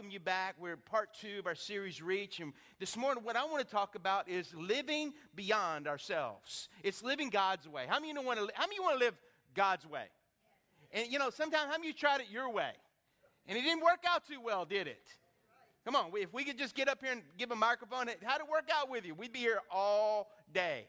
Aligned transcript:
welcome 0.00 0.10
you 0.10 0.18
back. 0.18 0.54
We're 0.58 0.78
part 0.78 1.10
two 1.20 1.40
of 1.40 1.46
our 1.46 1.54
series 1.54 2.00
Reach. 2.00 2.40
And 2.40 2.54
this 2.78 2.96
morning, 2.96 3.22
what 3.22 3.36
I 3.36 3.44
want 3.44 3.58
to 3.58 3.70
talk 3.70 3.96
about 3.96 4.30
is 4.30 4.54
living 4.54 5.12
beyond 5.34 5.86
ourselves. 5.86 6.70
It's 6.82 7.02
living 7.02 7.28
God's 7.28 7.68
way. 7.68 7.84
How 7.86 8.00
many, 8.00 8.14
want 8.14 8.38
to, 8.38 8.48
how 8.54 8.66
many 8.66 8.80
want 8.80 8.98
to 8.98 9.04
live 9.04 9.14
God's 9.54 9.86
way? 9.86 10.04
And 10.90 11.06
you 11.12 11.18
know, 11.18 11.28
sometimes 11.28 11.64
how 11.66 11.72
many 11.72 11.88
you 11.88 11.92
tried 11.92 12.22
it 12.22 12.28
your 12.32 12.50
way? 12.50 12.70
And 13.46 13.58
it 13.58 13.60
didn't 13.60 13.82
work 13.82 14.02
out 14.08 14.26
too 14.26 14.40
well, 14.42 14.64
did 14.64 14.86
it? 14.86 15.06
Come 15.84 15.94
on, 15.94 16.10
if 16.14 16.32
we 16.32 16.44
could 16.44 16.56
just 16.56 16.74
get 16.74 16.88
up 16.88 17.02
here 17.02 17.12
and 17.12 17.20
give 17.36 17.50
a 17.50 17.56
microphone, 17.56 18.06
how'd 18.24 18.40
it 18.40 18.48
work 18.50 18.70
out 18.74 18.88
with 18.88 19.04
you? 19.04 19.14
We'd 19.14 19.34
be 19.34 19.40
here 19.40 19.60
all 19.70 20.30
day. 20.54 20.86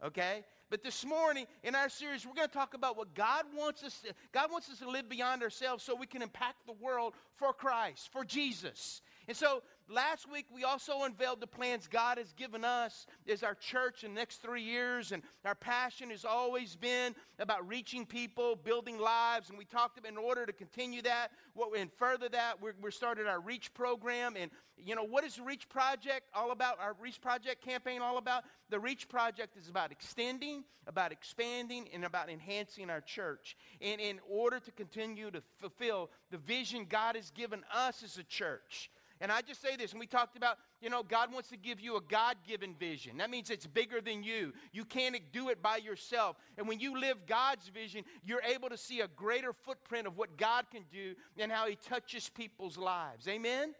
Okay? 0.00 0.44
But 0.72 0.82
this 0.82 1.04
morning 1.04 1.44
in 1.62 1.74
our 1.74 1.90
series, 1.90 2.26
we're 2.26 2.32
going 2.32 2.48
to 2.48 2.54
talk 2.54 2.72
about 2.72 2.96
what 2.96 3.12
God 3.12 3.44
wants 3.54 3.84
us 3.84 4.00
to, 4.06 4.14
God 4.32 4.50
wants 4.50 4.70
us 4.70 4.78
to 4.78 4.88
live 4.88 5.06
beyond 5.06 5.42
ourselves 5.42 5.84
so 5.84 5.94
we 5.94 6.06
can 6.06 6.22
impact 6.22 6.66
the 6.66 6.72
world 6.72 7.12
for 7.36 7.52
Christ, 7.52 8.10
for 8.10 8.24
Jesus. 8.24 9.02
And 9.28 9.36
so 9.36 9.62
last 9.88 10.30
week 10.30 10.46
we 10.54 10.64
also 10.64 11.02
unveiled 11.02 11.40
the 11.40 11.46
plans 11.46 11.86
God 11.86 12.18
has 12.18 12.32
given 12.32 12.64
us 12.64 13.06
as 13.28 13.42
our 13.42 13.54
church 13.54 14.04
in 14.04 14.14
the 14.14 14.20
next 14.20 14.42
three 14.42 14.62
years. 14.62 15.12
And 15.12 15.22
our 15.44 15.54
passion 15.54 16.10
has 16.10 16.24
always 16.24 16.76
been 16.76 17.14
about 17.38 17.66
reaching 17.68 18.06
people, 18.06 18.56
building 18.56 18.98
lives. 18.98 19.48
And 19.48 19.58
we 19.58 19.64
talked 19.64 19.98
about 19.98 20.10
in 20.10 20.18
order 20.18 20.46
to 20.46 20.52
continue 20.52 21.02
that 21.02 21.30
what, 21.54 21.76
and 21.78 21.90
further 21.92 22.28
that, 22.30 22.60
we're, 22.60 22.74
we 22.80 22.90
started 22.90 23.26
our 23.26 23.40
Reach 23.40 23.72
program. 23.74 24.36
And, 24.38 24.50
you 24.76 24.94
know, 24.94 25.04
what 25.04 25.24
is 25.24 25.36
the 25.36 25.42
Reach 25.42 25.68
Project 25.68 26.28
all 26.34 26.50
about? 26.50 26.78
Our 26.80 26.94
Reach 27.00 27.20
Project 27.20 27.64
campaign 27.64 28.00
all 28.00 28.18
about? 28.18 28.44
The 28.70 28.80
Reach 28.80 29.08
Project 29.08 29.56
is 29.56 29.68
about 29.68 29.92
extending, 29.92 30.64
about 30.86 31.12
expanding, 31.12 31.88
and 31.92 32.04
about 32.04 32.30
enhancing 32.30 32.88
our 32.90 33.00
church. 33.00 33.56
And 33.80 34.00
in 34.00 34.18
order 34.28 34.60
to 34.60 34.70
continue 34.72 35.30
to 35.30 35.42
fulfill 35.58 36.10
the 36.30 36.38
vision 36.38 36.86
God 36.88 37.16
has 37.16 37.30
given 37.30 37.62
us 37.74 38.02
as 38.02 38.16
a 38.16 38.24
church. 38.24 38.90
And 39.22 39.30
I 39.30 39.40
just 39.40 39.62
say 39.62 39.76
this, 39.76 39.92
and 39.92 40.00
we 40.00 40.08
talked 40.08 40.36
about, 40.36 40.58
you 40.80 40.90
know, 40.90 41.04
God 41.04 41.32
wants 41.32 41.48
to 41.50 41.56
give 41.56 41.80
you 41.80 41.96
a 41.96 42.00
God 42.00 42.36
given 42.44 42.74
vision. 42.74 43.18
That 43.18 43.30
means 43.30 43.50
it's 43.50 43.68
bigger 43.68 44.00
than 44.00 44.24
you. 44.24 44.52
You 44.72 44.84
can't 44.84 45.16
do 45.32 45.48
it 45.50 45.62
by 45.62 45.76
yourself. 45.76 46.36
And 46.58 46.66
when 46.66 46.80
you 46.80 47.00
live 47.00 47.18
God's 47.28 47.68
vision, 47.68 48.02
you're 48.24 48.42
able 48.42 48.68
to 48.68 48.76
see 48.76 49.00
a 49.00 49.06
greater 49.06 49.52
footprint 49.52 50.08
of 50.08 50.16
what 50.16 50.36
God 50.36 50.64
can 50.72 50.82
do 50.92 51.14
and 51.38 51.52
how 51.52 51.68
He 51.68 51.76
touches 51.76 52.28
people's 52.30 52.76
lives. 52.76 53.28
Amen? 53.28 53.74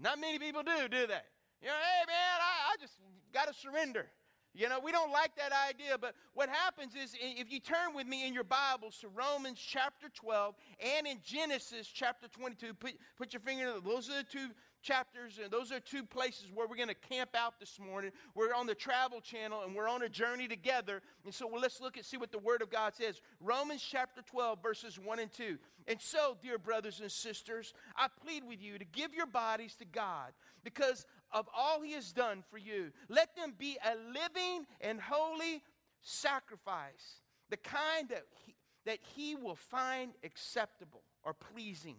Not 0.00 0.18
many 0.18 0.38
people 0.38 0.62
do, 0.62 0.88
do 0.88 1.06
they? 1.06 1.22
You 1.60 1.68
know, 1.68 1.74
hey 1.74 2.06
man, 2.06 2.40
I, 2.40 2.72
I 2.72 2.76
just 2.80 2.94
got 3.32 3.46
to 3.46 3.54
surrender. 3.54 4.06
You 4.54 4.68
know, 4.68 4.80
we 4.84 4.92
don't 4.92 5.10
like 5.10 5.34
that 5.36 5.52
idea, 5.68 5.96
but 5.98 6.14
what 6.34 6.50
happens 6.50 6.92
is 6.94 7.14
if 7.18 7.50
you 7.50 7.58
turn 7.58 7.94
with 7.94 8.06
me 8.06 8.26
in 8.26 8.34
your 8.34 8.44
Bibles 8.44 8.98
to 8.98 9.08
Romans 9.08 9.58
chapter 9.58 10.08
12 10.14 10.54
and 10.98 11.06
in 11.06 11.18
Genesis 11.24 11.86
chapter 11.86 12.28
22, 12.28 12.74
put, 12.74 12.92
put 13.16 13.32
your 13.32 13.40
finger 13.40 13.68
in 13.68 13.84
those 13.84 14.10
are 14.10 14.18
the 14.18 14.24
two 14.24 14.48
chapters, 14.82 15.38
and 15.42 15.50
those 15.50 15.72
are 15.72 15.80
two 15.80 16.04
places 16.04 16.46
where 16.52 16.66
we're 16.66 16.76
going 16.76 16.88
to 16.88 16.94
camp 16.94 17.30
out 17.34 17.58
this 17.60 17.78
morning. 17.78 18.10
We're 18.34 18.52
on 18.52 18.66
the 18.66 18.74
travel 18.74 19.20
channel 19.20 19.62
and 19.64 19.74
we're 19.74 19.88
on 19.88 20.02
a 20.02 20.08
journey 20.08 20.48
together. 20.48 21.00
And 21.24 21.32
so 21.32 21.46
well, 21.46 21.60
let's 21.60 21.80
look 21.80 21.96
and 21.96 22.04
see 22.04 22.16
what 22.16 22.32
the 22.32 22.38
Word 22.38 22.62
of 22.62 22.70
God 22.70 22.94
says. 22.94 23.20
Romans 23.40 23.82
chapter 23.88 24.22
12, 24.22 24.62
verses 24.62 24.98
1 24.98 25.18
and 25.18 25.32
2. 25.32 25.56
And 25.88 26.00
so, 26.00 26.36
dear 26.42 26.58
brothers 26.58 27.00
and 27.00 27.10
sisters, 27.10 27.72
I 27.96 28.08
plead 28.24 28.44
with 28.46 28.60
you 28.60 28.78
to 28.78 28.84
give 28.84 29.14
your 29.14 29.26
bodies 29.26 29.74
to 29.76 29.84
God 29.84 30.32
because 30.64 31.06
of 31.32 31.48
all 31.56 31.80
he 31.80 31.92
has 31.92 32.12
done 32.12 32.42
for 32.50 32.58
you. 32.58 32.92
Let 33.08 33.34
them 33.36 33.54
be 33.58 33.78
a 33.84 33.94
living 34.12 34.66
and 34.80 35.00
holy 35.00 35.62
sacrifice, 36.00 37.20
the 37.50 37.56
kind 37.56 38.08
that 38.08 38.24
he, 38.44 38.54
that 38.84 38.98
he 39.14 39.34
will 39.34 39.56
find 39.56 40.12
acceptable 40.24 41.02
or 41.22 41.34
pleasing. 41.34 41.96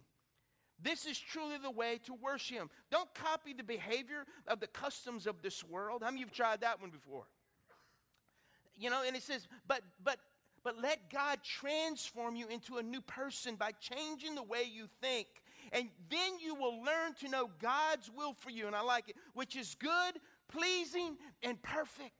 This 0.82 1.06
is 1.06 1.18
truly 1.18 1.56
the 1.62 1.70
way 1.70 2.00
to 2.04 2.14
worship 2.14 2.56
him. 2.56 2.70
Don't 2.90 3.12
copy 3.14 3.52
the 3.52 3.62
behavior 3.62 4.24
of 4.48 4.60
the 4.60 4.66
customs 4.66 5.26
of 5.26 5.40
this 5.40 5.64
world. 5.64 6.02
How 6.02 6.10
many 6.10 6.22
of 6.22 6.26
you 6.26 6.26
have 6.26 6.34
tried 6.34 6.60
that 6.62 6.80
one 6.80 6.90
before? 6.90 7.24
You 8.76 8.90
know, 8.90 9.02
and 9.06 9.16
it 9.16 9.22
says, 9.22 9.46
but 9.66 9.82
but 10.02 10.18
but 10.64 10.80
let 10.80 11.10
God 11.10 11.38
transform 11.44 12.36
you 12.36 12.48
into 12.48 12.78
a 12.78 12.82
new 12.82 13.02
person 13.02 13.54
by 13.54 13.72
changing 13.72 14.34
the 14.34 14.42
way 14.42 14.64
you 14.70 14.88
think. 15.00 15.26
And 15.72 15.88
then 16.10 16.38
you 16.40 16.54
will 16.54 16.82
learn 16.82 17.14
to 17.20 17.28
know 17.28 17.50
God's 17.60 18.10
will 18.16 18.34
for 18.34 18.50
you. 18.50 18.66
And 18.66 18.76
I 18.76 18.82
like 18.82 19.08
it, 19.08 19.16
which 19.34 19.56
is 19.56 19.76
good, 19.78 20.20
pleasing, 20.48 21.16
and 21.42 21.60
perfect. 21.62 22.12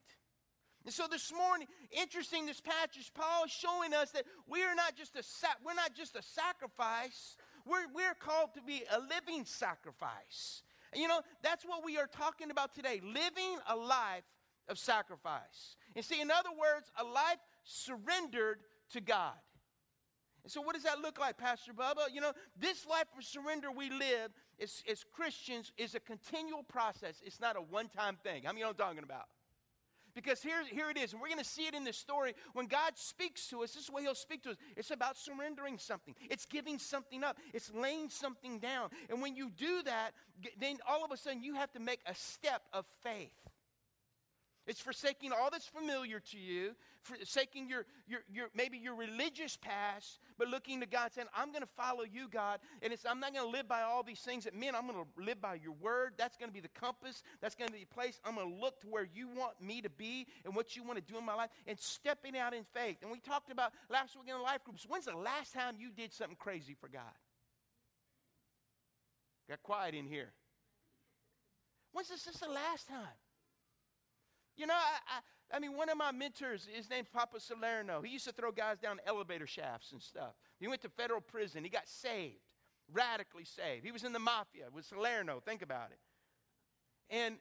And 0.85 0.93
so 0.93 1.07
this 1.09 1.33
morning, 1.33 1.67
interesting 1.91 2.45
this 2.45 2.61
passage, 2.61 3.11
Paul 3.15 3.45
is 3.45 3.51
showing 3.51 3.93
us 3.93 4.11
that 4.11 4.25
we 4.47 4.63
are 4.63 4.75
not 4.75 4.95
just 4.95 5.15
a 5.15 5.23
we're 5.65 5.73
not 5.73 5.95
just 5.95 6.15
a 6.15 6.21
sacrifice. 6.21 7.37
We're, 7.65 7.87
we're 7.95 8.13
called 8.13 8.53
to 8.53 8.61
be 8.61 8.83
a 8.91 8.99
living 8.99 9.45
sacrifice. 9.45 10.61
And 10.93 11.01
you 11.01 11.07
know, 11.07 11.21
that's 11.41 11.65
what 11.65 11.83
we 11.83 11.97
are 11.97 12.07
talking 12.07 12.51
about 12.51 12.75
today, 12.75 13.01
living 13.03 13.57
a 13.67 13.75
life 13.75 14.23
of 14.69 14.77
sacrifice. 14.77 15.75
And 15.95 16.05
see, 16.05 16.21
in 16.21 16.29
other 16.29 16.51
words, 16.51 16.91
a 16.99 17.03
life 17.03 17.39
surrendered 17.63 18.59
to 18.91 19.01
God. 19.01 19.33
And 20.45 20.51
so, 20.51 20.61
what 20.61 20.75
does 20.75 20.83
that 20.83 20.99
look 20.99 21.19
like, 21.19 21.39
Pastor 21.39 21.73
Bubba? 21.73 22.13
You 22.13 22.21
know, 22.21 22.31
this 22.55 22.85
life 22.85 23.07
of 23.17 23.23
surrender 23.25 23.71
we 23.71 23.89
live 23.89 24.29
as, 24.61 24.83
as 24.87 25.03
Christians 25.11 25.71
is 25.75 25.95
a 25.95 25.99
continual 25.99 26.61
process. 26.61 27.19
It's 27.25 27.39
not 27.39 27.55
a 27.57 27.61
one 27.61 27.89
time 27.89 28.15
thing. 28.23 28.43
How 28.43 28.49
I 28.49 28.51
many 28.51 28.59
you 28.59 28.65
know 28.65 28.69
I'm 28.69 28.75
talking 28.75 29.03
about? 29.03 29.25
Because 30.13 30.43
here, 30.43 30.63
here 30.69 30.91
it 30.91 30.99
is, 30.99 31.13
and 31.13 31.21
we're 31.21 31.29
going 31.29 31.39
to 31.39 31.43
see 31.43 31.65
it 31.65 31.73
in 31.73 31.83
this 31.83 31.97
story. 31.97 32.35
When 32.53 32.67
God 32.67 32.91
speaks 32.93 33.47
to 33.47 33.63
us, 33.63 33.73
this 33.73 33.85
is 33.85 33.89
what 33.89 34.03
He'll 34.03 34.13
speak 34.13 34.43
to 34.43 34.51
us. 34.51 34.57
It's 34.77 34.91
about 34.91 35.17
surrendering 35.17 35.79
something, 35.79 36.13
it's 36.29 36.45
giving 36.45 36.77
something 36.77 37.23
up, 37.23 37.39
it's 37.51 37.73
laying 37.73 38.11
something 38.11 38.59
down. 38.59 38.91
And 39.09 39.23
when 39.23 39.35
you 39.35 39.49
do 39.49 39.81
that, 39.81 40.11
then 40.59 40.77
all 40.87 41.03
of 41.03 41.11
a 41.11 41.17
sudden 41.17 41.41
you 41.41 41.55
have 41.55 41.71
to 41.71 41.79
make 41.79 42.01
a 42.05 42.13
step 42.13 42.61
of 42.71 42.85
faith. 43.01 43.33
It's 44.67 44.81
forsaking 44.81 45.31
all 45.31 45.49
that's 45.51 45.67
familiar 45.67 46.19
to 46.19 46.37
you, 46.39 46.75
forsaking 47.03 47.69
your, 47.69 47.85
your, 48.07 48.21
your 48.33 48.47
maybe 48.55 48.79
your 48.79 48.95
religious 48.95 49.57
past, 49.57 50.19
but 50.39 50.47
looking 50.47 50.79
to 50.79 50.87
God 50.87 51.13
saying, 51.13 51.27
I'm 51.35 51.49
going 51.51 51.61
to 51.61 51.69
follow 51.77 52.03
you, 52.03 52.27
God. 52.27 52.59
And 52.81 52.91
it's, 52.91 53.05
I'm 53.05 53.19
not 53.19 53.33
going 53.33 53.45
to 53.45 53.51
live 53.51 53.67
by 53.67 53.83
all 53.83 54.01
these 54.01 54.21
things 54.21 54.45
that 54.45 54.55
men, 54.55 54.73
I'm 54.73 54.87
going 54.87 55.03
to 55.03 55.23
live 55.23 55.39
by 55.39 55.55
your 55.55 55.73
word. 55.73 56.13
That's 56.17 56.35
going 56.35 56.49
to 56.49 56.53
be 56.53 56.61
the 56.61 56.79
compass. 56.79 57.21
That's 57.41 57.53
going 57.53 57.67
to 57.67 57.73
be 57.73 57.81
the 57.81 57.93
place. 57.93 58.19
I'm 58.25 58.35
going 58.35 58.51
to 58.55 58.61
look 58.61 58.81
to 58.81 58.87
where 58.87 59.07
you 59.13 59.27
want 59.27 59.61
me 59.61 59.81
to 59.81 59.89
be 59.89 60.25
and 60.45 60.55
what 60.55 60.75
you 60.75 60.83
want 60.83 60.97
to 60.97 61.13
do 61.13 61.17
in 61.19 61.25
my 61.25 61.35
life 61.35 61.51
and 61.67 61.79
stepping 61.79 62.35
out 62.35 62.55
in 62.55 62.63
faith. 62.73 62.97
And 63.03 63.11
we 63.11 63.19
talked 63.19 63.51
about 63.51 63.71
last 63.89 64.15
week 64.15 64.29
in 64.29 64.35
the 64.35 64.43
life 64.43 64.63
groups. 64.63 64.85
When's 64.89 65.05
the 65.05 65.15
last 65.15 65.53
time 65.53 65.75
you 65.77 65.91
did 65.91 66.11
something 66.11 66.37
crazy 66.39 66.75
for 66.79 66.87
God? 66.87 67.03
Got 69.47 69.61
quiet 69.61 69.93
in 69.93 70.07
here. 70.07 70.33
When's 71.91 72.09
this, 72.09 72.23
this 72.23 72.37
the 72.37 72.49
last 72.49 72.87
time? 72.87 73.13
You 74.57 74.67
know, 74.67 74.73
I, 74.73 75.17
I, 75.17 75.57
I, 75.57 75.59
mean, 75.59 75.75
one 75.75 75.89
of 75.89 75.97
my 75.97 76.11
mentors, 76.11 76.67
his 76.71 76.89
name's 76.89 77.07
Papa 77.13 77.39
Salerno. 77.39 78.01
He 78.01 78.11
used 78.11 78.25
to 78.25 78.31
throw 78.31 78.51
guys 78.51 78.79
down 78.79 78.99
elevator 79.05 79.47
shafts 79.47 79.91
and 79.91 80.01
stuff. 80.01 80.33
He 80.59 80.67
went 80.67 80.81
to 80.81 80.89
federal 80.89 81.21
prison. 81.21 81.63
He 81.63 81.69
got 81.69 81.87
saved. 81.87 82.39
radically 82.91 83.45
saved. 83.45 83.85
He 83.85 83.91
was 83.91 84.03
in 84.03 84.13
the 84.13 84.19
mafia 84.19 84.65
with 84.73 84.85
Salerno. 84.85 85.41
Think 85.45 85.61
about 85.61 85.91
it. 85.91 85.99
And 87.09 87.35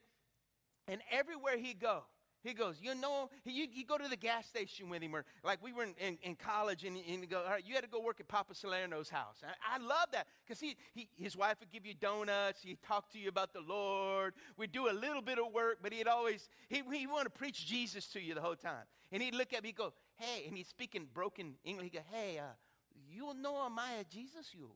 and 0.87 1.00
everywhere 1.11 1.56
he 1.56 1.72
go, 1.72 2.02
he 2.44 2.52
goes, 2.52 2.76
you 2.81 2.94
know, 2.94 3.31
you, 3.46 3.67
you 3.73 3.87
go 3.87 3.96
to 3.96 4.06
the 4.06 4.17
gas 4.17 4.46
station 4.46 4.91
with 4.91 5.02
him, 5.02 5.17
or 5.17 5.25
like 5.43 5.62
we 5.62 5.73
were 5.73 5.85
in, 5.85 5.94
in, 5.99 6.19
in 6.23 6.37
college, 6.37 6.85
and, 6.85 6.96
and 6.96 7.23
you 7.23 7.26
go, 7.26 7.38
all 7.38 7.50
right, 7.50 7.64
you 7.67 7.75
had 7.75 7.82
to 7.82 7.91
go 7.91 8.00
work 8.00 8.20
at 8.20 8.29
Papa 8.29 8.52
Salerno's 8.52 9.08
house. 9.08 9.38
I, 9.43 9.76
I 9.76 9.79
love 9.79 10.08
that 10.12 10.26
because 10.46 10.61
he, 10.61 10.76
he, 10.94 11.08
his 11.17 11.37
wife 11.37 11.56
would 11.61 11.73
give 11.73 11.87
you 11.87 11.94
donuts. 11.94 12.61
He'd 12.62 12.82
talk 12.82 13.11
to 13.12 13.19
you 13.19 13.31
about 13.31 13.55
the 13.55 13.62
Lord. 13.67 14.35
We'd 14.58 14.73
do 14.73 14.91
a 14.91 14.93
little 14.93 15.23
bit 15.23 15.38
of 15.38 15.52
work, 15.55 15.79
but 15.82 15.93
he'd 15.93 16.06
always, 16.06 16.49
he, 16.69 16.82
he 16.93 17.06
wanted 17.06 17.25
to 17.25 17.31
preach 17.31 17.67
Jesus 17.67 18.06
to 18.08 18.20
you 18.20 18.35
the 18.35 18.43
whole 18.43 18.56
time. 18.56 18.85
And 19.11 19.23
he'd 19.23 19.35
look 19.35 19.55
at 19.55 19.62
me, 19.62 19.70
he'd 19.70 19.76
go, 19.76 19.94
hey, 20.17 20.44
and 20.47 20.56
he's 20.56 20.69
speaking 20.69 21.08
broken 21.14 21.55
English. 21.64 21.93
He'd 21.93 21.99
go, 21.99 22.05
hey, 22.12 22.38
uh, 22.38 22.52
you 23.11 23.32
know 23.40 23.64
am 23.64 23.79
I 23.79 23.94
a 24.00 24.05
Jesus 24.05 24.50
you? 24.52 24.70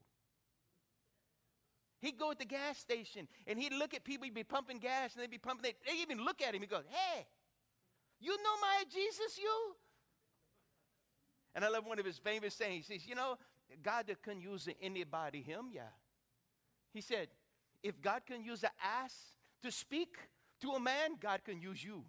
He'd 2.00 2.16
go 2.16 2.30
at 2.30 2.38
the 2.38 2.44
gas 2.44 2.78
station 2.78 3.26
and 3.46 3.58
he'd 3.58 3.72
look 3.72 3.92
at 3.92 4.04
people, 4.04 4.24
he'd 4.24 4.34
be 4.34 4.44
pumping 4.44 4.78
gas 4.78 5.14
and 5.14 5.22
they'd 5.22 5.30
be 5.30 5.38
pumping, 5.38 5.62
they'd, 5.64 5.74
they'd 5.84 6.00
even 6.00 6.24
look 6.24 6.40
at 6.40 6.54
him. 6.54 6.60
He'd 6.60 6.70
go, 6.70 6.80
hey, 6.88 7.26
you 8.20 8.30
know 8.30 8.56
my 8.60 8.84
Jesus, 8.92 9.38
you? 9.38 9.74
And 11.54 11.64
I 11.64 11.68
love 11.68 11.86
one 11.86 11.98
of 11.98 12.04
his 12.04 12.18
famous 12.18 12.54
sayings. 12.54 12.86
He 12.86 12.98
says, 12.98 13.08
You 13.08 13.14
know, 13.14 13.36
God 13.82 14.10
can 14.22 14.40
use 14.40 14.68
anybody, 14.80 15.42
him, 15.42 15.66
yeah. 15.72 15.82
He 16.92 17.00
said, 17.00 17.28
If 17.82 18.00
God 18.00 18.22
can 18.26 18.44
use 18.44 18.62
an 18.62 18.70
ass 18.82 19.14
to 19.62 19.70
speak 19.70 20.16
to 20.60 20.70
a 20.72 20.80
man, 20.80 21.12
God 21.20 21.40
can 21.44 21.60
use 21.60 21.82
you. 21.82 22.04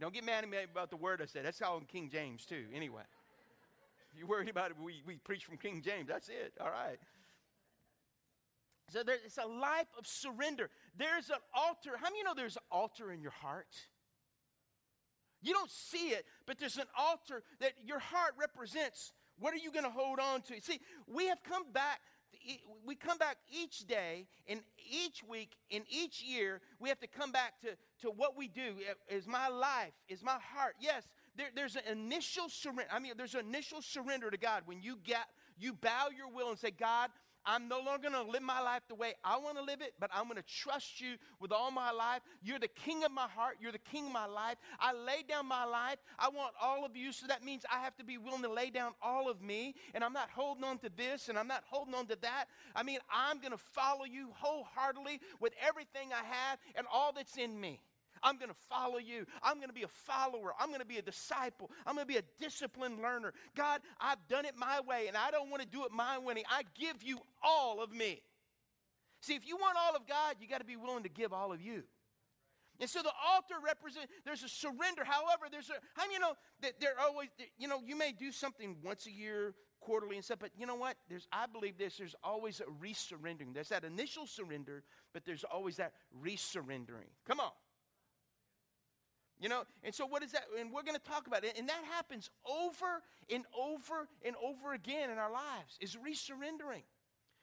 Don't 0.00 0.12
get 0.12 0.24
mad 0.24 0.42
at 0.42 0.50
me 0.50 0.58
about 0.70 0.90
the 0.90 0.96
word 0.96 1.20
I 1.22 1.26
said. 1.26 1.44
That's 1.44 1.62
all 1.62 1.78
in 1.78 1.84
King 1.84 2.08
James, 2.10 2.44
too, 2.44 2.64
anyway. 2.74 3.02
If 4.12 4.18
you're 4.18 4.28
worried 4.28 4.48
about 4.48 4.70
it, 4.70 4.76
we, 4.82 5.02
we 5.06 5.16
preach 5.16 5.44
from 5.44 5.56
King 5.56 5.80
James. 5.82 6.08
That's 6.08 6.28
it. 6.28 6.52
All 6.60 6.70
right. 6.70 6.98
So 8.90 9.02
it's 9.06 9.38
a 9.38 9.46
life 9.46 9.86
of 9.98 10.06
surrender. 10.06 10.70
There's 10.96 11.30
an 11.30 11.38
altar. 11.54 11.90
How 11.96 12.06
many 12.06 12.18
you 12.18 12.24
know 12.24 12.34
there's 12.36 12.56
an 12.56 12.62
altar 12.70 13.12
in 13.12 13.22
your 13.22 13.30
heart? 13.30 13.74
You 15.40 15.52
don't 15.52 15.70
see 15.70 16.10
it, 16.10 16.24
but 16.46 16.58
there's 16.58 16.76
an 16.76 16.86
altar 16.96 17.42
that 17.60 17.72
your 17.84 17.98
heart 17.98 18.34
represents. 18.38 19.12
What 19.38 19.54
are 19.54 19.58
you 19.58 19.72
going 19.72 19.84
to 19.84 19.90
hold 19.90 20.20
on 20.20 20.42
to? 20.42 20.60
See, 20.60 20.78
we 21.06 21.26
have 21.28 21.42
come 21.42 21.64
back. 21.72 22.00
We 22.84 22.96
come 22.96 23.18
back 23.18 23.36
each 23.48 23.86
day, 23.86 24.26
and 24.48 24.60
each 24.90 25.22
week, 25.22 25.52
and 25.70 25.84
each 25.88 26.22
year, 26.22 26.60
we 26.80 26.88
have 26.88 26.98
to 27.00 27.06
come 27.06 27.30
back 27.30 27.60
to, 27.60 27.68
to 28.00 28.10
what 28.10 28.36
we 28.36 28.48
do. 28.48 28.74
Is 29.08 29.28
my 29.28 29.48
life? 29.48 29.92
Is 30.08 30.24
my 30.24 30.38
heart? 30.54 30.74
Yes, 30.80 31.06
there, 31.36 31.48
there's 31.54 31.76
an 31.76 31.82
initial 31.90 32.48
surrender. 32.48 32.86
I 32.90 32.98
mean, 32.98 33.12
there's 33.16 33.34
an 33.34 33.46
initial 33.46 33.80
surrender 33.80 34.30
to 34.30 34.38
God 34.38 34.62
when 34.66 34.82
you 34.82 34.98
get 35.04 35.26
you 35.58 35.72
bow 35.72 36.08
your 36.16 36.28
will 36.28 36.50
and 36.50 36.58
say, 36.58 36.70
God, 36.70 37.10
I'm 37.44 37.68
no 37.68 37.80
longer 37.80 38.10
going 38.10 38.24
to 38.24 38.30
live 38.30 38.42
my 38.42 38.60
life 38.60 38.82
the 38.88 38.94
way 38.94 39.14
I 39.24 39.38
want 39.38 39.56
to 39.56 39.62
live 39.62 39.80
it, 39.80 39.94
but 39.98 40.10
I'm 40.14 40.24
going 40.24 40.36
to 40.36 40.42
trust 40.42 41.00
you 41.00 41.16
with 41.40 41.52
all 41.52 41.70
my 41.70 41.90
life. 41.90 42.22
You're 42.42 42.58
the 42.58 42.68
king 42.68 43.04
of 43.04 43.12
my 43.12 43.28
heart. 43.28 43.56
You're 43.60 43.72
the 43.72 43.78
king 43.78 44.06
of 44.06 44.12
my 44.12 44.26
life. 44.26 44.56
I 44.78 44.92
lay 44.92 45.22
down 45.28 45.46
my 45.46 45.64
life. 45.64 45.98
I 46.18 46.28
want 46.28 46.54
all 46.60 46.84
of 46.84 46.96
you. 46.96 47.12
So 47.12 47.26
that 47.26 47.44
means 47.44 47.64
I 47.70 47.80
have 47.80 47.96
to 47.96 48.04
be 48.04 48.18
willing 48.18 48.42
to 48.42 48.52
lay 48.52 48.70
down 48.70 48.92
all 49.02 49.28
of 49.28 49.42
me. 49.42 49.74
And 49.94 50.04
I'm 50.04 50.12
not 50.12 50.30
holding 50.30 50.64
on 50.64 50.78
to 50.78 50.90
this 50.96 51.28
and 51.28 51.38
I'm 51.38 51.48
not 51.48 51.64
holding 51.66 51.94
on 51.94 52.06
to 52.06 52.18
that. 52.22 52.46
I 52.76 52.82
mean, 52.82 52.98
I'm 53.12 53.38
going 53.38 53.52
to 53.52 53.58
follow 53.58 54.04
you 54.04 54.28
wholeheartedly 54.34 55.20
with 55.40 55.52
everything 55.66 56.10
I 56.12 56.24
have 56.24 56.58
and 56.76 56.86
all 56.92 57.12
that's 57.12 57.36
in 57.36 57.60
me. 57.60 57.80
I'm 58.22 58.36
going 58.36 58.50
to 58.50 58.56
follow 58.68 58.98
you. 58.98 59.26
I'm 59.42 59.56
going 59.56 59.68
to 59.68 59.74
be 59.74 59.82
a 59.82 59.88
follower. 59.88 60.52
I'm 60.58 60.68
going 60.68 60.80
to 60.80 60.86
be 60.86 60.98
a 60.98 61.02
disciple. 61.02 61.70
I'm 61.86 61.94
going 61.94 62.06
to 62.06 62.12
be 62.12 62.18
a 62.18 62.24
disciplined 62.38 63.00
learner. 63.00 63.32
God, 63.56 63.80
I've 64.00 64.26
done 64.28 64.44
it 64.44 64.54
my 64.56 64.80
way 64.80 65.08
and 65.08 65.16
I 65.16 65.30
don't 65.30 65.50
want 65.50 65.62
to 65.62 65.68
do 65.68 65.84
it 65.84 65.92
my 65.92 66.18
way. 66.18 66.42
I 66.50 66.62
give 66.78 67.02
you 67.02 67.18
all 67.42 67.82
of 67.82 67.92
me. 67.92 68.22
See, 69.20 69.34
if 69.34 69.46
you 69.46 69.56
want 69.56 69.76
all 69.80 69.94
of 69.94 70.06
God, 70.06 70.36
you 70.40 70.48
got 70.48 70.58
to 70.58 70.64
be 70.64 70.76
willing 70.76 71.04
to 71.04 71.08
give 71.08 71.32
all 71.32 71.52
of 71.52 71.60
you. 71.60 71.84
And 72.80 72.90
so 72.90 73.02
the 73.02 73.12
altar 73.32 73.54
represents, 73.64 74.08
there's 74.24 74.42
a 74.42 74.48
surrender. 74.48 75.04
However, 75.04 75.46
there's 75.50 75.70
a, 75.70 75.74
how 75.94 76.02
many 76.02 76.14
you 76.14 76.20
know 76.20 76.32
that 76.62 76.80
there 76.80 76.94
always, 77.00 77.28
you 77.56 77.68
know, 77.68 77.80
you 77.86 77.96
may 77.96 78.10
do 78.10 78.32
something 78.32 78.76
once 78.82 79.06
a 79.06 79.12
year, 79.12 79.54
quarterly 79.80 80.16
and 80.16 80.24
stuff, 80.24 80.38
but 80.40 80.50
you 80.56 80.66
know 80.66 80.74
what? 80.74 80.96
There's, 81.08 81.28
I 81.32 81.46
believe 81.46 81.78
this, 81.78 81.96
there's 81.96 82.14
always 82.24 82.60
a 82.60 82.64
resurrendering. 82.84 83.54
There's 83.54 83.68
that 83.68 83.84
initial 83.84 84.26
surrender, 84.26 84.82
but 85.12 85.24
there's 85.24 85.44
always 85.44 85.76
that 85.76 85.92
resurrendering. 86.24 87.10
Come 87.26 87.40
on. 87.40 87.50
You 89.42 89.48
know, 89.48 89.64
and 89.82 89.92
so 89.92 90.06
what 90.06 90.22
is 90.22 90.30
that? 90.30 90.44
And 90.56 90.72
we're 90.72 90.84
going 90.84 90.96
to 90.96 91.02
talk 91.02 91.26
about 91.26 91.42
it. 91.42 91.58
And 91.58 91.68
that 91.68 91.82
happens 91.90 92.30
over 92.48 93.02
and 93.28 93.44
over 93.58 94.06
and 94.24 94.36
over 94.40 94.72
again 94.72 95.10
in 95.10 95.18
our 95.18 95.32
lives 95.32 95.76
is 95.80 95.96
resurrendering. 95.96 96.84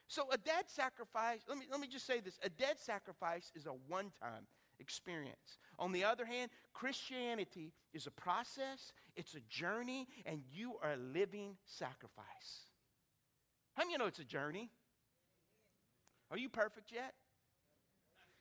So 0.08 0.24
a 0.32 0.38
dead 0.38 0.64
sacrifice, 0.68 1.42
let 1.50 1.58
me, 1.58 1.66
let 1.70 1.82
me 1.82 1.88
just 1.88 2.08
say 2.08 2.22
this 2.22 2.40
a 2.42 2.50
dead 2.50 2.80
sacrifice 2.80 3.52
is 3.54 3.66
a 3.66 3.72
one 3.90 4.12
time 4.22 4.48
experience. 4.80 5.60
On 5.78 5.92
the 5.92 6.06
other 6.06 6.24
hand, 6.24 6.52
Christianity 6.74 7.74
is 7.94 8.08
a 8.08 8.12
process, 8.12 8.94
it's 9.18 9.36
a 9.36 9.42
journey, 9.50 10.08
and 10.26 10.42
you 10.54 10.76
are 10.82 10.94
a 10.94 10.98
living 10.98 11.58
sacrifice. 11.66 12.66
How 13.74 13.84
many 13.84 13.96
of 13.96 14.00
you 14.00 14.04
know 14.06 14.08
it's 14.08 14.20
a 14.20 14.24
journey? 14.24 14.72
Are 16.32 16.38
you 16.38 16.48
perfect 16.48 16.94
yet? 16.94 17.14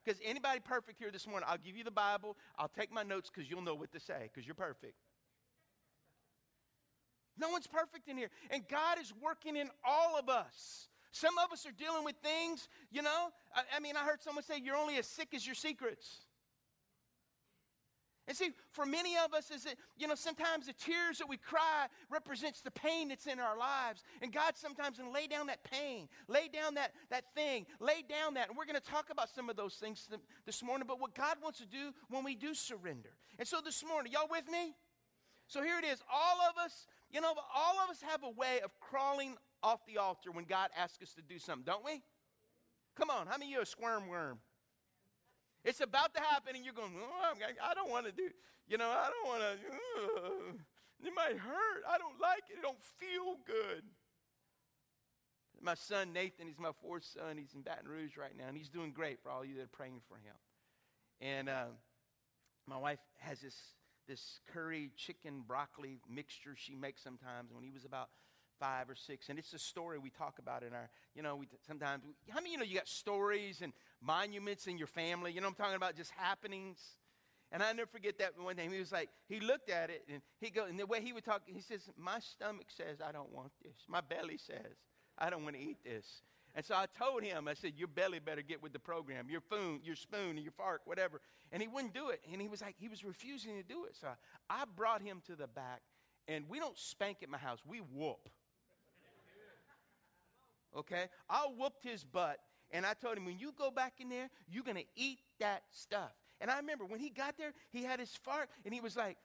Because 0.09 0.23
anybody 0.25 0.59
perfect 0.59 0.97
here 0.97 1.11
this 1.11 1.27
morning, 1.27 1.47
I'll 1.47 1.59
give 1.59 1.77
you 1.77 1.83
the 1.83 1.91
Bible, 1.91 2.35
I'll 2.57 2.67
take 2.67 2.91
my 2.91 3.03
notes 3.03 3.29
because 3.29 3.47
you'll 3.47 3.61
know 3.61 3.75
what 3.75 3.91
to 3.91 3.99
say 3.99 4.23
because 4.23 4.47
you're 4.47 4.55
perfect. 4.55 4.95
No 7.37 7.49
one's 7.49 7.67
perfect 7.67 8.07
in 8.07 8.17
here. 8.17 8.31
And 8.49 8.67
God 8.67 8.99
is 8.99 9.13
working 9.21 9.55
in 9.55 9.69
all 9.85 10.17
of 10.17 10.27
us. 10.27 10.87
Some 11.11 11.37
of 11.37 11.51
us 11.51 11.63
are 11.67 11.71
dealing 11.71 12.05
with 12.05 12.15
things, 12.23 12.69
you 12.89 13.03
know. 13.03 13.27
I, 13.53 13.61
I 13.77 13.79
mean, 13.81 13.95
I 13.95 13.99
heard 13.99 14.19
someone 14.19 14.43
say, 14.43 14.59
you're 14.59 14.75
only 14.75 14.97
as 14.97 15.05
sick 15.05 15.27
as 15.35 15.45
your 15.45 15.53
secrets. 15.53 16.25
And 18.29 18.37
see, 18.37 18.51
for 18.73 18.85
many 18.85 19.17
of 19.17 19.33
us, 19.33 19.49
is 19.49 19.65
it, 19.65 19.75
you 19.97 20.07
know, 20.07 20.13
sometimes 20.13 20.67
the 20.67 20.73
tears 20.73 21.17
that 21.17 21.27
we 21.27 21.35
cry 21.35 21.87
represents 22.11 22.61
the 22.61 22.69
pain 22.69 23.07
that's 23.07 23.25
in 23.25 23.39
our 23.39 23.57
lives. 23.57 24.03
And 24.21 24.31
God 24.31 24.55
sometimes 24.55 24.97
can 24.97 25.11
lay 25.11 25.25
down 25.25 25.47
that 25.47 25.63
pain, 25.63 26.07
lay 26.27 26.47
down 26.47 26.75
that, 26.75 26.91
that 27.09 27.23
thing, 27.33 27.65
lay 27.79 28.03
down 28.07 28.35
that. 28.35 28.47
And 28.47 28.55
we're 28.55 28.67
going 28.67 28.79
to 28.79 28.87
talk 28.87 29.09
about 29.09 29.29
some 29.29 29.49
of 29.49 29.55
those 29.55 29.73
things 29.73 30.07
this 30.45 30.61
morning, 30.61 30.85
but 30.87 31.01
what 31.01 31.15
God 31.15 31.37
wants 31.41 31.57
to 31.57 31.65
do 31.65 31.91
when 32.09 32.23
we 32.23 32.35
do 32.35 32.53
surrender. 32.53 33.09
And 33.39 33.47
so 33.47 33.61
this 33.65 33.83
morning, 33.83 34.13
y'all 34.13 34.27
with 34.29 34.47
me? 34.47 34.75
So 35.47 35.63
here 35.63 35.79
it 35.79 35.85
is. 35.85 35.99
All 36.13 36.37
of 36.51 36.63
us, 36.63 36.85
you 37.09 37.21
know, 37.21 37.33
all 37.55 37.79
of 37.83 37.89
us 37.89 37.99
have 38.07 38.23
a 38.23 38.29
way 38.29 38.59
of 38.63 38.69
crawling 38.79 39.37
off 39.63 39.83
the 39.87 39.97
altar 39.97 40.29
when 40.31 40.45
God 40.45 40.69
asks 40.77 41.01
us 41.01 41.13
to 41.15 41.23
do 41.23 41.39
something, 41.39 41.65
don't 41.65 41.83
we? 41.83 42.03
Come 42.95 43.09
on, 43.09 43.25
how 43.25 43.39
many 43.39 43.45
of 43.45 43.51
you 43.51 43.57
are 43.57 43.63
a 43.63 43.65
squirm 43.65 44.07
worm? 44.07 44.37
It's 45.63 45.81
about 45.81 46.13
to 46.15 46.21
happen, 46.21 46.55
and 46.55 46.63
you're 46.63 46.73
going, 46.73 46.93
oh, 46.97 47.33
I 47.63 47.73
don't 47.73 47.89
want 47.89 48.05
to 48.05 48.11
do, 48.11 48.29
you 48.67 48.77
know, 48.77 48.89
I 48.89 49.09
don't 49.09 49.27
want 49.27 49.41
to, 49.41 49.51
uh, 49.51 50.53
it 51.05 51.13
might 51.15 51.37
hurt. 51.37 51.83
I 51.87 51.97
don't 51.97 52.19
like 52.19 52.43
it. 52.49 52.59
It 52.59 52.61
don't 52.61 52.81
feel 52.99 53.37
good. 53.45 53.83
My 55.61 55.73
son 55.73 56.13
Nathan, 56.13 56.47
he's 56.47 56.59
my 56.59 56.71
fourth 56.81 57.03
son. 57.03 57.37
He's 57.37 57.53
in 57.53 57.61
Baton 57.61 57.87
Rouge 57.87 58.17
right 58.17 58.35
now, 58.37 58.45
and 58.47 58.57
he's 58.57 58.69
doing 58.69 58.91
great 58.91 59.21
for 59.21 59.29
all 59.29 59.43
you 59.43 59.55
that 59.55 59.63
are 59.63 59.67
praying 59.67 59.99
for 60.07 60.15
him. 60.15 60.35
And 61.21 61.49
uh, 61.49 61.65
my 62.65 62.77
wife 62.77 62.99
has 63.17 63.41
this 63.41 63.55
this 64.07 64.39
curry 64.51 64.89
chicken 64.95 65.43
broccoli 65.45 65.99
mixture 66.09 66.55
she 66.55 66.75
makes 66.75 67.03
sometimes. 67.03 67.51
When 67.53 67.63
he 67.63 67.71
was 67.71 67.85
about 67.85 68.09
five 68.59 68.89
or 68.89 68.95
six. 68.95 69.29
And 69.29 69.39
it's 69.39 69.53
a 69.53 69.59
story 69.59 69.97
we 69.97 70.09
talk 70.09 70.39
about 70.39 70.63
in 70.63 70.73
our, 70.73 70.89
you 71.15 71.23
know, 71.23 71.35
we 71.35 71.47
sometimes, 71.65 72.03
how 72.29 72.39
many, 72.39 72.51
you 72.51 72.57
know, 72.57 72.63
you 72.63 72.75
got 72.75 72.87
stories 72.87 73.61
and 73.61 73.73
monuments 74.01 74.67
in 74.67 74.77
your 74.77 74.87
family? 74.87 75.31
You 75.31 75.41
know 75.41 75.47
I'm 75.47 75.53
talking 75.53 75.75
about? 75.75 75.95
Just 75.95 76.11
happenings. 76.11 76.79
And 77.51 77.63
I 77.63 77.71
never 77.73 77.87
forget 77.87 78.19
that 78.19 78.33
one 78.39 78.55
time. 78.55 78.71
He 78.71 78.79
was 78.79 78.91
like, 78.91 79.09
he 79.27 79.39
looked 79.39 79.69
at 79.69 79.89
it 79.89 80.03
and 80.11 80.21
he 80.39 80.49
go, 80.49 80.65
and 80.65 80.77
the 80.77 80.85
way 80.85 81.01
he 81.01 81.13
would 81.13 81.25
talk, 81.25 81.41
he 81.45 81.61
says, 81.61 81.89
My 81.97 82.19
stomach 82.19 82.67
says 82.69 82.97
I 83.05 83.11
don't 83.11 83.31
want 83.31 83.51
this. 83.63 83.73
My 83.87 84.01
belly 84.01 84.37
says 84.37 84.77
I 85.17 85.29
don't 85.29 85.43
want 85.43 85.55
to 85.55 85.61
eat 85.61 85.77
this. 85.83 86.21
And 86.55 86.65
so 86.65 86.75
I 86.75 86.85
told 86.97 87.23
him, 87.23 87.47
I 87.47 87.53
said, 87.53 87.73
Your 87.75 87.87
belly 87.87 88.19
better 88.19 88.41
get 88.43 88.61
with 88.61 88.73
the 88.73 88.79
program. 88.79 89.29
Your 89.29 89.41
spoon, 89.41 89.79
your 89.83 89.95
spoon, 89.95 90.31
and 90.31 90.43
your 90.43 90.51
fork, 90.51 90.81
whatever. 90.85 91.21
And 91.51 91.61
he 91.61 91.67
wouldn't 91.67 91.93
do 91.93 92.09
it. 92.09 92.21
And 92.31 92.39
he 92.39 92.47
was 92.47 92.61
like, 92.61 92.75
he 92.77 92.87
was 92.87 93.03
refusing 93.03 93.55
to 93.57 93.63
do 93.63 93.85
it. 93.85 93.95
So 93.99 94.09
I 94.49 94.65
brought 94.75 95.01
him 95.01 95.21
to 95.25 95.35
the 95.35 95.47
back. 95.47 95.81
And 96.27 96.45
we 96.47 96.59
don't 96.59 96.77
spank 96.77 97.17
at 97.23 97.29
my 97.29 97.39
house, 97.39 97.59
we 97.65 97.79
whoop 97.79 98.29
okay? 100.77 101.05
I 101.29 101.47
whooped 101.57 101.83
his 101.83 102.03
butt, 102.03 102.37
and 102.71 102.85
I 102.85 102.93
told 102.93 103.17
him, 103.17 103.25
when 103.25 103.39
you 103.39 103.51
go 103.57 103.71
back 103.71 103.93
in 103.99 104.09
there, 104.09 104.29
you're 104.47 104.63
going 104.63 104.77
to 104.77 104.85
eat 104.95 105.19
that 105.39 105.63
stuff. 105.71 106.11
And 106.41 106.49
I 106.49 106.57
remember 106.57 106.85
when 106.85 106.99
he 106.99 107.09
got 107.09 107.37
there, 107.37 107.53
he 107.71 107.83
had 107.83 107.99
his 107.99 108.15
fart, 108.23 108.49
and 108.65 108.73
he 108.73 108.81
was 108.81 108.95
like, 108.95 109.17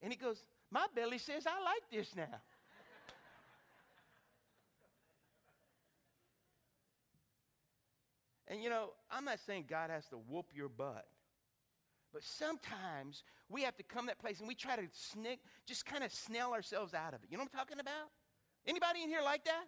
and 0.00 0.12
he 0.12 0.18
goes, 0.18 0.44
My 0.70 0.86
belly 0.94 1.18
says 1.18 1.44
I 1.46 1.60
like 1.62 1.82
this 1.90 2.14
now. 2.14 2.22
and 8.48 8.62
you 8.62 8.70
know, 8.70 8.90
I'm 9.10 9.24
not 9.24 9.40
saying 9.40 9.64
God 9.68 9.90
has 9.90 10.06
to 10.08 10.16
whoop 10.16 10.52
your 10.54 10.68
butt. 10.68 11.06
But 12.12 12.22
sometimes 12.22 13.24
we 13.48 13.62
have 13.62 13.76
to 13.76 13.82
come 13.82 14.06
that 14.06 14.18
place 14.18 14.38
and 14.38 14.48
we 14.48 14.54
try 14.54 14.76
to 14.76 14.82
snick, 14.92 15.40
just 15.66 15.84
kind 15.84 16.02
of 16.02 16.12
snail 16.12 16.52
ourselves 16.52 16.94
out 16.94 17.12
of 17.12 17.22
it. 17.22 17.28
You 17.30 17.36
know 17.36 17.44
what 17.44 17.50
I'm 17.52 17.58
talking 17.58 17.80
about? 17.80 18.08
Anybody 18.66 19.02
in 19.02 19.08
here 19.08 19.22
like 19.22 19.44
that? 19.44 19.64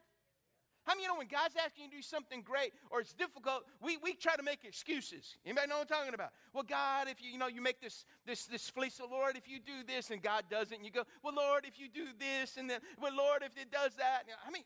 How 0.85 0.95
many 0.95 1.03
you 1.03 1.09
know 1.09 1.19
when 1.19 1.29
God's 1.29 1.55
asking 1.57 1.85
you 1.85 1.91
to 1.91 1.97
do 1.97 2.03
something 2.03 2.43
great 2.43 2.73
or 2.91 3.01
it's 3.01 3.13
difficult, 3.13 3.65
we, 3.83 3.99
we 3.99 4.15
try 4.15 4.35
to 4.37 4.43
make 4.43 4.65
excuses. 4.65 5.37
Anybody 5.45 5.69
know 5.69 5.79
what 5.79 5.91
I'm 5.91 5.99
talking 5.99 6.15
about? 6.15 6.31
Well, 6.55 6.65
God, 6.65 7.09
if 7.09 7.23
you, 7.23 7.31
you 7.31 7.39
know, 7.39 7.49
you 7.49 7.61
make 7.61 7.81
this, 7.81 8.07
this, 8.27 8.47
this 8.47 8.69
fleece, 8.71 8.95
so 8.95 9.07
Lord, 9.11 9.37
if 9.37 9.47
you 9.47 9.59
do 9.59 9.85
this 9.87 10.11
and 10.11 10.23
God 10.23 10.45
doesn't, 10.51 10.75
and 10.75 10.85
you 10.85 10.91
go, 10.91 11.05
well, 11.23 11.35
Lord, 11.35 11.65
if 11.67 11.79
you 11.79 11.89
do 11.89 12.07
this 12.19 12.57
and 12.57 12.69
then, 12.69 12.81
well, 13.01 13.15
Lord, 13.15 13.43
if 13.43 13.57
it 13.61 13.71
does 13.71 13.95
that. 13.97 14.23
You 14.27 14.33
know, 14.33 14.39
I 14.47 14.51
mean, 14.51 14.65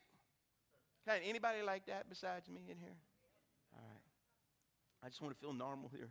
kind 1.07 1.23
of 1.23 1.29
anybody 1.29 1.63
like 1.63 1.87
that 1.87 2.09
besides 2.09 2.49
me 2.49 2.63
in 2.71 2.79
here? 2.79 2.97
All 3.75 3.83
right. 3.83 4.03
I 5.05 5.09
just 5.09 5.21
want 5.21 5.35
to 5.35 5.41
feel 5.41 5.53
normal 5.53 5.91
here. 5.95 6.11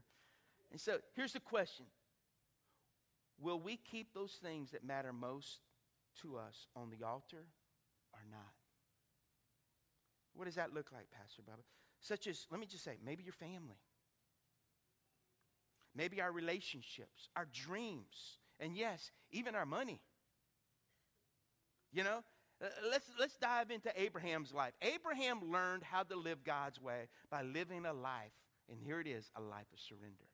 And 0.72 0.82
so 0.82 0.98
here's 1.16 1.34
the 1.34 1.40
question 1.40 1.86
Will 3.40 3.60
we 3.60 3.78
keep 3.78 4.14
those 4.14 4.38
things 4.44 4.72
that 4.72 4.84
matter 4.84 5.14
most 5.14 5.60
to 6.22 6.38
us 6.38 6.68
on 6.76 6.90
the 6.90 7.06
altar 7.06 7.46
or 8.14 8.20
not? 8.30 8.63
What 10.36 10.46
does 10.46 10.56
that 10.56 10.74
look 10.74 10.92
like, 10.92 11.08
Pastor 11.12 11.42
Bubba? 11.42 11.64
Such 12.00 12.28
as, 12.28 12.48
let 12.52 12.60
me 12.60 12.66
just 12.66 12.84
say, 12.84 12.98
maybe 13.04 13.24
your 13.24 13.34
family, 13.34 13.78
maybe 15.96 16.22
our 16.22 16.32
relationships, 16.32 17.30
our 17.36 17.48
dreams, 17.54 18.40
and 18.60 18.76
yes, 18.76 19.12
even 19.32 19.56
our 19.56 19.66
money. 19.66 20.02
You 21.92 22.04
know, 22.04 22.24
uh, 22.64 22.68
let's, 22.90 23.06
let's 23.20 23.38
dive 23.38 23.70
into 23.72 23.92
Abraham's 24.00 24.54
life. 24.54 24.74
Abraham 24.82 25.52
learned 25.52 25.84
how 25.84 26.04
to 26.04 26.16
live 26.16 26.44
God's 26.44 26.82
way 26.82 27.08
by 27.30 27.44
living 27.44 27.86
a 27.86 27.94
life, 27.94 28.34
and 28.70 28.80
here 28.82 29.00
it 29.00 29.08
is 29.08 29.30
a 29.36 29.42
life 29.42 29.68
of 29.72 29.80
surrender. 29.80 30.26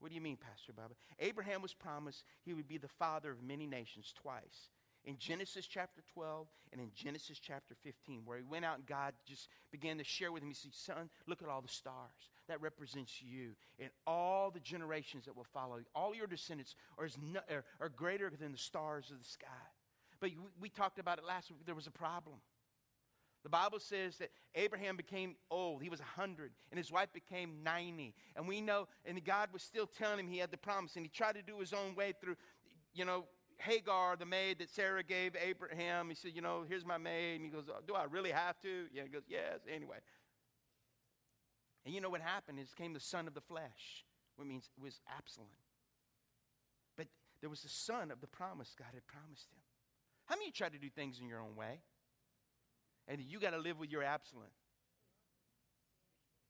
What 0.00 0.08
do 0.08 0.14
you 0.14 0.20
mean, 0.20 0.36
Pastor 0.36 0.72
Bubba? 0.72 0.94
Abraham 1.18 1.62
was 1.62 1.74
promised 1.74 2.24
he 2.44 2.54
would 2.54 2.68
be 2.68 2.78
the 2.78 2.88
father 2.88 3.30
of 3.30 3.42
many 3.42 3.66
nations 3.66 4.12
twice 4.20 4.70
in 5.04 5.18
Genesis 5.18 5.66
chapter 5.66 6.02
12 6.14 6.46
and 6.72 6.80
in 6.80 6.90
Genesis 6.94 7.38
chapter 7.38 7.74
15, 7.82 8.22
where 8.24 8.38
he 8.38 8.44
went 8.44 8.64
out 8.64 8.76
and 8.76 8.86
God 8.86 9.12
just 9.26 9.48
began 9.70 9.98
to 9.98 10.04
share 10.04 10.32
with 10.32 10.42
him. 10.42 10.48
He 10.48 10.54
said, 10.54 10.74
Son, 10.74 11.10
look 11.26 11.42
at 11.42 11.48
all 11.48 11.60
the 11.60 11.68
stars. 11.68 12.30
That 12.48 12.60
represents 12.60 13.22
you 13.22 13.52
and 13.78 13.88
all 14.06 14.50
the 14.50 14.60
generations 14.60 15.24
that 15.24 15.34
will 15.34 15.46
follow 15.52 15.76
you. 15.76 15.84
All 15.94 16.14
your 16.14 16.26
descendants 16.26 16.74
are, 16.98 17.08
no, 17.22 17.40
are, 17.50 17.64
are 17.80 17.88
greater 17.88 18.30
than 18.30 18.52
the 18.52 18.58
stars 18.58 19.10
of 19.10 19.18
the 19.18 19.24
sky. 19.24 19.46
But 20.20 20.30
we, 20.30 20.36
we 20.60 20.68
talked 20.68 20.98
about 20.98 21.18
it 21.18 21.24
last 21.24 21.50
week. 21.50 21.60
There 21.64 21.74
was 21.74 21.86
a 21.86 21.90
problem. 21.90 22.36
The 23.44 23.50
Bible 23.50 23.78
says 23.78 24.16
that 24.18 24.30
Abraham 24.54 24.96
became 24.96 25.36
old. 25.50 25.82
He 25.82 25.90
was 25.90 26.00
100, 26.00 26.50
and 26.70 26.78
his 26.78 26.90
wife 26.90 27.12
became 27.12 27.62
90. 27.62 28.14
And 28.36 28.48
we 28.48 28.62
know, 28.62 28.88
and 29.04 29.22
God 29.22 29.50
was 29.52 29.62
still 29.62 29.86
telling 29.86 30.18
him 30.18 30.28
he 30.28 30.38
had 30.38 30.50
the 30.50 30.56
promise, 30.56 30.96
and 30.96 31.04
he 31.04 31.10
tried 31.10 31.34
to 31.34 31.42
do 31.42 31.60
his 31.60 31.74
own 31.74 31.94
way 31.94 32.14
through, 32.18 32.36
you 32.94 33.04
know, 33.04 33.24
Hagar, 33.58 34.16
the 34.16 34.26
maid 34.26 34.58
that 34.58 34.70
Sarah 34.70 35.02
gave 35.02 35.36
Abraham, 35.36 36.08
he 36.08 36.14
said, 36.14 36.32
You 36.34 36.42
know, 36.42 36.64
here's 36.68 36.84
my 36.84 36.98
maid. 36.98 37.36
And 37.36 37.44
he 37.44 37.50
goes, 37.50 37.64
Do 37.86 37.94
I 37.94 38.04
really 38.04 38.30
have 38.30 38.58
to? 38.60 38.86
Yeah, 38.92 39.02
he 39.04 39.08
goes, 39.08 39.22
Yes. 39.28 39.60
Anyway. 39.72 39.96
And 41.84 41.94
you 41.94 42.00
know 42.00 42.10
what 42.10 42.22
happened 42.22 42.58
is 42.58 42.72
came 42.72 42.94
the 42.94 43.00
son 43.00 43.26
of 43.26 43.34
the 43.34 43.40
flesh, 43.40 44.04
which 44.36 44.48
means 44.48 44.70
it 44.76 44.82
was 44.82 45.00
Absalom. 45.18 45.48
But 46.96 47.08
there 47.40 47.50
was 47.50 47.62
the 47.62 47.68
son 47.68 48.10
of 48.10 48.20
the 48.20 48.26
promise 48.26 48.74
God 48.76 48.88
had 48.94 49.06
promised 49.06 49.50
him. 49.52 49.60
How 50.26 50.36
many 50.36 50.50
try 50.50 50.70
to 50.70 50.78
do 50.78 50.88
things 50.88 51.18
in 51.20 51.28
your 51.28 51.40
own 51.40 51.56
way? 51.56 51.80
And 53.06 53.20
you 53.20 53.38
got 53.38 53.50
to 53.50 53.58
live 53.58 53.78
with 53.78 53.90
your 53.90 54.02
Absalom. 54.02 54.48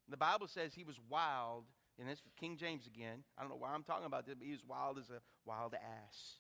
The 0.08 0.16
Bible 0.16 0.46
says 0.46 0.73
he 0.73 0.84
was 0.84 1.00
wild, 1.08 1.64
and 1.99 2.08
that's 2.08 2.23
King 2.38 2.56
James 2.56 2.87
again. 2.87 3.25
I 3.37 3.40
don't 3.40 3.50
know 3.50 3.56
why 3.56 3.70
I'm 3.70 3.82
talking 3.82 4.06
about 4.06 4.26
this, 4.26 4.37
but 4.38 4.46
he 4.46 4.52
was 4.52 4.64
wild 4.66 4.99
as 4.99 5.11
a 5.11 5.20
wild 5.44 5.75
ass. 5.75 6.37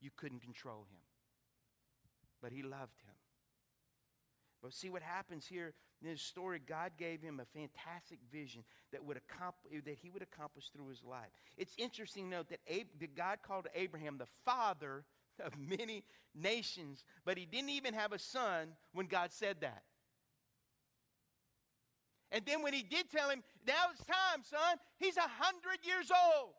You 0.00 0.10
couldn't 0.16 0.40
control 0.40 0.86
him. 0.90 1.00
But 2.42 2.52
he 2.52 2.62
loved 2.62 3.00
him. 3.02 3.14
But 4.62 4.74
see 4.74 4.90
what 4.90 5.02
happens 5.02 5.46
here 5.46 5.74
in 6.02 6.08
his 6.08 6.20
story, 6.20 6.60
God 6.66 6.92
gave 6.98 7.22
him 7.22 7.40
a 7.40 7.58
fantastic 7.58 8.18
vision 8.32 8.64
that, 8.92 9.04
would 9.04 9.16
accomplish, 9.16 9.82
that 9.84 9.96
he 10.02 10.10
would 10.10 10.22
accomplish 10.22 10.70
through 10.70 10.88
his 10.88 11.02
life. 11.02 11.30
It's 11.56 11.74
interesting 11.78 12.24
to 12.24 12.36
note 12.36 12.48
that, 12.48 12.60
Ab- 12.68 12.98
that 13.00 13.14
God 13.14 13.38
called 13.42 13.68
Abraham 13.74 14.18
the 14.18 14.26
father 14.44 15.04
of 15.44 15.52
many 15.58 16.04
nations, 16.34 17.04
but 17.24 17.38
he 17.38 17.46
didn't 17.46 17.70
even 17.70 17.94
have 17.94 18.12
a 18.12 18.18
son 18.18 18.68
when 18.92 19.06
God 19.06 19.32
said 19.32 19.60
that. 19.60 19.82
And 22.32 22.44
then 22.44 22.62
when 22.62 22.74
he 22.74 22.82
did 22.82 23.10
tell 23.10 23.30
him, 23.30 23.42
now 23.66 23.72
it's 23.92 24.04
time, 24.04 24.42
son, 24.42 24.78
he's 24.98 25.16
a 25.16 25.20
hundred 25.22 25.78
years 25.84 26.10
old. 26.10 26.50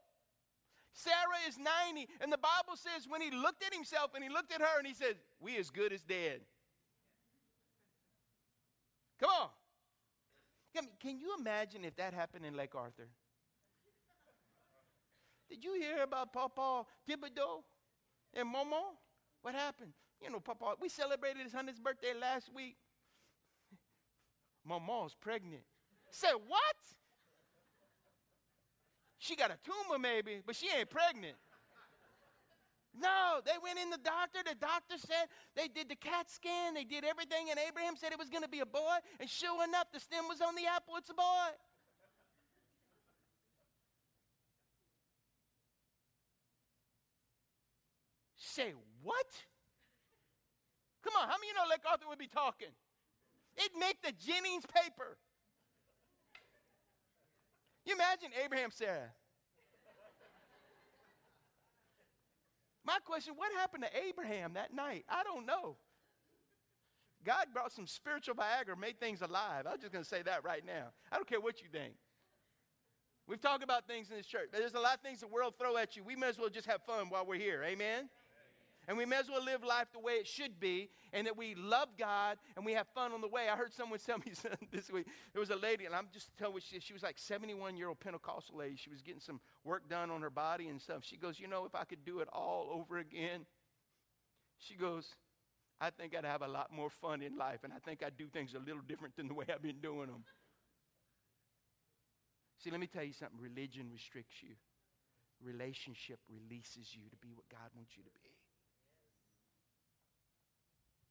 Sarah 0.98 1.46
is 1.48 1.60
90. 1.60 2.08
And 2.22 2.34
the 2.34 2.40
Bible 2.40 2.76
says 2.76 3.08
when 3.08 3.22
he 3.22 3.30
looked 3.30 3.64
at 3.64 3.72
himself 3.72 4.16
and 4.16 4.24
he 4.24 4.32
looked 4.32 4.52
at 4.52 4.62
her 4.62 4.80
and 4.80 4.88
he 4.88 4.96
said, 4.96 5.16
We 5.40 5.56
as 5.58 5.70
good 5.70 5.94
as 5.94 6.02
dead. 6.02 6.42
Come 9.20 9.30
on. 9.30 9.50
Can 11.00 11.20
you 11.20 11.36
imagine 11.40 11.86
if 11.86 11.96
that 11.98 12.14
happened 12.14 12.46
in 12.46 12.56
Lake 12.56 12.74
Arthur? 12.76 13.10
Did 15.50 15.64
you 15.64 15.76
hear 15.76 16.04
about 16.04 16.34
Papa 16.34 16.86
Thibodeau 17.08 17.64
and 18.34 18.48
Momo? 18.54 18.98
What 19.44 19.54
happened? 19.54 19.94
You 20.22 20.32
know, 20.32 20.40
Papa, 20.40 20.74
we 20.82 20.90
celebrated 20.90 21.44
his 21.44 21.54
100th 21.54 21.82
birthday 21.84 22.14
last 22.20 22.54
week. 22.54 22.76
Momo's 24.68 25.16
pregnant. 25.16 25.64
Said, 26.10 26.34
what? 26.48 26.76
She 29.28 29.36
got 29.36 29.52
a 29.52 29.58
tumor, 29.62 30.00
maybe, 30.00 30.42
but 30.46 30.56
she 30.56 30.70
ain't 30.72 30.90
pregnant. 30.90 31.36
No, 32.98 33.42
they 33.46 33.60
went 33.62 33.78
in 33.78 33.90
the 33.90 33.98
doctor. 33.98 34.40
The 34.40 34.56
doctor 34.56 34.96
said 34.98 35.28
they 35.54 35.68
did 35.68 35.90
the 35.90 35.96
CAT 35.96 36.32
scan, 36.32 36.74
they 36.74 36.86
did 36.86 37.04
everything, 37.04 37.50
and 37.52 37.60
Abraham 37.68 37.96
said 37.98 38.14
it 38.14 38.18
was 38.18 38.30
going 38.30 38.44
to 38.44 38.50
be 38.50 38.62
a 38.62 38.66
boy. 38.66 38.96
And 39.20 39.30
sure 39.30 39.64
enough, 39.66 39.92
the 39.92 40.00
stem 40.00 40.30
was 40.30 40.40
on 40.40 40.56
the 40.56 40.66
apple. 40.66 40.96
It's 40.96 41.10
a 41.10 41.14
boy. 41.14 41.52
Say 48.38 48.74
what? 49.04 49.28
Come 51.04 51.14
on, 51.22 51.28
how 51.28 51.36
many 51.36 51.50
you 51.50 51.54
know 51.54 51.70
Lake 51.70 51.84
Arthur 51.90 52.08
would 52.08 52.18
be 52.18 52.28
talking? 52.28 52.72
It'd 53.58 53.78
make 53.78 54.02
the 54.02 54.14
Jennings 54.14 54.66
paper. 54.66 55.18
You 57.88 57.96
imagine 57.96 58.32
Abraham, 58.44 58.70
Sarah. 58.70 59.10
My 62.86 62.98
question 63.06 63.34
what 63.38 63.50
happened 63.54 63.84
to 63.84 64.08
Abraham 64.08 64.56
that 64.56 64.74
night? 64.74 65.06
I 65.10 65.24
don't 65.24 65.46
know. 65.46 65.78
God 67.26 67.46
brought 67.54 67.72
some 67.72 67.88
spiritual 67.88 68.36
Viagra, 68.36 68.78
made 68.78 69.00
things 69.00 69.22
alive. 69.22 69.66
I'm 69.70 69.80
just 69.80 69.94
going 69.94 70.04
to 70.04 70.10
say 70.10 70.22
that 70.22 70.44
right 70.44 70.66
now. 70.66 70.88
I 71.12 71.16
don't 71.16 71.28
care 71.28 71.40
what 71.40 71.62
you 71.62 71.68
think. 71.72 71.94
We've 73.26 73.42
talked 73.42 73.64
about 73.64 73.88
things 73.88 74.10
in 74.10 74.18
this 74.18 74.26
church. 74.26 74.50
But 74.52 74.60
there's 74.60 74.74
a 74.74 74.80
lot 74.80 74.96
of 74.96 75.02
things 75.02 75.22
the 75.22 75.28
world 75.28 75.54
throw 75.58 75.78
at 75.78 75.96
you. 75.96 76.04
We 76.04 76.18
may 76.18 76.28
as 76.28 76.38
well 76.38 76.50
just 76.50 76.68
have 76.68 76.82
fun 76.84 77.10
while 77.10 77.26
we're 77.26 77.40
here. 77.40 77.64
Amen? 77.66 78.10
And 78.88 78.98
we 78.98 79.06
may 79.06 79.18
as 79.18 79.30
well 79.30 79.44
live 79.44 79.64
life 79.66 79.88
the 79.92 80.00
way 80.00 80.14
it 80.14 80.28
should 80.28 80.62
be, 80.62 80.90
and 81.12 81.28
that 81.28 81.36
we 81.36 81.56
love 81.56 81.90
God 82.00 82.38
and 82.56 82.66
we 82.66 82.72
have 82.72 82.88
fun 82.96 83.12
on 83.12 83.20
the 83.20 83.28
way. 83.28 83.50
I 83.52 83.58
heard 83.58 83.74
someone 83.74 84.00
tell 84.06 84.18
me 84.18 84.32
this 84.72 84.90
week. 84.90 85.08
There 85.34 85.42
was 85.42 85.50
a 85.50 85.58
lady, 85.58 85.86
and 85.86 85.94
I'm 85.94 86.08
just 86.14 86.30
telling 86.38 86.56
you, 86.56 86.62
she, 86.62 86.80
she 86.80 86.94
was 86.94 87.04
like 87.04 87.18
71 87.18 87.76
year 87.76 87.90
old 87.90 88.00
Pentecostal 88.00 88.58
lady. 88.58 88.78
She 88.78 88.90
was 88.90 89.02
getting 89.02 89.20
some 89.20 89.42
work 89.66 89.90
done 89.90 90.10
on 90.10 90.22
her 90.22 90.30
body 90.30 90.70
and 90.70 90.82
stuff. 90.82 91.04
She 91.04 91.18
goes, 91.18 91.38
You 91.38 91.48
know, 91.48 91.66
if 91.66 91.76
I 91.76 91.84
could 91.84 92.06
do 92.06 92.20
it 92.20 92.30
all 92.32 92.70
over 92.72 92.98
again, 92.98 93.46
she 94.58 94.76
goes, 94.76 95.06
I 95.82 95.90
think 95.90 96.16
I'd 96.16 96.26
have 96.26 96.42
a 96.42 96.48
lot 96.48 96.72
more 96.72 96.90
fun 96.90 97.22
in 97.22 97.38
life, 97.38 97.60
and 97.64 97.74
I 97.74 97.80
think 97.80 98.02
I'd 98.04 98.18
do 98.18 98.28
things 98.28 98.54
a 98.56 98.60
little 98.60 98.82
different 98.88 99.16
than 99.18 99.28
the 99.28 99.34
way 99.34 99.46
I've 99.54 99.62
been 99.62 99.82
doing 99.82 100.08
them. 100.08 100.24
See, 102.64 102.72
let 102.72 102.80
me 102.80 102.88
tell 102.88 103.04
you 103.04 103.14
something 103.14 103.40
religion 103.40 103.88
restricts 103.92 104.42
you, 104.42 104.56
relationship 105.44 106.20
releases 106.28 106.96
you 106.96 107.04
to 107.10 107.18
be 107.18 107.30
what 107.34 107.48
God 107.52 107.70
wants 107.76 107.92
you 107.96 108.04
to 108.04 108.10
be. 108.24 108.37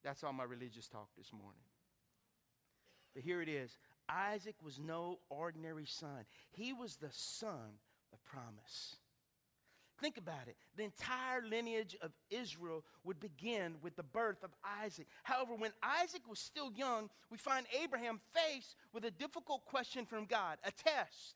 That's 0.06 0.22
all 0.22 0.32
my 0.32 0.44
religious 0.44 0.86
talk 0.86 1.08
this 1.18 1.32
morning. 1.32 1.66
But 3.12 3.24
here 3.24 3.42
it 3.42 3.48
is 3.48 3.76
Isaac 4.08 4.54
was 4.62 4.78
no 4.78 5.18
ordinary 5.30 5.84
son, 5.84 6.24
he 6.52 6.72
was 6.72 6.94
the 6.96 7.10
son 7.10 7.80
of 8.12 8.24
promise. 8.24 8.96
Think 10.00 10.18
about 10.18 10.46
it. 10.46 10.56
The 10.76 10.84
entire 10.84 11.42
lineage 11.42 11.96
of 12.02 12.12
Israel 12.30 12.84
would 13.02 13.18
begin 13.18 13.76
with 13.82 13.96
the 13.96 14.02
birth 14.02 14.44
of 14.44 14.50
Isaac. 14.84 15.06
However, 15.22 15.54
when 15.56 15.72
Isaac 15.82 16.20
was 16.28 16.38
still 16.38 16.70
young, 16.70 17.08
we 17.30 17.38
find 17.38 17.66
Abraham 17.82 18.20
faced 18.34 18.76
with 18.92 19.06
a 19.06 19.10
difficult 19.10 19.64
question 19.64 20.04
from 20.04 20.26
God 20.26 20.58
a 20.64 20.70
test. 20.70 21.34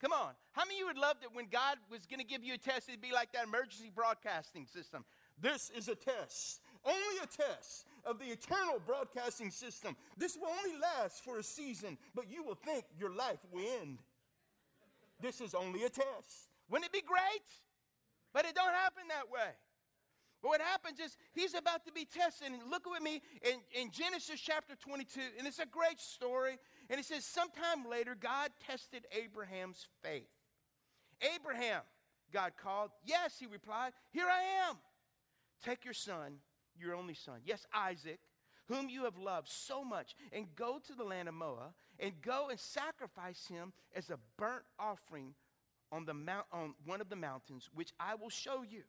Come 0.00 0.12
on. 0.12 0.30
How 0.52 0.62
many 0.64 0.76
of 0.76 0.78
you 0.78 0.86
would 0.86 0.98
love 0.98 1.16
that 1.20 1.34
when 1.34 1.48
God 1.50 1.78
was 1.90 2.06
going 2.06 2.20
to 2.20 2.24
give 2.24 2.44
you 2.44 2.54
a 2.54 2.58
test, 2.58 2.88
it'd 2.88 3.02
be 3.02 3.12
like 3.12 3.32
that 3.32 3.44
emergency 3.44 3.90
broadcasting 3.92 4.66
system? 4.66 5.04
This 5.40 5.70
is 5.76 5.88
a 5.88 5.96
test 5.96 6.60
only 6.84 7.18
a 7.22 7.26
test 7.26 7.86
of 8.04 8.18
the 8.18 8.26
eternal 8.26 8.80
broadcasting 8.86 9.50
system. 9.50 9.96
This 10.16 10.36
will 10.36 10.48
only 10.48 10.78
last 10.80 11.24
for 11.24 11.38
a 11.38 11.42
season, 11.42 11.98
but 12.14 12.30
you 12.30 12.42
will 12.42 12.54
think 12.54 12.84
your 12.98 13.14
life 13.14 13.38
will 13.52 13.64
end. 13.80 13.98
This 15.20 15.40
is 15.40 15.54
only 15.54 15.84
a 15.84 15.90
test. 15.90 16.50
Wouldn't 16.70 16.86
it 16.86 16.92
be 16.92 17.02
great? 17.06 17.46
But 18.32 18.44
it 18.44 18.54
don't 18.54 18.72
happen 18.72 19.04
that 19.08 19.30
way. 19.30 19.50
But 20.42 20.48
what 20.48 20.60
happens 20.60 21.00
is 21.00 21.16
he's 21.32 21.54
about 21.54 21.84
to 21.86 21.92
be 21.92 22.04
tested. 22.04 22.52
And 22.52 22.70
look 22.70 22.88
with 22.88 23.02
me 23.02 23.20
in, 23.42 23.60
in 23.80 23.90
Genesis 23.90 24.40
chapter 24.40 24.74
22, 24.76 25.20
and 25.38 25.46
it's 25.46 25.58
a 25.58 25.66
great 25.66 26.00
story. 26.00 26.58
And 26.88 27.00
it 27.00 27.06
says, 27.06 27.24
Sometime 27.24 27.88
later, 27.90 28.14
God 28.18 28.50
tested 28.64 29.04
Abraham's 29.10 29.86
faith. 30.02 30.28
Abraham, 31.34 31.80
God 32.32 32.52
called. 32.62 32.90
Yes, 33.04 33.36
he 33.38 33.46
replied, 33.46 33.92
Here 34.12 34.26
I 34.26 34.68
am. 34.68 34.76
Take 35.64 35.84
your 35.84 35.94
son, 35.94 36.36
your 36.80 36.94
only 36.94 37.14
son, 37.14 37.40
yes, 37.44 37.66
Isaac, 37.74 38.20
whom 38.66 38.88
you 38.88 39.04
have 39.04 39.16
loved 39.16 39.48
so 39.48 39.82
much, 39.82 40.14
and 40.32 40.46
go 40.54 40.78
to 40.86 40.94
the 40.94 41.04
land 41.04 41.28
of 41.28 41.34
Moab, 41.34 41.72
and 41.98 42.12
go 42.22 42.48
and 42.50 42.60
sacrifice 42.60 43.46
him 43.46 43.72
as 43.94 44.10
a 44.10 44.18
burnt 44.36 44.64
offering 44.78 45.34
on, 45.90 46.04
the 46.04 46.14
mount, 46.14 46.46
on 46.52 46.74
one 46.84 47.00
of 47.00 47.08
the 47.08 47.16
mountains, 47.16 47.70
which 47.74 47.92
I 47.98 48.14
will 48.14 48.28
show 48.28 48.62
you. 48.62 48.82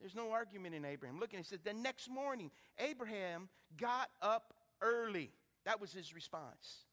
There's 0.00 0.14
no 0.14 0.32
argument 0.32 0.74
in 0.74 0.86
Abraham. 0.86 1.20
Look, 1.20 1.34
and 1.34 1.38
he 1.38 1.44
said, 1.44 1.60
the 1.62 1.74
next 1.74 2.08
morning, 2.08 2.50
Abraham 2.78 3.50
got 3.76 4.08
up 4.22 4.54
early. 4.80 5.30
That 5.66 5.78
was 5.80 5.92
his 5.92 6.14
response. 6.14 6.86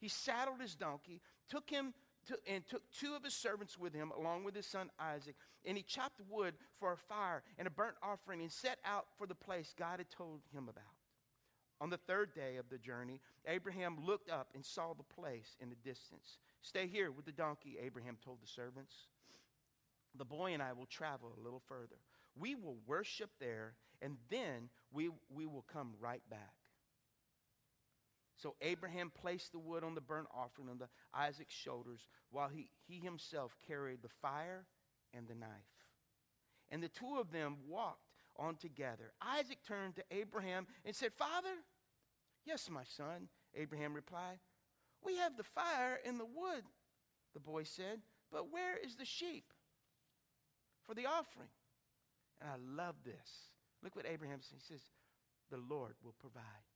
He 0.00 0.08
saddled 0.08 0.60
his 0.60 0.74
donkey, 0.74 1.20
took 1.48 1.70
him 1.70 1.94
and 2.46 2.66
took 2.66 2.82
two 2.90 3.14
of 3.14 3.24
his 3.24 3.34
servants 3.34 3.78
with 3.78 3.94
him, 3.94 4.12
along 4.18 4.44
with 4.44 4.54
his 4.54 4.66
son 4.66 4.90
Isaac, 4.98 5.34
and 5.64 5.76
he 5.76 5.82
chopped 5.82 6.20
wood 6.28 6.54
for 6.78 6.92
a 6.92 6.96
fire 6.96 7.42
and 7.58 7.66
a 7.66 7.70
burnt 7.70 7.96
offering 8.02 8.40
and 8.40 8.50
set 8.50 8.78
out 8.84 9.06
for 9.18 9.26
the 9.26 9.34
place 9.34 9.74
God 9.78 9.98
had 9.98 10.10
told 10.10 10.40
him 10.52 10.68
about. 10.68 10.84
On 11.80 11.90
the 11.90 11.98
third 11.98 12.32
day 12.34 12.56
of 12.56 12.68
the 12.70 12.78
journey, 12.78 13.20
Abraham 13.46 13.98
looked 14.04 14.30
up 14.30 14.48
and 14.54 14.64
saw 14.64 14.94
the 14.94 15.02
place 15.02 15.56
in 15.60 15.68
the 15.68 15.76
distance. 15.76 16.38
Stay 16.60 16.86
here 16.86 17.10
with 17.10 17.24
the 17.24 17.32
donkey, 17.32 17.76
Abraham 17.82 18.16
told 18.24 18.38
the 18.40 18.46
servants. 18.46 18.94
The 20.16 20.24
boy 20.24 20.52
and 20.52 20.62
I 20.62 20.72
will 20.74 20.86
travel 20.86 21.32
a 21.36 21.42
little 21.42 21.62
further. 21.66 21.96
We 22.38 22.54
will 22.54 22.76
worship 22.86 23.30
there, 23.40 23.74
and 24.00 24.16
then 24.30 24.68
we, 24.92 25.10
we 25.34 25.46
will 25.46 25.64
come 25.72 25.94
right 26.00 26.22
back. 26.30 26.54
So 28.42 28.56
Abraham 28.60 29.12
placed 29.14 29.52
the 29.52 29.60
wood 29.60 29.84
on 29.84 29.94
the 29.94 30.00
burnt 30.00 30.26
offering 30.34 30.68
on 30.68 30.78
the 30.78 30.88
Isaac's 31.14 31.54
shoulders, 31.54 32.08
while 32.30 32.48
he, 32.48 32.70
he 32.88 32.98
himself 32.98 33.56
carried 33.64 34.02
the 34.02 34.08
fire 34.20 34.66
and 35.14 35.28
the 35.28 35.36
knife. 35.36 35.48
And 36.68 36.82
the 36.82 36.88
two 36.88 37.18
of 37.20 37.30
them 37.30 37.58
walked 37.68 38.00
on 38.36 38.56
together. 38.56 39.12
Isaac 39.22 39.58
turned 39.64 39.94
to 39.94 40.04
Abraham 40.10 40.66
and 40.84 40.96
said, 40.96 41.12
Father, 41.12 41.54
yes, 42.44 42.68
my 42.68 42.82
son, 42.82 43.28
Abraham 43.54 43.94
replied. 43.94 44.38
We 45.04 45.18
have 45.18 45.36
the 45.36 45.44
fire 45.44 46.00
and 46.04 46.18
the 46.18 46.24
wood, 46.24 46.64
the 47.34 47.40
boy 47.40 47.62
said, 47.62 48.00
but 48.32 48.50
where 48.50 48.76
is 48.76 48.96
the 48.96 49.04
sheep 49.04 49.52
for 50.84 50.94
the 50.94 51.06
offering? 51.06 51.50
And 52.40 52.50
I 52.50 52.82
love 52.82 52.96
this. 53.04 53.50
Look 53.84 53.94
what 53.94 54.06
Abraham 54.06 54.40
says. 54.40 54.64
He 54.66 54.74
says, 54.74 54.82
The 55.50 55.58
Lord 55.58 55.94
will 56.02 56.14
provide. 56.18 56.71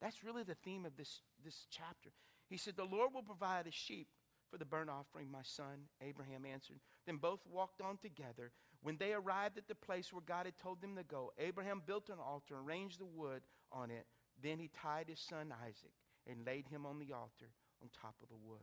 That's 0.00 0.24
really 0.24 0.42
the 0.42 0.54
theme 0.54 0.86
of 0.86 0.96
this, 0.96 1.20
this 1.44 1.66
chapter. 1.70 2.10
He 2.48 2.56
said, 2.56 2.76
The 2.76 2.84
Lord 2.84 3.10
will 3.14 3.22
provide 3.22 3.66
a 3.66 3.72
sheep 3.72 4.08
for 4.50 4.58
the 4.58 4.64
burnt 4.64 4.90
offering, 4.90 5.30
my 5.30 5.42
son, 5.42 5.86
Abraham 6.02 6.44
answered. 6.44 6.80
Then 7.06 7.16
both 7.16 7.40
walked 7.46 7.80
on 7.80 7.98
together. 7.98 8.50
When 8.82 8.96
they 8.96 9.12
arrived 9.12 9.58
at 9.58 9.68
the 9.68 9.74
place 9.74 10.12
where 10.12 10.22
God 10.26 10.46
had 10.46 10.58
told 10.58 10.80
them 10.80 10.96
to 10.96 11.04
go, 11.04 11.32
Abraham 11.38 11.82
built 11.86 12.08
an 12.08 12.18
altar 12.18 12.56
and 12.56 12.66
arranged 12.66 12.98
the 12.98 13.06
wood 13.06 13.42
on 13.70 13.90
it. 13.90 14.06
Then 14.42 14.58
he 14.58 14.68
tied 14.68 15.08
his 15.08 15.20
son 15.20 15.54
Isaac 15.64 15.92
and 16.26 16.46
laid 16.46 16.66
him 16.66 16.86
on 16.86 16.98
the 16.98 17.12
altar 17.12 17.52
on 17.82 17.88
top 17.90 18.16
of 18.22 18.28
the 18.28 18.36
wood. 18.36 18.58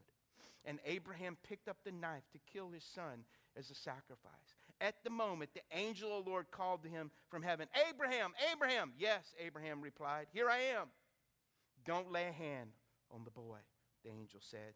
And 0.65 0.79
Abraham 0.85 1.37
picked 1.47 1.69
up 1.69 1.77
the 1.85 1.91
knife 1.91 2.23
to 2.33 2.39
kill 2.51 2.69
his 2.69 2.83
son 2.83 3.23
as 3.57 3.69
a 3.69 3.75
sacrifice. 3.75 4.55
At 4.81 4.95
the 5.03 5.09
moment, 5.09 5.51
the 5.53 5.77
angel 5.77 6.17
of 6.17 6.25
the 6.25 6.29
Lord 6.29 6.51
called 6.51 6.83
to 6.83 6.89
him 6.89 7.09
from 7.29 7.41
heaven, 7.41 7.67
Abraham, 7.89 8.33
Abraham. 8.51 8.91
Yes, 8.97 9.33
Abraham 9.39 9.81
replied, 9.81 10.27
Here 10.33 10.49
I 10.49 10.59
am. 10.77 10.87
Don't 11.87 12.11
lay 12.11 12.27
a 12.27 12.31
hand 12.31 12.69
on 13.11 13.23
the 13.23 13.31
boy, 13.31 13.57
the 14.03 14.11
angel 14.11 14.41
said. 14.41 14.73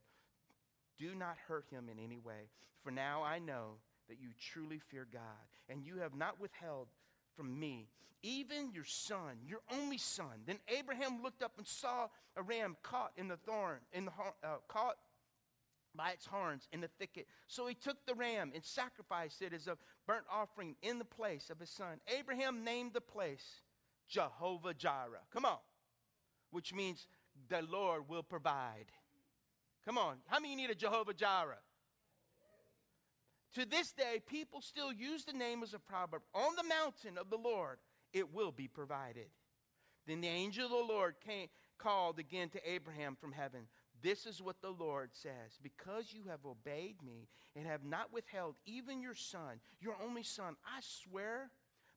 Do 0.98 1.14
not 1.14 1.36
hurt 1.48 1.66
him 1.70 1.90
in 1.92 2.00
any 2.04 2.18
way, 2.18 2.50
for 2.84 2.92
now 2.92 3.22
I 3.22 3.38
know 3.38 3.74
that 4.08 4.20
you 4.20 4.30
truly 4.40 4.80
fear 4.80 5.06
God, 5.12 5.22
and 5.70 5.86
you 5.86 5.98
have 5.98 6.16
not 6.16 6.40
withheld 6.40 6.88
from 7.36 7.60
me 7.60 7.90
even 8.24 8.72
your 8.74 8.86
son, 8.86 9.38
your 9.48 9.62
only 9.72 9.98
son. 9.98 10.44
Then 10.46 10.60
Abraham 10.68 11.24
looked 11.24 11.42
up 11.42 11.54
and 11.58 11.66
saw 11.66 12.08
a 12.36 12.44
ram 12.44 12.78
caught 12.84 13.12
in 13.18 13.28
the 13.28 13.38
thorn, 13.38 13.80
in 13.94 14.06
the 14.06 14.12
uh, 14.44 14.58
caught 14.68 14.98
by 15.96 16.12
its 16.12 16.26
horns 16.26 16.68
in 16.72 16.82
the 16.82 16.88
thicket. 17.00 17.28
So 17.48 17.68
he 17.68 17.76
took 17.76 18.06
the 18.06 18.14
ram 18.14 18.52
and 18.54 18.64
sacrificed 18.64 19.42
it 19.42 19.54
as 19.54 19.68
a 19.68 19.78
burnt 20.08 20.26
offering 20.32 20.76
in 20.82 21.00
the 21.00 21.06
place 21.06 21.50
of 21.50 21.60
his 21.60 21.70
son. 21.70 22.00
Abraham 22.18 22.64
named 22.64 22.94
the 22.94 23.02
place 23.02 23.62
Jehovah 24.08 24.74
Jireh. 24.74 25.26
Come 25.34 25.46
on. 25.46 25.58
Which 26.52 26.74
means 26.74 27.08
the 27.50 27.62
Lord 27.62 28.08
will 28.08 28.24
provide. 28.24 28.92
Come 29.86 29.98
on. 29.98 30.18
How 30.28 30.40
many 30.40 30.56
need 30.56 30.70
a 30.70 30.76
Jehovah 30.76 31.14
Jireh? 31.14 31.58
To 33.56 33.66
this 33.66 33.92
day, 33.92 34.22
people 34.26 34.62
still 34.62 34.94
use 34.94 35.26
the 35.26 35.34
name 35.34 35.64
as 35.64 35.74
a 35.74 35.80
proverb. 35.80 36.22
On 36.34 36.56
the 36.56 36.64
mountain 36.64 37.18
of 37.18 37.30
the 37.30 37.38
Lord, 37.38 37.80
it 38.14 38.34
will 38.34 38.52
be 38.52 38.68
provided. 38.68 39.28
Then 40.08 40.22
the 40.22 40.28
angel 40.28 40.66
of 40.66 40.72
the 40.72 40.94
Lord 40.94 41.16
came, 41.26 41.48
called 41.78 42.20
again 42.20 42.50
to 42.50 42.70
Abraham 42.70 43.18
from 43.20 43.32
heaven. 43.32 43.62
This 44.02 44.26
is 44.26 44.42
what 44.42 44.62
the 44.62 44.72
Lord 44.72 45.12
says 45.14 45.60
Because 45.62 46.14
you 46.14 46.24
have 46.30 46.46
obeyed 46.46 47.02
me 47.04 47.28
and 47.56 47.68
have 47.68 47.84
not 47.84 48.14
withheld 48.14 48.56
even 48.66 49.02
your 49.02 49.16
son, 49.16 49.60
your 49.80 49.96
only 50.02 50.24
son, 50.24 50.56
I 50.66 50.80
swear 50.82 51.52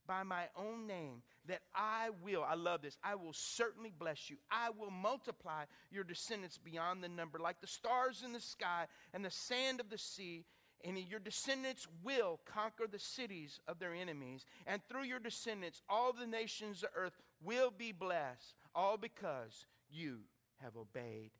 by 0.06 0.22
my 0.22 0.44
own 0.56 0.86
name 0.86 1.22
that 1.46 1.60
I 1.74 2.10
will, 2.22 2.42
I 2.42 2.54
love 2.54 2.82
this, 2.82 2.96
I 3.02 3.14
will 3.14 3.32
certainly 3.32 3.92
bless 3.96 4.30
you. 4.30 4.36
I 4.50 4.70
will 4.70 4.90
multiply 4.90 5.64
your 5.90 6.04
descendants 6.04 6.58
beyond 6.58 7.02
the 7.02 7.08
number, 7.08 7.38
like 7.38 7.60
the 7.60 7.66
stars 7.66 8.22
in 8.24 8.32
the 8.32 8.40
sky 8.40 8.86
and 9.12 9.24
the 9.24 9.30
sand 9.30 9.80
of 9.80 9.90
the 9.90 9.98
sea. 9.98 10.44
And 10.84 10.98
your 10.98 11.20
descendants 11.20 11.86
will 12.02 12.40
conquer 12.44 12.86
the 12.86 12.98
cities 12.98 13.58
of 13.66 13.78
their 13.78 13.94
enemies. 13.94 14.44
And 14.66 14.82
through 14.86 15.04
your 15.04 15.18
descendants, 15.18 15.80
all 15.88 16.12
the 16.12 16.26
nations 16.26 16.82
of 16.82 16.90
earth 16.94 17.16
will 17.42 17.70
be 17.70 17.90
blessed, 17.90 18.54
all 18.74 18.98
because 18.98 19.64
you 19.90 20.18
have 20.62 20.76
obeyed 20.76 21.30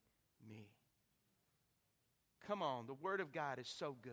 me. 0.49 0.71
Come 2.47 2.63
on, 2.63 2.87
the 2.87 2.95
Word 2.95 3.21
of 3.21 3.33
God 3.33 3.59
is 3.59 3.69
so 3.69 3.97
good. 4.01 4.13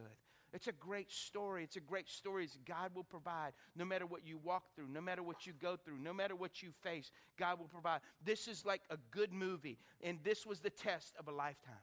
It's 0.53 0.67
a 0.67 0.73
great 0.73 1.09
story. 1.09 1.63
It's 1.63 1.77
a 1.77 1.81
great 1.81 2.09
story. 2.09 2.43
It's 2.43 2.57
God 2.65 2.91
will 2.93 3.05
provide 3.05 3.53
no 3.75 3.85
matter 3.85 4.05
what 4.05 4.25
you 4.25 4.37
walk 4.37 4.63
through, 4.75 4.89
no 4.89 4.99
matter 4.99 5.23
what 5.23 5.45
you 5.47 5.53
go 5.53 5.77
through, 5.77 5.97
no 5.97 6.13
matter 6.13 6.35
what 6.35 6.61
you 6.61 6.71
face, 6.81 7.11
God 7.37 7.59
will 7.59 7.67
provide. 7.67 8.01
This 8.25 8.47
is 8.47 8.65
like 8.65 8.81
a 8.89 8.97
good 9.11 9.31
movie, 9.31 9.77
and 10.01 10.19
this 10.23 10.45
was 10.45 10.59
the 10.59 10.69
test 10.69 11.15
of 11.17 11.27
a 11.27 11.31
lifetime. 11.31 11.73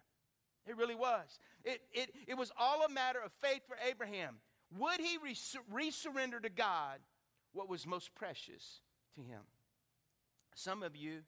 It 0.66 0.76
really 0.76 0.94
was. 0.94 1.38
It, 1.64 1.80
it, 1.92 2.10
it 2.26 2.36
was 2.36 2.52
all 2.58 2.84
a 2.84 2.90
matter 2.90 3.20
of 3.24 3.32
faith 3.40 3.62
for 3.66 3.76
Abraham. 3.88 4.36
Would 4.76 5.00
he 5.00 5.16
re 5.70 5.90
surrender 5.90 6.40
to 6.40 6.50
God 6.50 6.98
what 7.52 7.70
was 7.70 7.86
most 7.86 8.14
precious 8.14 8.80
to 9.14 9.22
him? 9.22 9.40
Some 10.54 10.82
of 10.82 10.94
you, 10.94 11.20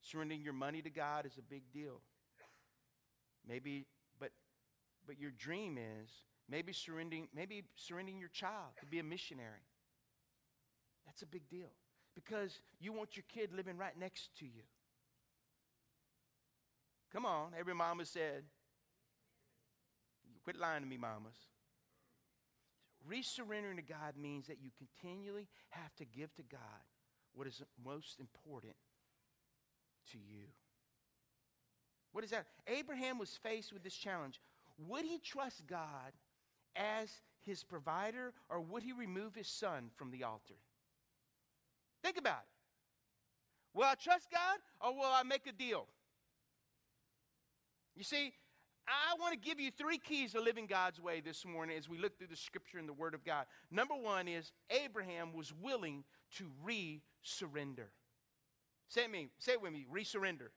surrendering 0.00 0.42
your 0.42 0.54
money 0.54 0.80
to 0.80 0.90
God 0.90 1.26
is 1.26 1.36
a 1.36 1.42
big 1.42 1.64
deal. 1.72 2.00
Maybe, 3.46 3.84
but, 5.06 5.18
your 5.18 5.30
dream 5.32 5.78
is 5.78 6.10
maybe 6.48 6.72
surrendering, 6.72 7.28
maybe 7.34 7.64
surrendering 7.76 8.18
your 8.18 8.28
child 8.28 8.72
to 8.80 8.86
be 8.86 8.98
a 8.98 9.02
missionary. 9.02 9.66
That's 11.06 11.22
a 11.22 11.26
big 11.26 11.48
deal 11.48 11.70
because 12.14 12.60
you 12.80 12.92
want 12.92 13.16
your 13.16 13.24
kid 13.32 13.52
living 13.52 13.76
right 13.76 13.98
next 13.98 14.30
to 14.38 14.44
you. 14.44 14.62
Come 17.12 17.26
on, 17.26 17.52
every 17.58 17.74
mama 17.74 18.04
said, 18.04 18.42
quit 20.42 20.58
lying 20.58 20.82
to 20.82 20.88
me, 20.88 20.96
mamas. 20.96 21.36
Resurrendering 23.08 23.76
to 23.76 23.82
God 23.82 24.14
means 24.20 24.46
that 24.46 24.58
you 24.60 24.70
continually 24.78 25.48
have 25.70 25.94
to 25.96 26.04
give 26.04 26.34
to 26.34 26.42
God 26.42 26.60
what 27.34 27.46
is 27.46 27.62
most 27.84 28.18
important 28.18 28.74
to 30.12 30.18
you. 30.18 30.46
What 32.12 32.24
is 32.24 32.30
that? 32.30 32.46
Abraham 32.66 33.18
was 33.18 33.38
faced 33.42 33.72
with 33.72 33.82
this 33.82 33.94
challenge. 33.94 34.40
Would 34.78 35.04
he 35.04 35.18
trust 35.18 35.66
God 35.66 36.12
as 36.76 37.10
his 37.42 37.62
provider 37.62 38.32
or 38.48 38.60
would 38.60 38.82
he 38.82 38.92
remove 38.92 39.34
his 39.34 39.48
son 39.48 39.90
from 39.96 40.10
the 40.10 40.24
altar? 40.24 40.54
Think 42.02 42.18
about 42.18 42.42
it. 42.42 43.78
Will 43.78 43.84
I 43.84 43.94
trust 43.94 44.30
God 44.30 44.58
or 44.80 44.94
will 44.94 45.12
I 45.12 45.22
make 45.22 45.46
a 45.46 45.52
deal? 45.52 45.86
You 47.96 48.04
see, 48.04 48.32
I 48.86 49.18
want 49.18 49.32
to 49.32 49.38
give 49.38 49.58
you 49.60 49.70
three 49.70 49.98
keys 49.98 50.32
to 50.32 50.40
living 50.40 50.66
God's 50.66 51.00
way 51.00 51.20
this 51.20 51.44
morning 51.44 51.76
as 51.76 51.88
we 51.88 51.98
look 51.98 52.18
through 52.18 52.26
the 52.26 52.36
scripture 52.36 52.78
and 52.78 52.88
the 52.88 52.92
word 52.92 53.14
of 53.14 53.24
God. 53.24 53.46
Number 53.70 53.94
one 53.94 54.28
is 54.28 54.52
Abraham 54.70 55.32
was 55.32 55.52
willing 55.62 56.04
to 56.36 56.50
re 56.62 57.02
surrender. 57.22 57.90
Say 58.88 59.04
it, 59.04 59.28
say 59.38 59.52
it 59.52 59.62
with 59.62 59.72
me 59.72 59.86
resurrender. 59.90 60.48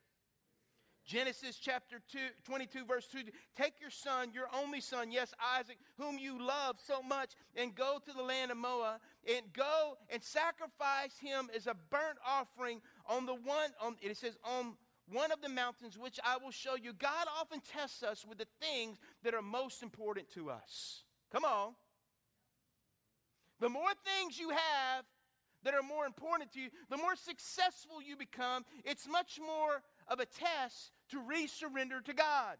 Genesis 1.07 1.55
chapter 1.55 2.01
2, 2.11 2.19
22, 2.43 2.83
verse 2.85 3.07
2 3.07 3.19
Take 3.55 3.79
your 3.79 3.89
son, 3.89 4.31
your 4.33 4.49
only 4.53 4.81
son, 4.81 5.09
yes, 5.09 5.33
Isaac, 5.57 5.77
whom 5.97 6.19
you 6.19 6.37
love 6.37 6.75
so 6.85 7.01
much, 7.01 7.31
and 7.55 7.73
go 7.73 7.97
to 8.05 8.13
the 8.13 8.21
land 8.21 8.51
of 8.51 8.57
Moab, 8.57 8.99
and 9.25 9.41
go 9.53 9.97
and 10.09 10.21
sacrifice 10.21 11.17
him 11.17 11.49
as 11.55 11.65
a 11.65 11.75
burnt 11.89 12.17
offering 12.27 12.81
on 13.07 13.25
the 13.25 13.33
one, 13.33 13.71
on, 13.81 13.95
it 14.01 14.17
says, 14.17 14.37
on 14.43 14.73
one 15.09 15.31
of 15.31 15.41
the 15.41 15.47
mountains 15.47 15.97
which 15.97 16.19
I 16.25 16.35
will 16.43 16.51
show 16.51 16.75
you. 16.75 16.91
God 16.91 17.27
often 17.39 17.61
tests 17.61 18.03
us 18.03 18.25
with 18.27 18.37
the 18.37 18.47
things 18.59 18.97
that 19.23 19.33
are 19.33 19.41
most 19.41 19.83
important 19.83 20.29
to 20.33 20.49
us. 20.49 21.03
Come 21.31 21.45
on. 21.45 21.73
The 23.61 23.69
more 23.69 23.93
things 24.03 24.37
you 24.37 24.49
have 24.49 25.05
that 25.63 25.73
are 25.73 25.81
more 25.81 26.05
important 26.05 26.51
to 26.51 26.59
you, 26.59 26.69
the 26.89 26.97
more 26.97 27.15
successful 27.15 28.01
you 28.05 28.17
become, 28.17 28.65
it's 28.83 29.07
much 29.07 29.39
more 29.39 29.81
of 30.09 30.19
a 30.19 30.25
test 30.25 30.91
to 31.09 31.17
resurrender 31.17 32.03
to 32.05 32.13
God. 32.13 32.57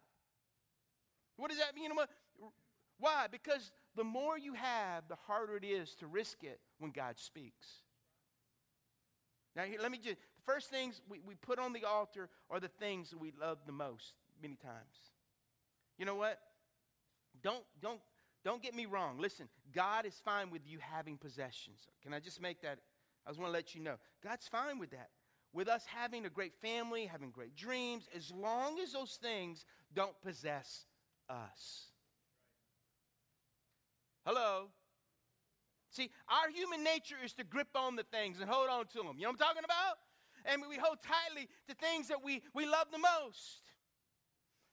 What 1.38 1.50
does 1.50 1.60
that 1.60 1.76
mean? 1.76 1.92
Why? 3.00 3.28
Because 3.32 3.72
the 3.96 4.04
more 4.04 4.38
you 4.38 4.54
have, 4.54 5.08
the 5.08 5.18
harder 5.28 5.58
it 5.58 5.64
is 5.64 5.94
to 5.96 6.08
risk 6.08 6.44
it 6.44 6.60
when 6.80 6.92
God 6.92 7.18
speaks. 7.18 7.68
Now, 9.56 9.64
here, 9.64 9.80
let 9.82 9.92
me 9.92 9.98
just, 9.98 10.18
the 10.18 10.52
first 10.54 10.70
things 10.70 11.02
we, 11.10 11.20
we 11.26 11.36
put 11.36 11.60
on 11.60 11.74
the 11.74 11.84
altar 11.84 12.30
are 12.50 12.60
the 12.60 12.68
things 12.68 13.10
that 13.10 13.20
we 13.20 13.34
love 13.40 13.58
the 13.66 13.72
most 13.72 14.14
many 14.42 14.56
times. 14.56 15.12
You 15.98 16.06
know 16.06 16.16
what? 16.16 16.40
Don't, 17.42 17.64
don't, 17.82 18.00
don't 18.46 18.62
get 18.62 18.76
me 18.76 18.86
wrong. 18.86 19.18
Listen, 19.20 19.48
God 19.74 20.06
is 20.06 20.14
fine 20.24 20.52
with 20.52 20.62
you 20.66 20.78
having 20.80 21.18
possessions. 21.18 21.88
Can 22.04 22.14
I 22.14 22.20
just 22.20 22.42
make 22.42 22.62
that? 22.62 22.80
I 23.26 23.32
just 23.32 23.40
want 23.40 23.50
to 23.50 23.54
let 23.54 23.76
you 23.76 23.82
know. 23.82 23.96
God's 24.24 24.48
fine 24.48 24.80
with 24.80 24.92
that 24.92 25.10
with 25.58 25.68
us 25.68 25.84
having 25.88 26.24
a 26.28 26.30
great 26.30 26.54
family, 26.62 27.08
having 27.08 27.32
great 27.32 27.56
dreams, 27.56 28.08
as 28.16 28.32
long 28.32 28.80
as 28.80 28.94
those 28.94 29.18
things 29.20 29.66
don't 29.96 30.14
possess 30.22 30.86
us. 31.28 31.88
Hello? 34.24 34.68
See, 35.90 36.12
our 36.30 36.52
human 36.52 36.84
nature 36.84 37.16
is 37.26 37.34
to 37.34 37.44
grip 37.44 37.70
on 37.74 37.96
the 37.96 38.04
things 38.04 38.40
and 38.40 38.48
hold 38.48 38.70
on 38.70 38.86
to 38.86 38.98
them. 39.00 39.16
You 39.18 39.24
know 39.24 39.30
what 39.30 39.42
I'm 39.42 39.48
talking 39.48 39.64
about? 39.66 39.98
And 40.46 40.62
we 40.70 40.78
hold 40.78 41.00
tightly 41.02 41.50
to 41.68 41.74
things 41.74 42.08
that 42.10 42.24
we, 42.24 42.44
we 42.54 42.68
love 42.68 42.92
the 42.92 43.00
most. 43.00 43.64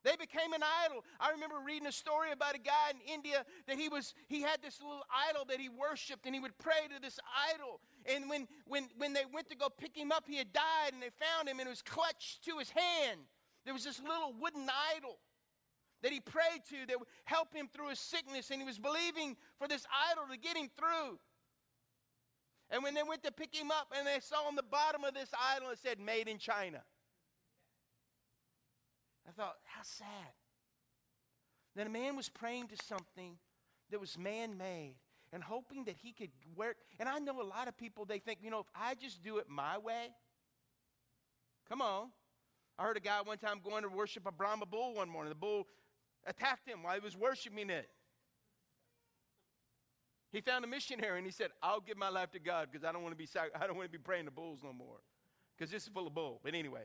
They 0.04 0.16
became 0.16 0.52
an 0.52 0.62
idol. 0.84 1.02
I 1.18 1.30
remember 1.30 1.56
reading 1.64 1.88
a 1.88 1.92
story 1.92 2.30
about 2.30 2.54
a 2.54 2.58
guy 2.58 2.90
in 2.90 3.00
India 3.10 3.46
that 3.66 3.78
he 3.78 3.88
was 3.88 4.12
he 4.28 4.42
had 4.42 4.60
this 4.62 4.82
little 4.82 5.02
idol 5.30 5.46
that 5.48 5.58
he 5.58 5.70
worshiped 5.70 6.26
and 6.26 6.34
he 6.34 6.42
would 6.42 6.58
pray 6.58 6.84
to 6.94 7.00
this 7.00 7.18
idol. 7.54 7.80
And 8.06 8.28
when 8.28 8.46
when 8.66 8.88
when 8.98 9.12
they 9.12 9.24
went 9.32 9.48
to 9.50 9.56
go 9.56 9.68
pick 9.68 9.96
him 9.96 10.12
up, 10.12 10.24
he 10.26 10.36
had 10.36 10.52
died 10.52 10.92
and 10.92 11.02
they 11.02 11.10
found 11.10 11.48
him 11.48 11.58
and 11.58 11.66
it 11.66 11.70
was 11.70 11.82
clutched 11.82 12.44
to 12.44 12.58
his 12.58 12.70
hand. 12.70 13.20
There 13.64 13.72
was 13.72 13.84
this 13.84 14.00
little 14.00 14.34
wooden 14.38 14.68
idol 14.96 15.18
that 16.02 16.12
he 16.12 16.20
prayed 16.20 16.60
to 16.68 16.86
that 16.86 16.98
would 16.98 17.08
help 17.24 17.54
him 17.54 17.68
through 17.72 17.88
his 17.88 17.98
sickness 17.98 18.50
and 18.50 18.60
he 18.60 18.66
was 18.66 18.78
believing 18.78 19.36
for 19.58 19.66
this 19.66 19.86
idol 20.10 20.24
to 20.30 20.38
get 20.38 20.56
him 20.56 20.68
through. 20.76 21.18
And 22.70 22.82
when 22.82 22.92
they 22.92 23.02
went 23.02 23.22
to 23.22 23.32
pick 23.32 23.54
him 23.54 23.70
up 23.70 23.88
and 23.96 24.06
they 24.06 24.20
saw 24.20 24.46
on 24.46 24.54
the 24.54 24.62
bottom 24.62 25.02
of 25.04 25.14
this 25.14 25.30
idol 25.54 25.70
it 25.70 25.78
said 25.78 25.98
made 25.98 26.28
in 26.28 26.36
China. 26.38 26.82
I 29.26 29.32
thought, 29.32 29.54
how 29.64 29.82
sad. 29.82 30.32
That 31.74 31.86
a 31.86 31.90
man 31.90 32.16
was 32.16 32.28
praying 32.28 32.68
to 32.68 32.76
something 32.84 33.38
that 33.90 33.98
was 33.98 34.18
man 34.18 34.58
made 34.58 34.96
and 35.34 35.42
hoping 35.42 35.84
that 35.84 35.96
he 36.00 36.12
could 36.12 36.30
work. 36.54 36.76
And 37.00 37.08
I 37.08 37.18
know 37.18 37.42
a 37.42 37.42
lot 37.42 37.66
of 37.66 37.76
people, 37.76 38.04
they 38.04 38.20
think, 38.20 38.38
you 38.40 38.50
know, 38.50 38.60
if 38.60 38.66
I 38.74 38.94
just 38.94 39.22
do 39.22 39.38
it 39.38 39.46
my 39.48 39.76
way, 39.76 40.10
come 41.68 41.82
on. 41.82 42.06
I 42.78 42.84
heard 42.84 42.96
a 42.96 43.00
guy 43.00 43.20
one 43.22 43.38
time 43.38 43.60
going 43.62 43.82
to 43.82 43.88
worship 43.88 44.26
a 44.26 44.32
Brahma 44.32 44.64
bull 44.64 44.94
one 44.94 45.08
morning. 45.08 45.30
The 45.30 45.34
bull 45.34 45.66
attacked 46.24 46.68
him 46.68 46.84
while 46.84 46.94
he 46.94 47.00
was 47.00 47.16
worshiping 47.16 47.68
it. 47.68 47.88
He 50.30 50.40
found 50.40 50.64
a 50.64 50.68
missionary 50.68 51.18
and 51.18 51.26
he 51.26 51.32
said, 51.32 51.50
I'll 51.62 51.80
give 51.80 51.96
my 51.96 52.08
life 52.08 52.30
to 52.32 52.38
God 52.38 52.68
because 52.70 52.84
I 52.84 52.92
don't 52.92 53.02
want 53.02 53.12
to 53.12 53.18
be 53.18 53.28
I 53.60 53.66
don't 53.66 53.76
want 53.76 53.90
to 53.90 53.98
be 53.98 54.02
praying 54.02 54.26
to 54.26 54.30
bulls 54.30 54.60
no 54.62 54.72
more. 54.72 54.98
Because 55.56 55.70
this 55.70 55.82
is 55.82 55.88
full 55.88 56.06
of 56.06 56.14
bull. 56.14 56.40
But 56.42 56.54
anyway. 56.54 56.82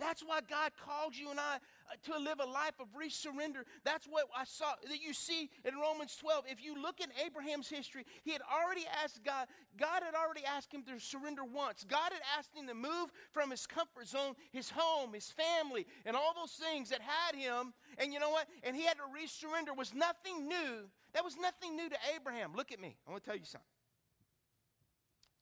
That's 0.00 0.22
why 0.22 0.40
God 0.48 0.72
called 0.84 1.14
you 1.16 1.30
and 1.30 1.38
I 1.38 1.56
uh, 1.56 2.12
to 2.12 2.18
live 2.18 2.40
a 2.40 2.46
life 2.46 2.74
of 2.80 2.86
resurrender. 2.96 3.64
That's 3.84 4.06
what 4.06 4.24
I 4.36 4.44
saw 4.44 4.72
that 4.88 5.00
you 5.00 5.12
see 5.12 5.50
in 5.64 5.74
Romans 5.76 6.16
12. 6.16 6.44
If 6.48 6.64
you 6.64 6.80
look 6.80 7.00
in 7.00 7.08
Abraham's 7.24 7.68
history, 7.68 8.04
he 8.24 8.32
had 8.32 8.40
already 8.42 8.86
asked 9.02 9.22
God, 9.24 9.46
God 9.78 10.02
had 10.02 10.14
already 10.14 10.44
asked 10.44 10.72
him 10.72 10.82
to 10.84 10.98
surrender 10.98 11.44
once. 11.44 11.84
God 11.88 12.12
had 12.12 12.22
asked 12.38 12.56
him 12.56 12.66
to 12.66 12.74
move 12.74 13.12
from 13.32 13.50
his 13.50 13.66
comfort 13.66 14.08
zone, 14.08 14.34
his 14.52 14.70
home, 14.70 15.12
his 15.12 15.30
family, 15.30 15.86
and 16.06 16.16
all 16.16 16.32
those 16.34 16.52
things 16.52 16.88
that 16.90 17.00
had 17.00 17.34
him. 17.36 17.72
And 17.98 18.12
you 18.12 18.20
know 18.20 18.30
what? 18.30 18.46
And 18.62 18.74
he 18.74 18.84
had 18.84 18.96
to 18.96 19.04
resurrender. 19.04 19.76
Was 19.76 19.94
nothing 19.94 20.48
new. 20.48 20.88
That 21.12 21.24
was 21.24 21.36
nothing 21.36 21.76
new 21.76 21.88
to 21.88 21.96
Abraham. 22.14 22.52
Look 22.56 22.72
at 22.72 22.80
me. 22.80 22.96
I 23.06 23.10
want 23.10 23.22
to 23.24 23.30
tell 23.30 23.38
you 23.38 23.44
something. 23.44 23.66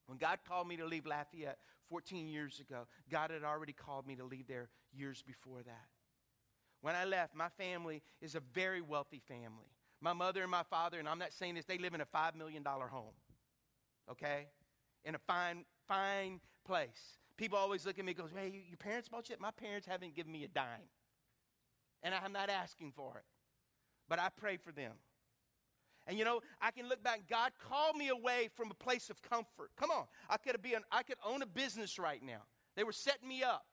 When 0.09 0.19
God 0.19 0.41
called 0.47 0.67
me 0.67 0.77
to 0.79 0.87
leave 0.87 1.07
Lafayette 1.07 1.59
14 1.89 2.29
years 2.29 2.61
ago. 2.61 2.87
God 3.11 3.31
had 3.31 3.45
already 3.45 3.73
called 3.73 4.07
me 4.07 4.17
to 4.17 4.25
leave 4.25 4.47
there 4.47 4.69
years 4.93 5.23
before 5.23 5.63
that. 5.63 5.87
When 6.81 6.95
I 6.95 7.05
left, 7.05 7.35
my 7.35 7.49
family 7.49 8.03
is 8.21 8.35
a 8.35 8.41
very 8.41 8.81
wealthy 8.81 9.21
family. 9.27 9.73
My 10.01 10.13
mother 10.13 10.43
and 10.43 10.51
my 10.51 10.63
father, 10.63 10.99
and 10.99 11.09
I'm 11.09 11.19
not 11.19 11.33
saying 11.33 11.55
this, 11.55 11.65
they 11.65 11.79
live 11.79 11.95
in 11.95 12.01
a 12.01 12.07
$5 12.07 12.37
million 12.37 12.63
home, 12.65 13.15
okay? 14.11 14.47
In 15.05 15.17
a 15.17 15.19
fine, 15.19 15.65
fine 15.89 16.41
place. 16.65 17.19
People 17.37 17.59
always 17.59 17.85
look 17.85 17.99
at 17.99 18.05
me 18.05 18.13
and 18.13 18.19
goes, 18.19 18.31
hey, 18.35 18.65
your 18.69 18.77
parents 18.77 19.09
bought 19.09 19.29
you 19.29 19.37
My 19.41 19.51
parents 19.51 19.87
haven't 19.87 20.15
given 20.15 20.31
me 20.31 20.45
a 20.45 20.49
dime. 20.49 20.89
And 22.03 22.15
I'm 22.15 22.33
not 22.33 22.49
asking 22.49 22.93
for 22.93 23.17
it. 23.17 23.25
But 24.09 24.21
I 24.21 24.29
pray 24.37 24.57
for 24.57 24.71
them. 24.71 24.93
And 26.09 26.19
you 26.19 26.25
know, 26.25 26.41
I 26.61 26.71
can 26.71 26.89
look 26.89 27.05
back. 27.05 27.29
God 27.29 27.53
called 27.69 27.95
me 27.95 28.09
away 28.09 28.49
from 28.57 28.71
a 28.71 28.75
place 28.75 29.11
of 29.11 29.21
comfort. 29.23 29.71
Come 29.77 29.91
on, 29.91 30.07
I 30.29 30.39
could 30.39 30.61
be 30.63 30.73
an, 30.73 30.83
I 30.91 31.03
could 31.03 31.19
own 31.25 31.43
a 31.43 31.47
business 31.47 31.99
right 31.99 32.23
now. 32.23 32.41
They 32.75 32.83
were 32.83 32.93
setting 32.93 33.29
me 33.29 33.43
up 33.43 33.67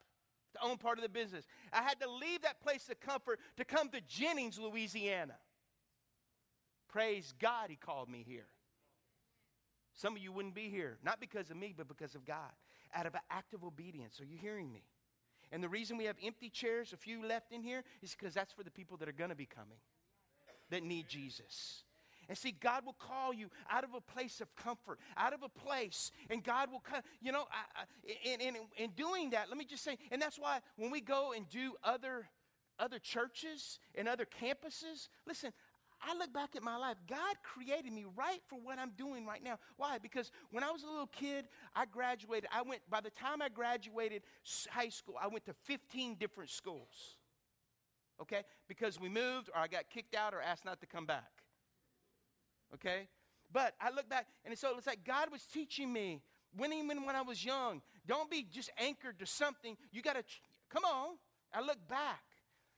to 0.54 0.64
own 0.64 0.78
part 0.78 0.98
of 0.98 1.04
the 1.04 1.10
business. 1.10 1.46
I 1.72 1.82
had 1.82 2.00
to 2.02 2.10
leave 2.10 2.42
that 2.42 2.60
place 2.60 2.90
of 2.90 3.00
comfort 3.00 3.40
to 3.56 3.64
come 3.64 3.88
to 3.90 4.02
Jennings, 4.02 4.60
Louisiana. 4.60 5.38
Praise 6.90 7.34
God, 7.40 7.70
He 7.70 7.78
called 7.78 8.10
me 8.10 8.26
here. 8.28 8.48
Some 9.94 10.18
of 10.18 10.22
you 10.22 10.34
wouldn't 10.34 10.56
be 10.56 10.70
here, 10.70 10.98
not 11.06 11.22
because 11.22 11.50
of 11.50 11.56
me, 11.56 11.74
but 11.76 11.88
because 11.88 12.16
of 12.16 12.26
God, 12.26 12.52
out 12.94 13.06
of 13.06 13.14
an 13.14 13.22
act 13.32 13.54
of 13.54 13.64
obedience. 13.64 14.20
Are 14.20 14.26
you 14.26 14.38
hearing 14.38 14.74
me? 14.74 14.84
And 15.54 15.64
the 15.64 15.70
reason 15.70 15.96
we 15.96 16.04
have 16.06 16.18
empty 16.22 16.50
chairs, 16.50 16.92
a 16.92 16.98
few 16.98 17.26
left 17.26 17.54
in 17.54 17.62
here, 17.62 17.82
is 18.02 18.14
because 18.14 18.34
that's 18.34 18.52
for 18.52 18.64
the 18.64 18.72
people 18.72 18.98
that 18.98 19.08
are 19.08 19.14
going 19.14 19.30
to 19.30 19.36
be 19.38 19.46
coming 19.46 19.78
that 20.70 20.84
need 20.84 21.08
Jesus. 21.08 21.85
And 22.28 22.38
see, 22.38 22.56
God 22.60 22.86
will 22.86 22.96
call 23.00 23.34
you 23.34 23.50
out 23.70 23.84
of 23.84 23.94
a 23.94 24.02
place 24.02 24.42
of 24.42 24.54
comfort, 24.56 25.00
out 25.18 25.34
of 25.34 25.44
a 25.44 25.50
place, 25.50 26.12
and 26.30 26.44
God 26.44 26.72
will 26.72 26.80
come. 26.80 27.02
You 27.22 27.32
know, 27.32 27.46
I, 27.52 27.82
I, 27.82 28.34
in, 28.34 28.42
in, 28.42 28.56
in 28.78 28.90
doing 28.92 29.32
that, 29.32 29.50
let 29.50 29.58
me 29.58 29.66
just 29.66 29.84
say, 29.84 29.98
and 30.12 30.22
that's 30.22 30.40
why 30.40 30.60
when 30.78 30.92
we 30.92 31.02
go 31.02 31.34
and 31.36 31.48
do 31.50 31.76
other 31.84 32.28
other 32.78 33.00
churches 33.00 33.80
and 33.96 34.08
other 34.08 34.26
campuses, 34.26 35.08
listen, 35.26 35.54
I 36.02 36.16
look 36.18 36.34
back 36.34 36.56
at 36.56 36.64
my 36.64 36.76
life. 36.76 36.98
God 37.10 37.36
created 37.42 37.92
me 37.92 38.06
right 38.16 38.42
for 38.48 38.60
what 38.60 38.78
I'm 38.78 38.92
doing 38.98 39.26
right 39.26 39.42
now. 39.42 39.58
Why? 39.78 39.98
Because 39.98 40.30
when 40.52 40.64
I 40.64 40.72
was 40.72 40.84
a 40.84 40.88
little 40.88 41.08
kid, 41.08 41.46
I 41.74 41.86
graduated. 41.86 42.50
I 42.54 42.64
went, 42.64 42.82
by 42.90 43.02
the 43.02 43.10
time 43.12 43.42
I 43.42 43.50
graduated 43.50 44.24
high 44.70 44.90
school, 44.90 45.16
I 45.22 45.28
went 45.28 45.46
to 45.46 45.54
15 45.64 46.16
different 46.16 46.50
schools. 46.50 47.18
Okay? 48.22 48.44
Because 48.68 49.00
we 49.00 49.10
moved 49.10 49.50
or 49.56 49.62
I 49.62 49.68
got 49.68 49.90
kicked 49.90 50.16
out 50.16 50.34
or 50.34 50.42
asked 50.42 50.66
not 50.66 50.82
to 50.82 50.86
come 50.86 51.06
back 51.06 51.35
okay? 52.76 53.08
But 53.52 53.74
I 53.80 53.90
look 53.90 54.10
back, 54.10 54.28
and 54.46 54.58
so 54.58 54.78
it's 54.78 54.88
like 54.88 55.04
God 55.06 55.32
was 55.32 55.44
teaching 55.44 55.92
me 55.92 56.22
when 56.58 56.72
even 56.74 57.06
when 57.06 57.16
I 57.16 57.22
was 57.22 57.44
young, 57.44 57.82
don't 58.08 58.30
be 58.30 58.46
just 58.52 58.70
anchored 58.78 59.20
to 59.20 59.26
something. 59.26 59.76
You 59.92 60.02
got 60.02 60.16
to, 60.16 60.24
come 60.70 60.84
on. 60.86 61.16
I 61.54 61.62
look 61.62 61.78
back. 61.90 62.22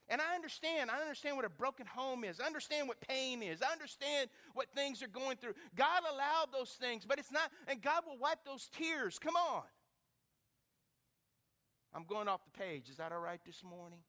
And 0.10 0.21
I 0.21 0.36
understand. 0.36 0.89
I 0.89 1.01
understand 1.01 1.36
what 1.36 1.45
a 1.45 1.49
broken 1.49 1.86
home 1.86 2.23
is. 2.23 2.39
I 2.39 2.45
understand 2.45 2.88
what 2.88 2.99
pain 3.01 3.43
is. 3.43 3.62
I 3.62 3.71
understand 3.73 4.29
what 4.53 4.67
things 4.73 5.03
are 5.03 5.07
going 5.07 5.38
through. 5.38 5.53
God 5.75 6.03
allowed 6.10 6.47
those 6.53 6.69
things, 6.69 7.05
but 7.05 7.19
it's 7.19 7.31
not, 7.31 7.51
and 7.67 7.81
God 7.81 8.03
will 8.07 8.17
wipe 8.17 8.45
those 8.45 8.69
tears. 8.77 9.19
Come 9.19 9.36
on. 9.36 9.63
I'm 11.93 12.05
going 12.05 12.27
off 12.27 12.41
the 12.45 12.57
page. 12.57 12.89
Is 12.89 12.97
that 12.97 13.12
all 13.12 13.19
right 13.19 13.41
this 13.45 13.63
morning? 13.63 13.99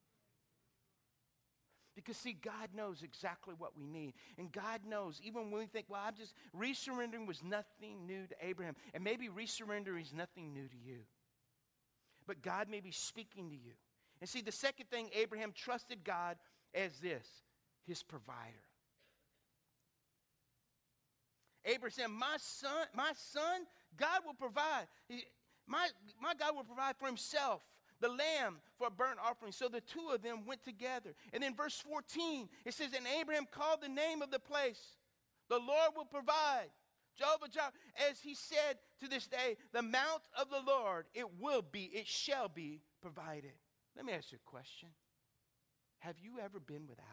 Because, 1.98 2.16
see, 2.16 2.32
God 2.32 2.68
knows 2.76 3.02
exactly 3.02 3.54
what 3.58 3.76
we 3.76 3.84
need. 3.84 4.14
And 4.38 4.52
God 4.52 4.82
knows, 4.86 5.20
even 5.20 5.50
when 5.50 5.62
we 5.62 5.66
think, 5.66 5.86
well, 5.88 6.00
I'm 6.06 6.14
just, 6.14 6.32
resurrendering 6.56 7.26
was 7.26 7.42
nothing 7.42 8.06
new 8.06 8.24
to 8.28 8.36
Abraham. 8.40 8.76
And 8.94 9.02
maybe 9.02 9.28
resurrendering 9.28 10.00
is 10.02 10.12
nothing 10.12 10.54
new 10.54 10.68
to 10.68 10.76
you. 10.76 10.98
But 12.24 12.40
God 12.40 12.68
may 12.70 12.78
be 12.78 12.92
speaking 12.92 13.50
to 13.50 13.56
you. 13.56 13.72
And 14.20 14.30
see, 14.30 14.42
the 14.42 14.52
second 14.52 14.88
thing, 14.90 15.10
Abraham 15.12 15.50
trusted 15.52 16.04
God 16.04 16.36
as 16.72 17.00
this 17.00 17.26
his 17.84 18.04
provider. 18.04 18.36
Abraham 21.64 21.90
said, 21.90 22.08
My 22.10 22.36
son, 22.38 22.86
my 22.94 23.10
son, 23.16 23.62
God 23.96 24.20
will 24.24 24.34
provide. 24.34 24.86
My, 25.66 25.88
my 26.22 26.34
God 26.38 26.54
will 26.54 26.62
provide 26.62 26.96
for 26.96 27.06
himself 27.06 27.60
the 28.00 28.08
lamb 28.08 28.60
for 28.76 28.88
a 28.88 28.90
burnt 28.90 29.18
offering. 29.22 29.52
So 29.52 29.68
the 29.68 29.80
two 29.80 30.10
of 30.12 30.22
them 30.22 30.46
went 30.46 30.64
together. 30.64 31.14
And 31.32 31.42
then 31.42 31.54
verse 31.54 31.82
14, 31.88 32.48
it 32.64 32.74
says, 32.74 32.92
And 32.96 33.06
Abraham 33.20 33.46
called 33.50 33.80
the 33.82 33.88
name 33.88 34.22
of 34.22 34.30
the 34.30 34.38
place, 34.38 34.80
The 35.48 35.58
Lord 35.58 35.92
will 35.96 36.04
provide. 36.04 36.70
Jehovah 37.18 37.48
Jireh, 37.48 37.72
as 38.08 38.20
he 38.20 38.34
said 38.34 38.78
to 39.00 39.08
this 39.08 39.26
day, 39.26 39.56
the 39.72 39.82
mount 39.82 40.22
of 40.38 40.50
the 40.50 40.62
Lord, 40.64 41.06
it 41.14 41.26
will 41.40 41.62
be, 41.62 41.90
it 41.92 42.06
shall 42.06 42.48
be 42.48 42.80
provided. 43.02 43.54
Let 43.96 44.04
me 44.04 44.12
ask 44.12 44.30
you 44.30 44.38
a 44.44 44.50
question. 44.50 44.90
Have 45.98 46.20
you 46.20 46.38
ever 46.40 46.60
been 46.60 46.86
without? 46.86 47.04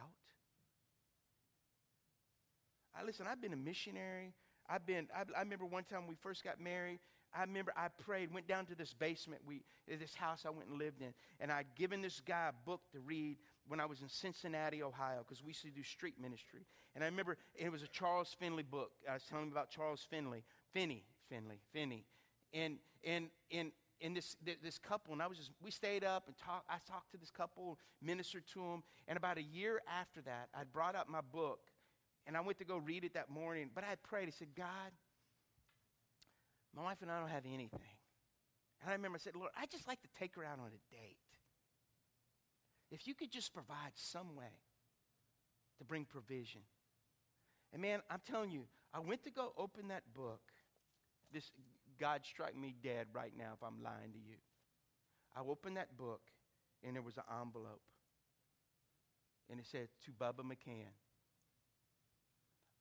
I 2.96 3.04
listen, 3.04 3.26
I've 3.28 3.42
been 3.42 3.54
a 3.54 3.58
missionary. 3.58 4.34
I've 4.70 4.86
been, 4.86 5.08
I, 5.16 5.24
I 5.36 5.42
remember 5.42 5.66
one 5.66 5.84
time 5.84 6.08
we 6.08 6.16
first 6.16 6.44
got 6.44 6.60
married, 6.60 7.00
I 7.36 7.42
remember 7.42 7.74
I 7.76 7.88
prayed, 7.90 8.34
went 8.34 8.48
down 8.48 8.66
to 8.68 8.76
this 8.76 8.94
basement, 8.94 9.42
we, 9.46 9.62
this 9.88 10.16
house 10.16 10.46
I 10.46 10.50
went 10.50 10.70
and 10.70 10.80
lived 10.80 11.02
in, 11.02 11.14
and 11.40 11.52
I'd 11.52 11.66
given 11.76 12.02
this 12.02 12.22
guy 12.26 12.50
a 12.50 12.70
book 12.70 12.82
to 12.94 13.00
read 13.00 13.38
when 13.68 13.80
I 13.80 13.86
was 13.86 14.02
in 14.02 14.10
Cincinnati, 14.10 14.84
Ohio, 14.84 15.20
because 15.20 15.44
we 15.44 15.50
used 15.50 15.64
to 15.64 15.70
do 15.70 15.84
street 15.84 16.16
ministry. 16.22 16.66
And 16.96 17.04
I 17.04 17.08
remember 17.08 17.38
it 17.56 17.72
was 17.72 17.84
a 17.84 17.88
Charles 17.88 18.36
Finley 18.40 18.64
book. 18.64 18.92
I 19.10 19.14
was 19.14 19.24
telling 19.24 19.46
him 19.46 19.52
about 19.52 19.70
Charles 19.70 20.06
Finley, 20.10 20.44
Finney, 20.74 21.04
Finley, 21.30 21.60
Finney. 21.74 22.06
And, 22.54 22.78
and, 23.04 23.28
and, 23.52 23.72
and 24.02 24.16
this, 24.16 24.38
this 24.64 24.78
couple, 24.78 25.14
and 25.14 25.22
I 25.22 25.28
was 25.28 25.38
just, 25.38 25.52
we 25.62 25.72
stayed 25.72 26.04
up 26.04 26.28
and 26.28 26.38
talked. 26.38 26.66
I 26.70 26.78
talked 26.90 27.12
to 27.12 27.18
this 27.18 27.32
couple, 27.32 27.80
ministered 28.02 28.48
to 28.54 28.60
them. 28.60 28.84
And 29.08 29.18
about 29.18 29.38
a 29.38 29.44
year 29.44 29.82
after 30.00 30.22
that, 30.22 30.50
I 30.54 30.64
brought 30.64 30.96
up 30.96 31.10
my 31.10 31.22
book, 31.22 31.60
and 32.28 32.38
I 32.38 32.42
went 32.42 32.58
to 32.60 32.66
go 32.66 32.78
read 32.78 33.04
it 33.04 33.14
that 33.14 33.30
morning. 33.30 33.70
But 33.74 33.84
I 33.84 33.96
prayed. 34.04 34.28
I 34.28 34.32
said, 34.32 34.50
God, 34.56 34.92
my 36.76 36.84
wife 36.84 36.98
and 37.02 37.10
I 37.10 37.20
don't 37.20 37.30
have 37.30 37.46
anything. 37.46 37.96
And 38.82 38.90
I 38.90 38.94
remember 38.94 39.18
I 39.18 39.20
said, 39.20 39.36
Lord, 39.36 39.52
I'd 39.60 39.72
just 39.72 39.88
like 39.88 40.02
to 40.02 40.10
take 40.20 40.36
her 40.36 40.44
out 40.44 40.60
on 40.60 40.68
a 40.68 40.94
date. 40.94 41.18
If 42.92 43.08
you 43.08 43.16
could 43.16 43.32
just 43.32 43.54
provide 43.54 43.94
some 43.96 44.36
way 44.36 44.62
to 45.78 45.84
bring 45.86 46.06
provision. 46.06 46.62
And 47.74 47.82
man, 47.82 48.02
I'm 48.10 48.22
telling 48.30 48.52
you, 48.52 48.66
I 48.94 49.00
went 49.00 49.24
to 49.24 49.32
go 49.32 49.54
open 49.58 49.90
that 49.90 50.04
book. 50.14 50.42
This 51.34 51.52
God 52.00 52.22
strike 52.24 52.56
me 52.58 52.76
dead 52.84 53.08
right 53.14 53.34
now 53.38 53.52
if 53.54 53.64
I'm 53.64 53.84
lying 53.84 54.12
to 54.14 54.20
you. 54.20 54.36
I 55.36 55.42
opened 55.42 55.78
that 55.78 55.98
book 55.98 56.22
and 56.84 56.96
there 56.96 57.02
was 57.02 57.18
an 57.18 57.24
envelope. 57.42 57.82
And 59.50 59.60
it 59.60 59.66
said, 59.66 59.90
To 60.06 60.12
Bubba 60.12 60.44
McCann. 60.44 60.94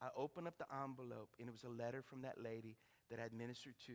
I 0.01 0.09
opened 0.17 0.47
up 0.47 0.59
the 0.59 0.67
envelope 0.83 1.31
and 1.39 1.49
it 1.49 1.53
was 1.53 1.65
a 1.65 1.83
letter 1.83 2.03
from 2.03 2.23
that 2.23 2.43
lady 2.43 2.77
that 3.11 3.21
I'd 3.21 3.33
ministered 3.33 3.75
to, 3.87 3.93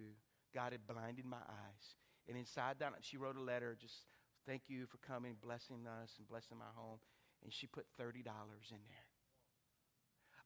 God 0.53 0.71
had 0.71 0.87
blinded 0.87 1.25
my 1.25 1.37
eyes. 1.37 1.95
And 2.27 2.37
inside 2.37 2.75
that, 2.79 2.93
she 3.01 3.17
wrote 3.17 3.37
a 3.37 3.41
letter, 3.41 3.77
just 3.79 4.05
thank 4.47 4.63
you 4.67 4.85
for 4.85 4.97
coming, 4.97 5.35
blessing 5.41 5.85
us, 6.01 6.15
and 6.17 6.27
blessing 6.27 6.57
my 6.57 6.71
home. 6.75 6.99
And 7.43 7.53
she 7.53 7.67
put 7.67 7.85
$30 7.99 8.15
in 8.15 8.81
there. 8.87 9.09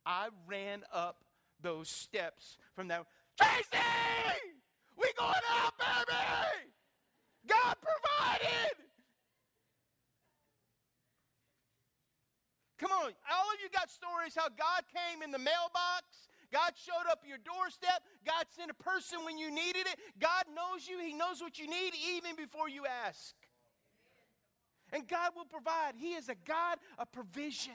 I 0.06 0.30
ran 0.48 0.84
up 0.92 1.24
those 1.62 1.90
steps 1.90 2.58
from 2.76 2.88
that. 2.90 3.06
Tracy! 3.38 3.64
We 4.98 5.08
going 5.18 5.34
out, 5.52 5.74
baby! 5.78 6.72
God 7.48 7.76
provided! 7.82 8.76
Come 12.80 12.92
on, 12.92 13.12
all 13.32 13.48
of 13.54 13.60
you 13.64 13.70
got 13.72 13.90
stories 13.90 14.36
how 14.36 14.50
God 14.50 14.84
came 14.92 15.24
in 15.24 15.32
the 15.32 15.40
mailbox 15.40 16.28
God 16.54 16.74
showed 16.78 17.10
up 17.10 17.24
your 17.28 17.40
doorstep. 17.40 18.04
God 18.26 18.46
sent 18.56 18.70
a 18.70 18.76
person 18.76 19.26
when 19.26 19.40
you 19.40 19.50
needed 19.50 19.88
it. 19.88 19.98
God 20.20 20.46
knows 20.54 20.88
you. 20.88 21.00
He 21.00 21.14
knows 21.14 21.42
what 21.42 21.58
you 21.58 21.68
need 21.68 21.94
even 22.16 22.36
before 22.36 22.70
you 22.70 22.86
ask. 22.86 23.34
And 24.94 25.08
God 25.08 25.32
will 25.36 25.46
provide. 25.46 25.96
He 25.98 26.14
is 26.14 26.30
a 26.30 26.36
God 26.46 26.78
of 27.00 27.12
provision. 27.12 27.74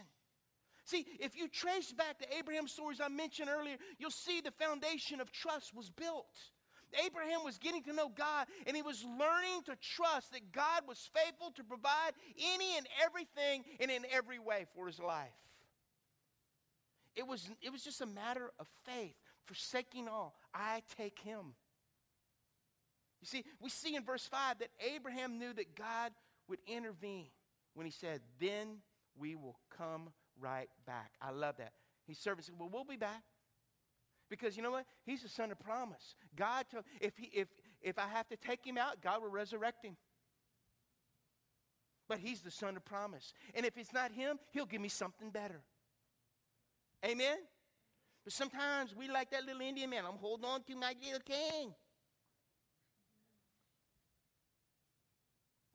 See, 0.85 1.05
if 1.19 1.37
you 1.37 1.49
trace 1.49 1.93
back 1.93 2.19
to 2.21 2.39
Abraham's 2.39 2.71
stories 2.71 3.01
I 3.01 3.09
mentioned 3.09 3.51
earlier, 3.51 3.77
you'll 3.99 4.13
see 4.13 4.41
the 4.41 4.53
foundation 4.53 5.21
of 5.21 5.33
trust 5.33 5.75
was 5.75 5.91
built. 5.91 6.39
Abraham 7.05 7.45
was 7.45 7.59
getting 7.59 7.83
to 7.83 7.93
know 7.93 8.09
God 8.09 8.47
and 8.67 8.77
he 8.77 8.83
was 8.83 9.05
learning 9.05 9.63
to 9.67 9.77
trust 9.77 10.33
that 10.33 10.53
God 10.53 10.83
was 10.87 11.11
faithful 11.13 11.51
to 11.57 11.65
provide 11.65 12.13
any 12.39 12.77
and 12.79 12.87
everything 13.05 13.65
and 13.81 13.91
in 13.91 14.07
every 14.11 14.39
way 14.39 14.67
for 14.75 14.87
his 14.87 14.99
life. 14.99 15.29
It 17.19 17.27
was, 17.27 17.51
it 17.61 17.73
was 17.73 17.83
just 17.83 18.01
a 18.01 18.07
matter 18.07 18.53
of 18.61 18.69
faith, 18.85 19.17
forsaking 19.45 20.07
all. 20.07 20.37
I 20.55 20.83
take 20.97 21.19
him. 21.19 21.55
You 23.21 23.27
see, 23.27 23.45
we 23.61 23.71
see 23.71 23.97
in 23.97 24.05
verse 24.05 24.25
5 24.25 24.61
that 24.61 24.69
Abraham 24.95 25.37
knew 25.37 25.53
that 25.53 25.75
God 25.75 26.13
would 26.49 26.61
intervene 26.69 27.27
when 27.75 27.87
he 27.87 27.91
said, 27.91 28.21
Then 28.39 28.79
we 29.19 29.35
will 29.35 29.59
come 29.77 30.11
right 30.41 30.69
back. 30.87 31.11
I 31.21 31.33
love 31.33 31.57
that. 31.57 31.73
His 32.07 32.19
servant 32.19 32.47
said, 32.47 32.55
Well, 32.57 32.69
we'll 32.73 32.85
be 32.85 32.97
back. 32.97 33.25
Because 34.31 34.57
you 34.57 34.63
know 34.63 34.71
what? 34.71 34.87
He's 35.05 35.23
the 35.23 35.29
son 35.29 35.51
of 35.51 35.59
promise. 35.59 36.15
God 36.37 36.67
told 36.71 36.85
if 37.01 37.17
he 37.17 37.27
if 37.35 37.49
if 37.81 37.99
I 37.99 38.07
have 38.07 38.29
to 38.29 38.37
take 38.37 38.65
him 38.65 38.79
out, 38.79 39.03
God 39.03 39.23
will 39.23 39.31
resurrect 39.31 39.85
him. 39.85 39.97
But 42.09 42.19
he's 42.19 42.43
the 42.43 42.51
son 42.53 42.77
of 42.77 42.85
promise. 42.85 43.33
And 43.55 43.67
if 43.67 43.77
it's 43.77 43.93
not 43.93 44.13
him, 44.13 44.39
he'll 44.53 44.67
give 44.67 44.81
me 44.81 44.89
something 44.89 45.31
better. 45.31 45.63
Amen? 47.05 47.39
But 48.25 48.33
sometimes 48.33 48.95
we 48.95 49.09
like 49.09 49.31
that 49.31 49.45
little 49.45 49.63
Indian 49.63 49.91
man. 49.91 50.05
I'm 50.07 50.17
holding 50.17 50.45
on 50.45 50.63
to 50.65 50.77
my 50.77 50.95
little 51.03 51.21
king. 51.21 51.73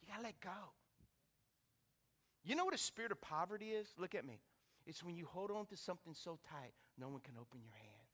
You 0.02 0.08
got 0.08 0.18
to 0.18 0.24
let 0.24 0.40
go. 0.40 0.50
You 2.44 2.56
know 2.56 2.66
what 2.66 2.74
a 2.74 2.78
spirit 2.78 3.12
of 3.12 3.22
poverty 3.22 3.70
is? 3.70 3.88
Look 3.98 4.16
at 4.16 4.26
me. 4.26 4.40
It's 4.86 5.04
when 5.04 5.16
you 5.16 5.26
hold 5.26 5.50
on 5.50 5.66
to 5.68 5.78
something 5.78 6.14
so 6.14 6.38
tight, 6.50 6.74
no 7.00 7.08
one 7.08 7.22
can 7.22 7.36
open 7.40 7.62
your 7.62 7.72
hand. 7.72 8.08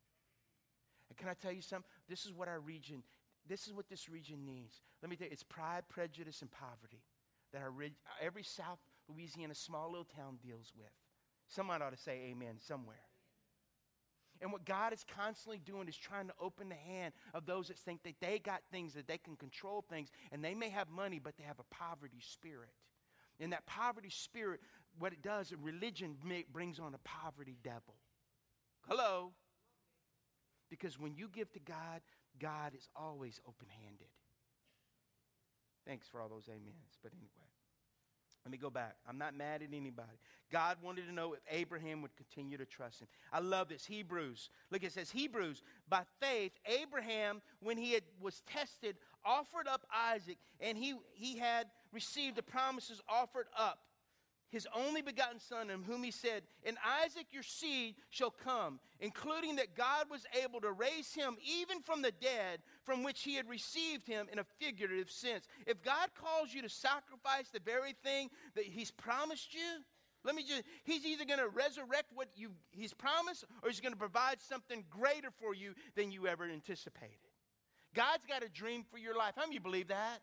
And 1.10 1.17
can 1.17 1.28
I 1.28 1.34
tell 1.34 1.52
you 1.52 1.62
something? 1.62 1.89
This 2.08 2.26
is 2.26 2.34
what 2.34 2.48
our 2.48 2.60
region, 2.60 3.02
this 3.48 3.65
is 3.67 3.74
what 3.74 3.89
this 3.89 4.08
region 4.08 4.45
needs. 4.45 4.82
Let 5.02 5.10
me 5.10 5.15
tell 5.15 5.26
you, 5.26 5.34
it's 5.34 5.43
pride, 5.43 5.84
prejudice, 5.89 6.41
and 6.41 6.52
poverty 6.52 7.02
that 7.52 7.63
our, 7.63 7.74
every 8.22 8.43
South 8.43 8.80
Louisiana 9.08 9.56
small 9.56 9.89
little 9.89 10.06
town 10.06 10.38
deals 10.43 10.72
with. 10.78 10.91
Someone 11.49 11.81
ought 11.81 11.91
to 11.91 12.01
say 12.01 12.29
amen 12.31 12.55
somewhere. 12.59 12.97
And 14.41 14.53
what 14.53 14.63
God 14.63 14.93
is 14.93 15.03
constantly 15.15 15.59
doing 15.59 15.89
is 15.89 15.97
trying 15.97 16.27
to 16.27 16.33
open 16.39 16.69
the 16.69 16.75
hand 16.75 17.13
of 17.33 17.45
those 17.45 17.67
that 17.67 17.77
think 17.77 18.03
that 18.03 18.15
they 18.21 18.39
got 18.39 18.62
things, 18.71 18.93
that 18.93 19.07
they 19.07 19.17
can 19.17 19.35
control 19.35 19.83
things, 19.89 20.09
and 20.31 20.43
they 20.43 20.53
may 20.53 20.69
have 20.69 20.89
money, 20.89 21.19
but 21.21 21.35
they 21.38 21.43
have 21.43 21.59
a 21.59 21.75
poverty 21.75 22.21
spirit. 22.21 22.69
And 23.41 23.51
that 23.51 23.65
poverty 23.65 24.09
spirit, 24.09 24.62
what 24.97 25.12
it 25.12 25.21
does, 25.21 25.53
religion 25.62 26.15
brings 26.53 26.79
on 26.79 26.93
a 26.93 26.99
poverty 26.99 27.57
devil. 27.63 27.95
Hello? 28.88 29.31
Because 30.69 30.97
when 30.97 31.15
you 31.15 31.27
give 31.27 31.51
to 31.53 31.59
God, 31.59 32.01
God 32.39 32.73
is 32.75 32.88
always 32.95 33.41
open 33.45 33.67
handed. 33.83 34.07
Thanks 35.85 36.07
for 36.07 36.21
all 36.21 36.29
those 36.29 36.47
amens. 36.47 36.97
But 37.01 37.12
anyway. 37.13 37.49
Let 38.45 38.52
me 38.52 38.58
go 38.58 38.69
back. 38.69 38.95
I'm 39.08 39.17
not 39.17 39.36
mad 39.36 39.62
at 39.62 39.69
anybody. 39.73 40.17
God 40.52 40.78
wanted 40.82 41.06
to 41.08 41.12
know 41.12 41.34
if 41.34 41.39
Abraham 41.52 42.02
would 42.02 42.15
continue 42.15 42.58
to 42.58 42.65
trust 42.65 43.02
him. 43.02 43.08
I 43.32 43.39
love 43.39 43.69
this. 43.69 43.86
Hebrews. 43.86 44.49
Look, 44.71 44.84
it 44.84 44.93
says, 44.93 45.12
Hebrews, 45.12 45.62
by 45.89 46.04
faith, 46.21 46.54
Abraham, 46.65 47.41
when 47.60 47.78
he 47.78 47.91
had, 47.93 48.04
was 48.21 48.41
tested, 48.47 48.95
offered 49.25 49.67
up 49.67 49.86
Isaac, 49.93 50.38
and 50.60 50.78
he, 50.78 50.95
he 51.13 51.38
had 51.38 51.67
received 51.91 52.38
the 52.38 52.43
promises 52.43 53.02
offered 53.10 53.47
up 53.58 53.80
his 54.49 54.67
only 54.75 55.01
begotten 55.01 55.39
son, 55.39 55.69
in 55.69 55.83
whom 55.83 56.03
he 56.03 56.12
said, 56.12 56.43
In 56.63 56.77
Isaac 57.03 57.27
your 57.31 57.43
seed 57.43 57.95
shall 58.09 58.31
come, 58.31 58.79
including 58.99 59.57
that 59.57 59.75
God 59.75 60.05
was 60.09 60.25
able 60.43 60.62
to 60.62 60.71
raise 60.71 61.13
him 61.13 61.38
even 61.45 61.81
from 61.81 62.01
the 62.01 62.12
dead, 62.12 62.59
from 62.83 63.03
which 63.03 63.21
he 63.21 63.35
had 63.35 63.47
received 63.47 64.07
him 64.07 64.27
in 64.31 64.39
a 64.39 64.45
figurative 64.59 65.12
sense. 65.12 65.47
If 65.67 65.83
God 65.83 66.09
calls 66.19 66.53
you 66.53 66.62
to 66.63 66.69
sacrifice 66.69 67.49
the 67.53 67.59
very 67.59 67.93
thing 68.03 68.29
that 68.55 68.65
he's 68.65 68.91
promised 68.91 69.53
you, 69.53 69.83
let 70.23 70.35
me 70.35 70.43
just, 70.43 70.63
he's 70.83 71.05
either 71.05 71.25
going 71.25 71.39
to 71.39 71.47
resurrect 71.47 72.07
what 72.13 72.27
you, 72.35 72.49
he's 72.71 72.93
promised 72.93 73.45
or 73.63 73.69
he's 73.69 73.79
going 73.79 73.93
to 73.93 73.99
provide 73.99 74.41
something 74.41 74.83
greater 74.89 75.29
for 75.39 75.53
you 75.53 75.73
than 75.95 76.12
you 76.12 76.27
ever 76.27 76.43
anticipated. 76.43 77.17
God's 77.95 78.25
got 78.25 78.43
a 78.43 78.49
dream 78.49 78.83
for 78.91 78.97
your 78.97 79.15
life. 79.15 79.33
How 79.35 79.45
many 79.45 79.59
believe 79.59 79.88
that? 79.88 80.19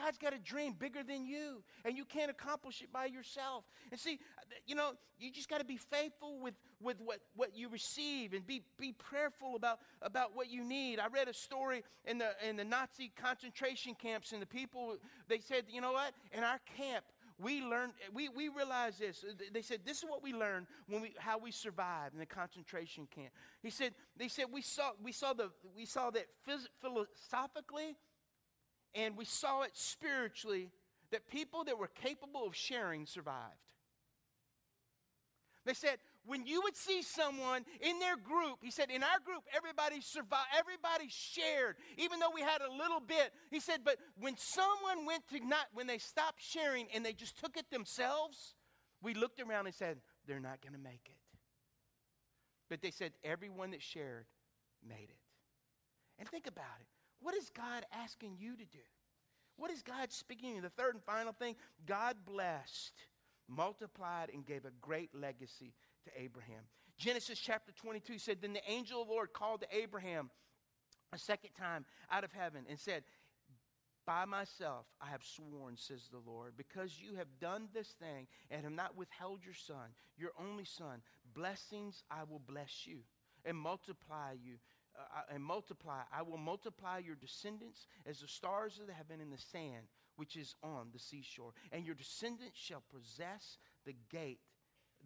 God's 0.00 0.18
got 0.18 0.32
a 0.32 0.38
dream 0.38 0.74
bigger 0.78 1.02
than 1.02 1.26
you, 1.26 1.62
and 1.84 1.96
you 1.96 2.04
can't 2.04 2.30
accomplish 2.30 2.80
it 2.82 2.92
by 2.92 3.06
yourself. 3.06 3.64
And 3.90 4.00
see, 4.00 4.18
you 4.66 4.74
know, 4.74 4.92
you 5.18 5.30
just 5.30 5.48
got 5.48 5.58
to 5.58 5.64
be 5.64 5.76
faithful 5.76 6.38
with, 6.40 6.54
with 6.80 6.96
what, 7.04 7.18
what 7.36 7.56
you 7.56 7.68
receive 7.68 8.32
and 8.32 8.46
be, 8.46 8.62
be 8.78 8.92
prayerful 8.92 9.56
about, 9.56 9.80
about 10.00 10.34
what 10.34 10.50
you 10.50 10.64
need. 10.64 10.98
I 10.98 11.08
read 11.08 11.28
a 11.28 11.34
story 11.34 11.82
in 12.04 12.18
the, 12.18 12.30
in 12.48 12.56
the 12.56 12.64
Nazi 12.64 13.12
concentration 13.20 13.94
camps, 13.94 14.32
and 14.32 14.40
the 14.40 14.46
people, 14.46 14.96
they 15.28 15.40
said, 15.40 15.64
you 15.68 15.80
know 15.80 15.92
what? 15.92 16.12
In 16.32 16.44
our 16.44 16.60
camp, 16.76 17.04
we 17.42 17.62
learned, 17.62 17.92
we, 18.12 18.28
we 18.28 18.48
realized 18.48 19.00
this. 19.00 19.24
Uh, 19.28 19.32
they 19.52 19.62
said, 19.62 19.80
this 19.84 19.98
is 19.98 20.04
what 20.04 20.22
we 20.22 20.32
learned 20.32 20.66
when 20.88 21.00
we, 21.00 21.14
how 21.18 21.38
we 21.38 21.50
survived 21.50 22.12
in 22.14 22.20
the 22.20 22.26
concentration 22.26 23.06
camp. 23.14 23.30
He 23.62 23.70
said, 23.70 23.94
they 24.16 24.28
said, 24.28 24.46
we 24.52 24.62
saw, 24.62 24.90
we 25.02 25.12
saw, 25.12 25.32
the, 25.32 25.50
we 25.74 25.86
saw 25.86 26.10
that 26.10 26.26
phys- 26.46 26.68
philosophically 26.80 27.96
and 28.94 29.16
we 29.16 29.24
saw 29.24 29.62
it 29.62 29.70
spiritually 29.74 30.70
that 31.10 31.28
people 31.28 31.64
that 31.64 31.78
were 31.78 31.90
capable 32.02 32.46
of 32.46 32.54
sharing 32.54 33.06
survived. 33.06 33.56
They 35.66 35.74
said, 35.74 35.98
when 36.24 36.46
you 36.46 36.60
would 36.62 36.76
see 36.76 37.02
someone 37.02 37.64
in 37.80 37.98
their 37.98 38.16
group, 38.16 38.58
he 38.62 38.70
said, 38.70 38.90
in 38.90 39.02
our 39.02 39.20
group, 39.24 39.42
everybody 39.54 40.00
survived, 40.00 40.48
everybody 40.58 41.08
shared, 41.08 41.76
even 41.96 42.18
though 42.18 42.30
we 42.34 42.40
had 42.40 42.60
a 42.60 42.72
little 42.72 43.00
bit. 43.00 43.32
He 43.50 43.60
said, 43.60 43.80
but 43.84 43.96
when 44.18 44.36
someone 44.36 45.06
went 45.06 45.26
to 45.28 45.40
not, 45.40 45.66
when 45.72 45.86
they 45.86 45.98
stopped 45.98 46.40
sharing 46.42 46.86
and 46.94 47.04
they 47.04 47.12
just 47.12 47.38
took 47.38 47.56
it 47.56 47.70
themselves, 47.70 48.54
we 49.02 49.14
looked 49.14 49.40
around 49.40 49.66
and 49.66 49.74
said, 49.74 49.98
they're 50.26 50.40
not 50.40 50.60
going 50.60 50.74
to 50.74 50.78
make 50.78 51.06
it. 51.06 51.16
But 52.68 52.82
they 52.82 52.90
said, 52.90 53.12
everyone 53.24 53.70
that 53.72 53.82
shared 53.82 54.26
made 54.86 55.08
it. 55.10 55.18
And 56.18 56.28
think 56.28 56.46
about 56.46 56.80
it. 56.80 56.86
What 57.20 57.34
is 57.34 57.50
God 57.50 57.84
asking 57.92 58.36
you 58.38 58.52
to 58.56 58.64
do? 58.64 58.78
What 59.56 59.70
is 59.70 59.82
God 59.82 60.10
speaking 60.10 60.50
to 60.50 60.56
you? 60.56 60.62
The 60.62 60.70
third 60.70 60.94
and 60.94 61.04
final 61.04 61.32
thing 61.32 61.54
God 61.86 62.16
blessed, 62.24 62.94
multiplied, 63.48 64.30
and 64.32 64.44
gave 64.44 64.64
a 64.64 64.70
great 64.80 65.10
legacy 65.14 65.74
to 66.04 66.10
Abraham. 66.20 66.62
Genesis 66.96 67.38
chapter 67.38 67.72
22 67.72 68.18
said, 68.18 68.38
Then 68.40 68.52
the 68.52 68.70
angel 68.70 69.02
of 69.02 69.08
the 69.08 69.12
Lord 69.12 69.32
called 69.32 69.60
to 69.60 69.76
Abraham 69.76 70.30
a 71.12 71.18
second 71.18 71.50
time 71.58 71.84
out 72.10 72.24
of 72.24 72.32
heaven 72.32 72.64
and 72.68 72.78
said, 72.78 73.04
By 74.06 74.24
myself 74.24 74.86
I 75.00 75.10
have 75.10 75.22
sworn, 75.22 75.76
says 75.76 76.08
the 76.10 76.30
Lord, 76.30 76.54
because 76.56 77.00
you 77.00 77.16
have 77.16 77.28
done 77.40 77.68
this 77.74 77.88
thing 78.00 78.26
and 78.50 78.64
have 78.64 78.72
not 78.72 78.96
withheld 78.96 79.40
your 79.44 79.54
son, 79.54 79.94
your 80.16 80.32
only 80.38 80.64
son, 80.64 81.02
blessings 81.34 82.02
I 82.10 82.22
will 82.28 82.40
bless 82.46 82.86
you 82.86 83.00
and 83.44 83.56
multiply 83.56 84.32
you 84.42 84.56
uh, 84.98 85.34
and 85.34 85.42
multiply. 85.42 86.02
I 86.12 86.22
will 86.22 86.38
multiply 86.38 86.98
your 86.98 87.16
descendants 87.16 87.86
as 88.06 88.20
the 88.20 88.28
stars 88.28 88.78
of 88.80 88.86
the 88.86 88.92
heaven 88.92 89.20
and 89.20 89.32
the 89.32 89.38
sand 89.38 89.86
which 90.16 90.36
is 90.36 90.54
on 90.62 90.88
the 90.92 90.98
seashore. 90.98 91.52
And 91.72 91.84
your 91.84 91.94
descendants 91.94 92.58
shall 92.58 92.82
possess 92.94 93.58
the 93.86 93.94
gate, 94.10 94.40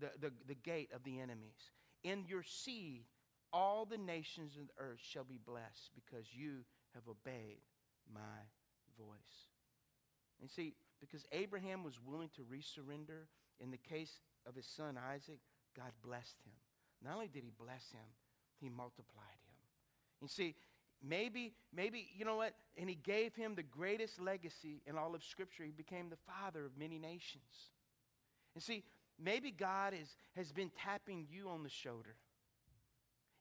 the, 0.00 0.10
the, 0.20 0.32
the 0.48 0.54
gate 0.54 0.90
of 0.94 1.04
the 1.04 1.20
enemies. 1.20 1.70
In 2.02 2.24
your 2.26 2.42
seed, 2.42 3.04
all 3.52 3.84
the 3.84 3.98
nations 3.98 4.56
of 4.56 4.66
the 4.66 4.82
earth 4.82 5.00
shall 5.00 5.24
be 5.24 5.38
blessed 5.38 5.90
because 5.94 6.26
you 6.34 6.64
have 6.94 7.04
obeyed 7.08 7.60
my 8.12 8.20
voice. 8.98 9.48
And 10.40 10.50
see, 10.50 10.74
because 11.00 11.24
Abraham 11.32 11.84
was 11.84 12.00
willing 12.04 12.30
to 12.36 12.42
resurrender 12.42 13.26
in 13.60 13.70
the 13.70 13.78
case 13.78 14.20
of 14.46 14.56
his 14.56 14.66
son 14.66 14.98
Isaac, 14.98 15.38
God 15.76 15.92
blessed 16.02 16.36
him. 16.44 16.54
Not 17.04 17.14
only 17.14 17.28
did 17.28 17.44
he 17.44 17.52
bless 17.56 17.90
him, 17.92 18.08
he 18.58 18.68
multiplied 18.68 19.38
him. 19.43 19.43
You 20.20 20.28
see, 20.28 20.54
maybe, 21.02 21.54
maybe, 21.74 22.08
you 22.16 22.24
know 22.24 22.36
what? 22.36 22.54
And 22.76 22.88
he 22.88 22.94
gave 22.94 23.34
him 23.34 23.54
the 23.54 23.62
greatest 23.62 24.20
legacy 24.20 24.82
in 24.86 24.96
all 24.96 25.14
of 25.14 25.22
Scripture. 25.22 25.64
He 25.64 25.72
became 25.72 26.08
the 26.08 26.16
father 26.16 26.64
of 26.64 26.78
many 26.78 26.98
nations. 26.98 27.70
And 28.54 28.62
see, 28.62 28.84
maybe 29.22 29.50
God 29.50 29.94
is, 29.94 30.16
has 30.36 30.52
been 30.52 30.70
tapping 30.82 31.26
you 31.30 31.48
on 31.48 31.62
the 31.62 31.68
shoulder 31.68 32.16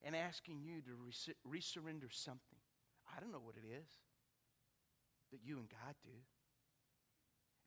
and 0.04 0.16
asking 0.16 0.62
you 0.62 0.82
to 0.82 0.92
res- 1.06 1.30
resurrender 1.48 2.12
something. 2.12 2.60
I 3.16 3.20
don't 3.20 3.32
know 3.32 3.42
what 3.44 3.56
it 3.56 3.68
is, 3.68 3.88
but 5.32 5.40
you 5.44 5.58
and 5.58 5.70
God 5.70 5.96
do. 6.04 6.18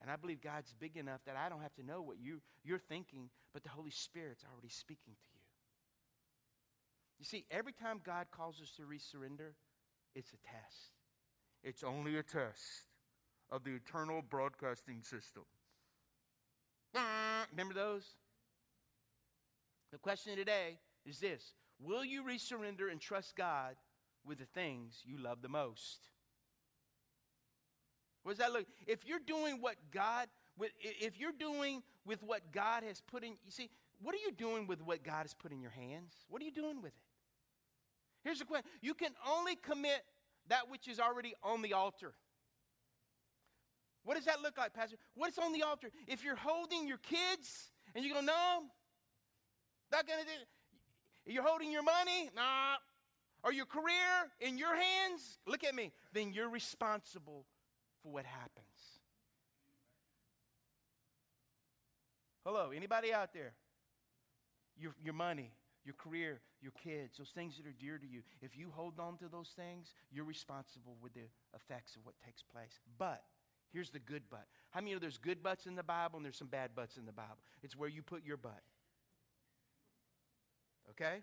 And 0.03 0.11
I 0.11 0.17
believe 0.17 0.43
God's 0.43 0.75
big 0.79 0.97
enough 0.97 1.21
that 1.27 1.37
I 1.37 1.49
don't 1.49 1.63
have 1.63 1.75
to 1.77 1.83
know 1.83 2.03
what 2.03 2.19
you, 2.21 2.41
you're 2.63 2.79
thinking, 2.79 3.31
but 3.53 3.63
the 3.63 3.71
Holy 3.71 3.91
Spirit's 3.91 4.45
already 4.53 4.69
speaking 4.69 5.15
to 5.15 5.29
you. 5.33 5.36
You 7.19 7.25
see, 7.25 7.45
every 7.51 7.73
time 7.73 8.01
God 8.05 8.27
calls 8.31 8.61
us 8.61 8.71
to 8.77 8.83
resurrender, 8.83 9.53
it's 10.15 10.31
a 10.33 10.37
test. 10.47 10.93
It's 11.63 11.83
only 11.83 12.17
a 12.19 12.23
test 12.23 12.87
of 13.51 13.65
the 13.65 13.75
eternal 13.75 14.23
broadcasting 14.29 15.03
system. 15.03 15.45
Remember 17.51 17.75
those? 17.75 18.05
The 19.93 19.99
question 19.99 20.37
today 20.37 20.79
is 21.05 21.19
this 21.19 21.55
Will 21.81 22.05
you 22.05 22.23
resurrender 22.23 22.91
and 22.91 23.01
trust 23.01 23.37
God 23.37 23.77
with 24.25 24.39
the 24.39 24.47
things 24.47 25.03
you 25.05 25.19
love 25.19 25.43
the 25.43 25.49
most? 25.49 26.09
What 28.23 28.33
does 28.33 28.39
that 28.39 28.53
look? 28.53 28.67
If 28.87 29.07
you're 29.07 29.21
doing 29.21 29.61
what 29.61 29.77
God, 29.93 30.27
if 30.81 31.19
you're 31.19 31.31
doing 31.31 31.83
with 32.05 32.23
what 32.25 32.53
God 32.53 32.83
has 32.83 33.01
put 33.01 33.23
in, 33.23 33.31
you 33.45 33.51
see, 33.51 33.71
what 34.03 34.15
are 34.15 34.19
you 34.19 34.33
doing 34.33 34.67
with 34.67 34.83
what 34.83 35.03
God 35.03 35.23
has 35.23 35.35
put 35.35 35.53
in 35.53 35.61
your 35.61 35.71
hands? 35.71 36.13
What 36.29 36.43
are 36.43 36.45
you 36.45 36.53
doing 36.53 36.83
with 36.83 36.93
it? 36.93 37.07
Here's 38.23 38.39
the 38.39 38.45
question 38.45 38.69
you 38.83 38.95
can 38.95 39.13
only 39.27 39.57
commit 39.57 40.03
that 40.49 40.71
which 40.71 40.89
is 40.89 41.01
already 41.01 41.35
on 41.43 41.63
the 41.63 41.73
altar. 41.73 42.13
What 44.05 44.17
does 44.17 44.27
that 44.27 44.41
look 44.41 44.57
like, 44.57 44.73
Pastor? 44.73 44.97
What's 45.15 45.39
on 45.39 45.53
the 45.53 45.63
altar? 45.63 45.89
If 46.07 46.25
you're 46.25 46.37
holding 46.37 46.87
your 46.87 46.99
kids 46.99 47.71
and 47.95 48.05
you 48.05 48.15
go, 48.15 48.21
no, 48.21 48.63
not 49.91 50.07
gonna 50.07 50.23
do 50.23 51.33
You're 51.33 51.43
holding 51.43 51.73
your 51.73 51.83
money, 51.83 52.31
nah. 52.35 52.77
Or 53.43 53.53
your 53.53 53.67
career 53.67 54.31
in 54.41 54.59
your 54.59 54.75
hands, 54.75 55.39
look 55.47 55.65
at 55.65 55.75
me. 55.75 55.93
Then 56.13 56.33
you're 56.33 56.49
responsible 56.49 57.47
for 58.03 58.13
what 58.13 58.25
happens. 58.25 58.67
Hello, 62.45 62.71
anybody 62.71 63.13
out 63.13 63.33
there? 63.33 63.55
Your, 64.79 64.95
your 65.03 65.15
money, 65.15 65.53
your 65.85 65.95
career, 65.95 66.41
your 66.61 66.73
kids, 66.73 67.19
those 67.19 67.31
things 67.31 67.57
that 67.57 67.67
are 67.67 67.75
dear 67.79 67.99
to 67.99 68.07
you, 68.07 68.23
if 68.43 68.57
you 68.57 68.71
hold 68.75 68.99
on 68.99 69.17
to 69.19 69.29
those 69.31 69.51
things, 69.57 69.95
you're 70.11 70.25
responsible 70.25 70.97
with 71.01 71.15
the 71.15 71.29
effects 71.55 71.97
of 71.97 72.05
what 72.05 72.15
takes 72.25 72.43
place. 72.43 72.81
But 72.99 73.23
here's 73.73 73.91
the 73.91 73.99
good 73.99 74.23
but. 74.31 74.47
How 74.71 74.81
many 74.81 74.93
of 74.93 75.01
there's 75.01 75.19
good 75.19 75.43
buts 75.43 75.67
in 75.67 75.77
the 75.77 75.83
Bible 75.83 76.17
and 76.17 76.25
there's 76.25 76.37
some 76.37 76.49
bad 76.49 76.75
buts 76.75 76.97
in 76.97 77.07
the 77.07 77.13
Bible? 77.13 77.39
It's 77.63 77.77
where 77.77 77.89
you 77.89 78.03
put 78.03 78.25
your 78.25 78.37
butt. 78.37 78.63
Okay? 80.91 81.23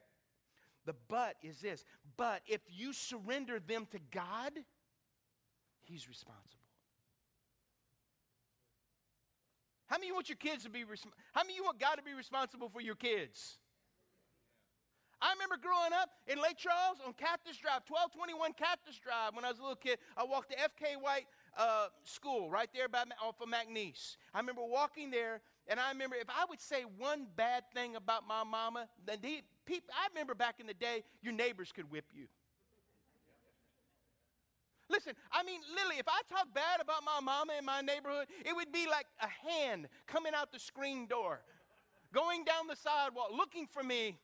The 0.85 0.95
but 1.07 1.35
is 1.41 1.59
this. 1.59 1.85
But 2.17 2.41
if 2.47 2.61
you 2.69 2.93
surrender 2.93 3.59
them 3.59 3.87
to 3.91 3.99
God, 4.11 4.53
He's 5.81 6.07
responsible. 6.07 6.62
How 9.93 9.99
many 9.99 10.08
you 10.08 10.15
want 10.15 10.27
your 10.27 10.38
kids 10.38 10.63
to 10.63 10.71
be 10.71 10.84
responsible? 10.86 11.21
How 11.34 11.43
many 11.43 11.53
you 11.53 11.63
want 11.63 11.79
God 11.79 11.97
to 11.97 12.01
be 12.01 12.15
responsible 12.15 12.67
for 12.67 12.82
your 12.82 12.95
kids? 12.95 13.60
I 15.21 15.32
remember 15.34 15.56
growing 15.62 15.93
up 15.93 16.10
in 16.25 16.41
Lake 16.41 16.58
Charles 16.58 16.97
on 17.06 17.13
Cactus 17.13 17.58
Drive, 17.58 17.86
1221 17.86 18.53
Cactus 18.53 18.97
Drive, 18.97 19.36
when 19.36 19.45
I 19.45 19.49
was 19.49 19.60
a 19.60 19.62
little 19.62 19.75
kid. 19.75 19.99
I 20.17 20.23
walked 20.23 20.49
to 20.49 20.60
F.K. 20.60 20.97
White 20.99 21.27
uh, 21.56 21.89
School 22.06 22.49
right 22.49 22.69
there 22.73 22.89
by, 22.89 23.03
off 23.21 23.39
of 23.39 23.47
McNeese. 23.47 24.17
I 24.34 24.39
remember 24.39 24.63
walking 24.65 25.12
there, 25.12 25.41
and 25.67 25.79
I 25.79 25.91
remember 25.91 26.15
if 26.15 26.27
I 26.27 26.45
would 26.49 26.60
say 26.60 26.86
one 26.97 27.27
bad 27.36 27.62
thing 27.75 27.95
about 27.95 28.27
my 28.27 28.43
mama, 28.43 28.89
then 29.06 29.19
the, 29.21 29.43
people, 29.67 29.93
I 29.93 30.08
remember 30.10 30.34
back 30.34 30.56
in 30.60 30.65
the 30.65 30.73
day, 30.73 31.03
your 31.21 31.34
neighbors 31.34 31.71
could 31.71 31.91
whip 31.91 32.06
you. 32.12 32.25
Listen, 34.89 35.13
I 35.32 35.43
mean, 35.43 35.62
Lily, 35.76 35.98
if 35.98 36.08
I 36.08 36.22
talk 36.30 36.54
bad 36.54 36.82
about 36.82 37.04
my 37.04 37.19
mama 37.24 37.54
in 37.58 37.65
my 37.65 37.82
neighborhood, 37.82 38.28
it 38.46 38.56
would 38.56 38.72
be 38.72 38.86
like 38.89 39.06
a 39.22 39.28
hand 39.28 39.88
coming 40.08 40.34
out 40.36 40.52
the 40.52 40.60
screen 40.60 41.08
door, 41.08 41.39
going 42.13 42.43
down 42.43 42.67
the 42.67 42.76
sidewalk, 42.76 43.32
looking 43.36 43.65
for 43.65 43.82
me, 43.82 44.17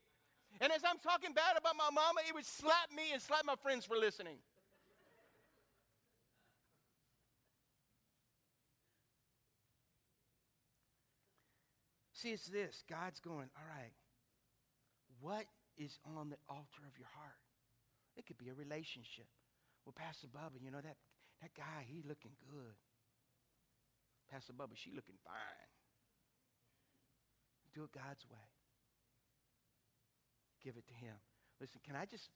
and 0.62 0.72
as 0.74 0.82
I'm 0.84 1.00
talking 1.00 1.34
bad 1.34 1.56
about 1.58 1.76
my 1.78 1.90
mama, 1.94 2.22
it 2.28 2.34
would 2.34 2.46
slap 2.46 2.92
me 2.96 3.14
and 3.14 3.22
slap 3.22 3.46
my 3.46 3.56
friends 3.56 3.86
for 3.86 3.96
listening. 3.96 4.38
See, 12.14 12.32
it's 12.32 12.48
this 12.48 12.84
God's 12.90 13.22
going, 13.22 13.50
all 13.56 13.68
right, 13.70 13.94
what 15.22 15.46
is 15.78 15.98
on 16.18 16.30
the 16.30 16.36
altar 16.50 16.84
of 16.86 16.98
your 16.98 17.08
heart? 17.16 17.40
It 18.18 18.26
could 18.26 18.38
be 18.38 18.50
a 18.50 18.54
relationship. 18.54 19.28
Well, 19.90 19.98
Pastor 19.98 20.30
Bubba, 20.30 20.62
you 20.62 20.70
know, 20.70 20.86
that, 20.86 21.02
that 21.42 21.50
guy, 21.58 21.82
he 21.90 22.06
looking 22.06 22.38
good. 22.46 22.78
Pastor 24.30 24.54
Bubba, 24.54 24.78
she 24.78 24.94
looking 24.94 25.18
fine. 25.26 25.66
Do 27.74 27.84
it 27.84 27.92
God's 27.92 28.22
way 28.30 28.38
give 30.64 30.76
it 30.78 30.88
to 30.88 30.94
Him. 30.94 31.16
Listen, 31.60 31.80
can 31.86 31.96
I 31.96 32.06
just, 32.06 32.30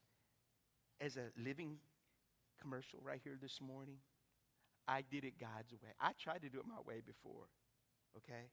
as 1.00 1.18
a 1.18 1.32
living 1.38 1.78
commercial 2.62 3.00
right 3.04 3.20
here 3.24 3.38
this 3.42 3.60
morning, 3.62 3.98
I 4.88 5.04
did 5.04 5.24
it 5.24 5.40
God's 5.40 5.72
way. 5.72 5.92
I 6.00 6.12
tried 6.20 6.42
to 6.42 6.50
do 6.50 6.60
it 6.60 6.66
my 6.68 6.82
way 6.86 7.02
before, 7.06 7.48
okay? 8.18 8.52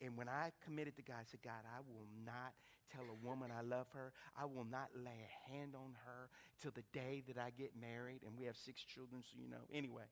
And 0.00 0.16
when 0.16 0.28
I 0.28 0.50
committed 0.64 0.96
to 0.96 1.02
God, 1.02 1.16
I 1.20 1.24
said, 1.30 1.40
God, 1.42 1.64
I 1.64 1.80
will 1.80 2.06
not 2.24 2.52
tell 2.92 3.04
a 3.04 3.26
woman 3.26 3.50
I 3.50 3.62
love 3.62 3.86
her. 3.94 4.12
I 4.36 4.44
will 4.44 4.64
not 4.64 4.88
lay 4.94 5.18
a 5.22 5.52
hand 5.52 5.74
on 5.74 5.94
her 6.04 6.28
till 6.60 6.72
the 6.72 6.84
day 6.92 7.22
that 7.28 7.38
I 7.38 7.50
get 7.50 7.72
married. 7.80 8.20
And 8.26 8.38
we 8.38 8.46
have 8.46 8.56
six 8.56 8.82
children, 8.82 9.22
so 9.22 9.36
you 9.40 9.48
know. 9.48 9.64
Anyway. 9.72 10.04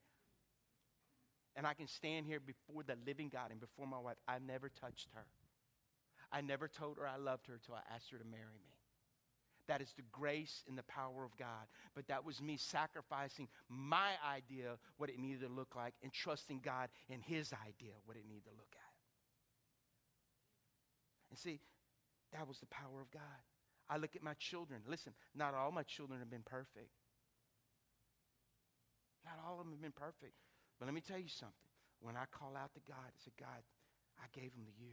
And 1.55 1.67
I 1.67 1.75
can 1.75 1.87
stand 1.87 2.27
here 2.27 2.41
before 2.41 2.83
the 2.83 2.97
living 3.07 3.29
God 3.29 3.51
and 3.51 3.61
before 3.61 3.87
my 3.87 3.99
wife. 3.99 4.17
I 4.27 4.39
never 4.39 4.71
touched 4.71 5.09
her. 5.15 5.27
I 6.33 6.41
never 6.41 6.67
told 6.67 6.97
her 6.97 7.07
I 7.07 7.17
loved 7.17 7.47
her 7.49 7.61
till 7.65 7.75
I 7.75 7.83
asked 7.95 8.11
her 8.11 8.19
to 8.19 8.25
marry 8.25 8.57
me. 8.65 8.73
That 9.69 9.81
is 9.81 9.93
the 9.97 10.03
grace 10.11 10.65
and 10.67 10.77
the 10.77 10.83
power 10.85 11.25
of 11.25 11.37
God. 11.37 11.67
But 11.95 12.09
that 12.09 12.25
was 12.25 12.41
me 12.43 12.57
sacrificing 12.57 13.49
my 13.69 14.11
idea, 14.27 14.77
what 14.97 15.09
it 15.09 15.19
needed 15.19 15.43
to 15.43 15.49
look 15.49 15.77
like, 15.77 15.95
and 16.03 16.13
trusting 16.13 16.61
God 16.65 16.89
in 17.09 17.21
His 17.21 17.53
idea, 17.53 17.93
what 18.05 18.17
it 18.17 18.25
needed 18.27 18.45
to 18.45 18.51
look 18.51 18.75
at. 18.75 18.82
And 21.33 21.39
see, 21.39 21.61
that 22.35 22.47
was 22.47 22.59
the 22.61 22.67
power 22.67 23.01
of 23.01 23.11
God. 23.11 23.41
I 23.89 23.97
look 23.97 24.15
at 24.15 24.23
my 24.23 24.35
children. 24.35 24.83
Listen, 24.87 25.15
not 25.35 25.55
all 25.55 25.73
my 25.73 25.83
children 25.83 26.19
have 26.19 26.31
been 26.31 26.45
perfect. 26.45 26.93
Not 29.25 29.39
all 29.47 29.55
of 29.55 29.65
them 29.65 29.73
have 29.73 29.81
been 29.81 29.93
perfect. 29.93 30.35
But 30.79 30.85
let 30.87 30.95
me 30.95 31.01
tell 31.01 31.19
you 31.19 31.29
something. 31.29 31.57
When 32.01 32.17
I 32.17 32.25
call 32.31 32.55
out 32.55 32.75
to 32.75 32.81
God, 32.87 33.01
I 33.01 33.17
say, 33.25 33.33
God, 33.41 33.65
I 34.21 34.27
gave 34.39 34.53
them 34.53 34.67
to 34.67 34.73
you. 34.79 34.93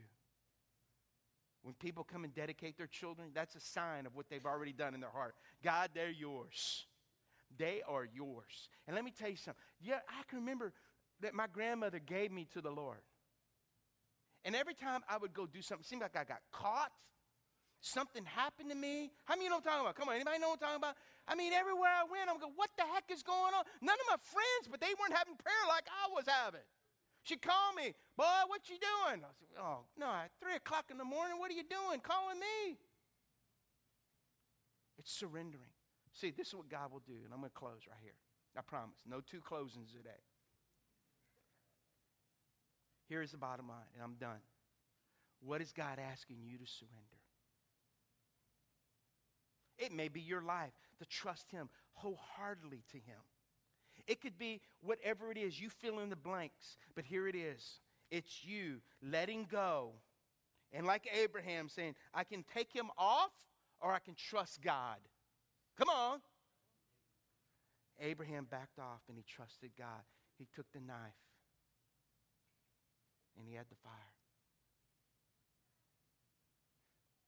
When 1.62 1.74
people 1.74 2.04
come 2.04 2.24
and 2.24 2.34
dedicate 2.34 2.78
their 2.78 2.86
children, 2.86 3.32
that's 3.34 3.54
a 3.54 3.60
sign 3.60 4.06
of 4.06 4.16
what 4.16 4.30
they've 4.30 4.46
already 4.46 4.72
done 4.72 4.94
in 4.94 5.00
their 5.00 5.10
heart. 5.10 5.34
God, 5.62 5.90
they're 5.92 6.08
yours. 6.08 6.86
They 7.58 7.82
are 7.86 8.06
yours. 8.10 8.70
And 8.86 8.96
let 8.96 9.04
me 9.04 9.10
tell 9.10 9.28
you 9.28 9.36
something. 9.36 9.60
Yeah, 9.78 9.98
I 10.08 10.22
can 10.28 10.38
remember 10.38 10.72
that 11.20 11.34
my 11.34 11.48
grandmother 11.52 11.98
gave 11.98 12.32
me 12.32 12.46
to 12.54 12.62
the 12.62 12.70
Lord. 12.70 13.00
And 14.44 14.56
every 14.56 14.74
time 14.74 15.00
I 15.08 15.18
would 15.18 15.34
go 15.34 15.46
do 15.46 15.60
something, 15.60 15.84
it 15.84 15.88
seemed 15.88 16.02
like 16.02 16.16
I 16.16 16.24
got 16.24 16.40
caught. 16.52 16.92
Something 17.80 18.28
happened 18.28 18.68
to 18.68 18.76
me. 18.76 19.08
How 19.24 19.36
many 19.36 19.48
of 19.48 19.48
you 19.48 19.50
know 19.50 19.64
what 19.64 19.64
I'm 19.64 19.72
talking 19.72 19.84
about? 19.88 19.96
Come 19.96 20.08
on, 20.12 20.16
anybody 20.20 20.36
know 20.36 20.52
what 20.52 20.60
I'm 20.60 20.68
talking 20.68 20.84
about? 20.84 20.96
I 21.24 21.32
mean, 21.32 21.56
everywhere 21.56 21.88
I 21.88 22.04
went, 22.04 22.28
I'm 22.28 22.36
going, 22.36 22.52
what 22.56 22.68
the 22.76 22.84
heck 22.84 23.08
is 23.08 23.24
going 23.24 23.56
on? 23.56 23.64
None 23.80 23.96
of 23.96 24.06
my 24.08 24.20
friends, 24.20 24.68
but 24.68 24.84
they 24.84 24.92
weren't 25.00 25.16
having 25.16 25.36
prayer 25.40 25.64
like 25.68 25.88
I 25.88 26.12
was 26.12 26.28
having. 26.28 26.64
She 27.24 27.36
called 27.40 27.76
me, 27.76 27.96
boy, 28.16 28.48
what 28.48 28.68
you 28.68 28.76
doing? 28.76 29.24
I 29.24 29.32
said, 29.32 29.48
oh, 29.60 29.88
no, 29.96 30.08
at 30.08 30.32
3 30.40 30.56
o'clock 30.60 30.92
in 30.92 30.96
the 30.96 31.08
morning, 31.08 31.40
what 31.40 31.48
are 31.52 31.56
you 31.56 31.64
doing? 31.64 32.00
Calling 32.00 32.40
me. 32.40 32.80
It's 35.00 35.12
surrendering. 35.12 35.72
See, 36.12 36.32
this 36.32 36.48
is 36.48 36.54
what 36.54 36.68
God 36.68 36.92
will 36.92 37.04
do, 37.04 37.16
and 37.24 37.32
I'm 37.32 37.40
going 37.40 37.52
to 37.52 37.56
close 37.56 37.88
right 37.88 38.00
here. 38.00 38.16
I 38.56 38.60
promise. 38.60 38.96
No 39.08 39.20
two 39.20 39.40
closings 39.40 39.92
today. 39.96 40.20
Here 43.10 43.22
is 43.22 43.32
the 43.32 43.38
bottom 43.38 43.66
line, 43.66 43.90
and 43.92 44.04
I'm 44.04 44.14
done. 44.20 44.38
What 45.40 45.60
is 45.60 45.72
God 45.72 45.98
asking 45.98 46.36
you 46.44 46.58
to 46.58 46.64
surrender? 46.64 47.04
It 49.78 49.90
may 49.90 50.06
be 50.06 50.20
your 50.20 50.42
life 50.42 50.72
to 51.00 51.04
trust 51.06 51.50
Him 51.50 51.68
wholeheartedly 51.94 52.84
to 52.92 52.98
Him. 52.98 53.18
It 54.06 54.20
could 54.20 54.38
be 54.38 54.60
whatever 54.80 55.32
it 55.32 55.36
is, 55.36 55.60
you 55.60 55.70
fill 55.70 55.98
in 55.98 56.08
the 56.08 56.14
blanks, 56.14 56.76
but 56.94 57.04
here 57.04 57.26
it 57.26 57.34
is. 57.34 57.80
It's 58.12 58.44
you 58.44 58.76
letting 59.02 59.48
go. 59.50 59.90
And 60.72 60.86
like 60.86 61.08
Abraham 61.12 61.68
saying, 61.68 61.96
I 62.14 62.22
can 62.22 62.44
take 62.54 62.72
him 62.72 62.90
off 62.96 63.32
or 63.80 63.92
I 63.92 63.98
can 63.98 64.14
trust 64.14 64.62
God. 64.62 64.98
Come 65.76 65.88
on. 65.88 66.20
Abraham 68.00 68.46
backed 68.48 68.78
off 68.78 69.00
and 69.08 69.16
he 69.16 69.24
trusted 69.24 69.70
God. 69.76 70.02
He 70.38 70.46
took 70.54 70.66
the 70.72 70.80
knife 70.80 70.96
and 73.38 73.46
he 73.48 73.54
had 73.54 73.66
the 73.68 73.80
fire. 73.82 74.14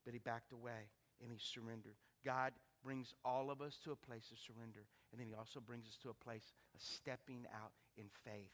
But 0.05 0.15
he 0.15 0.19
backed 0.19 0.53
away 0.53 0.91
and 1.23 1.31
he 1.31 1.39
surrendered. 1.39 1.95
God 2.25 2.53
brings 2.83 3.15
all 3.25 3.51
of 3.51 3.61
us 3.63 3.79
to 3.85 3.93
a 3.93 3.97
place 3.97 4.31
of 4.33 4.39
surrender. 4.39 4.85
And 5.13 5.21
then 5.21 5.29
he 5.29 5.35
also 5.35 5.61
brings 5.61 5.87
us 5.87 5.97
to 6.03 6.11
a 6.11 6.25
place 6.25 6.53
of 6.75 6.81
stepping 6.81 7.47
out 7.55 7.73
in 7.97 8.07
faith 8.25 8.51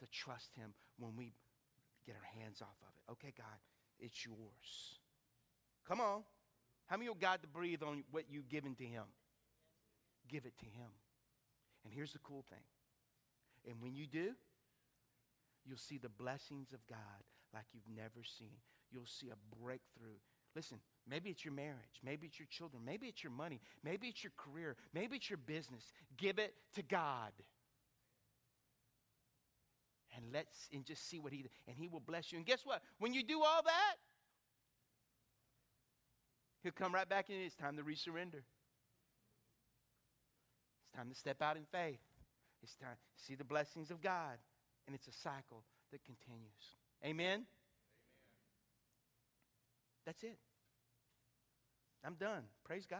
to 0.00 0.06
trust 0.06 0.54
him 0.54 0.74
when 0.98 1.16
we 1.16 1.32
get 2.06 2.14
our 2.14 2.40
hands 2.40 2.62
off 2.62 2.78
of 2.82 2.88
it. 2.94 3.12
Okay, 3.12 3.32
God, 3.36 3.58
it's 3.98 4.24
yours. 4.24 4.98
Come 5.86 6.00
on. 6.00 6.22
How 6.86 6.96
many 6.96 7.10
of 7.10 7.18
God 7.18 7.40
to 7.42 7.48
breathe 7.48 7.82
on 7.82 8.04
what 8.10 8.24
you've 8.30 8.48
given 8.48 8.74
to 8.76 8.84
him? 8.84 9.04
Give 10.28 10.44
it 10.44 10.56
to 10.58 10.66
him. 10.66 10.90
And 11.84 11.92
here's 11.92 12.12
the 12.12 12.18
cool 12.20 12.44
thing. 12.48 12.62
And 13.66 13.80
when 13.80 13.94
you 13.94 14.06
do, 14.06 14.32
you'll 15.66 15.78
see 15.78 15.98
the 15.98 16.08
blessings 16.08 16.72
of 16.72 16.86
God 16.88 17.22
like 17.54 17.64
you've 17.72 17.96
never 17.96 18.24
seen. 18.38 18.56
You'll 18.90 19.06
see 19.06 19.30
a 19.30 19.56
breakthrough. 19.62 20.18
Listen, 20.54 20.78
Maybe 21.08 21.30
it's 21.30 21.44
your 21.44 21.54
marriage. 21.54 22.00
Maybe 22.04 22.26
it's 22.28 22.38
your 22.38 22.46
children. 22.48 22.82
Maybe 22.84 23.06
it's 23.08 23.24
your 23.24 23.32
money. 23.32 23.60
Maybe 23.82 24.06
it's 24.08 24.22
your 24.22 24.32
career. 24.36 24.76
Maybe 24.94 25.16
it's 25.16 25.28
your 25.28 25.38
business. 25.38 25.92
Give 26.16 26.38
it 26.38 26.54
to 26.74 26.82
God. 26.82 27.32
And 30.16 30.26
let's 30.32 30.68
and 30.72 30.84
just 30.84 31.08
see 31.08 31.18
what 31.18 31.32
he 31.32 31.46
and 31.66 31.76
he 31.76 31.88
will 31.88 32.00
bless 32.00 32.30
you. 32.30 32.38
And 32.38 32.46
guess 32.46 32.60
what? 32.64 32.82
When 32.98 33.12
you 33.12 33.24
do 33.24 33.42
all 33.42 33.62
that, 33.64 33.96
he'll 36.62 36.72
come 36.72 36.94
right 36.94 37.08
back 37.08 37.30
in. 37.30 37.36
It's 37.40 37.56
time 37.56 37.76
to 37.78 37.82
resurrender. 37.82 38.42
It's 40.84 40.92
time 40.94 41.08
to 41.08 41.14
step 41.14 41.42
out 41.42 41.56
in 41.56 41.64
faith. 41.72 41.98
It's 42.62 42.76
time 42.76 42.94
to 42.94 43.24
see 43.24 43.34
the 43.34 43.44
blessings 43.44 43.90
of 43.90 44.00
God. 44.00 44.38
And 44.86 44.94
it's 44.94 45.08
a 45.08 45.12
cycle 45.12 45.64
that 45.92 46.04
continues. 46.04 46.76
Amen. 47.04 47.26
Amen. 47.26 47.46
That's 50.04 50.22
it. 50.24 50.38
I'm 52.04 52.14
done. 52.14 52.42
Praise 52.64 52.86
God. 52.86 52.98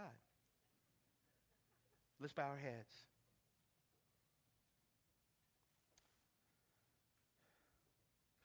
Let's 2.21 2.33
bow 2.33 2.45
our 2.45 2.57
heads. 2.57 2.95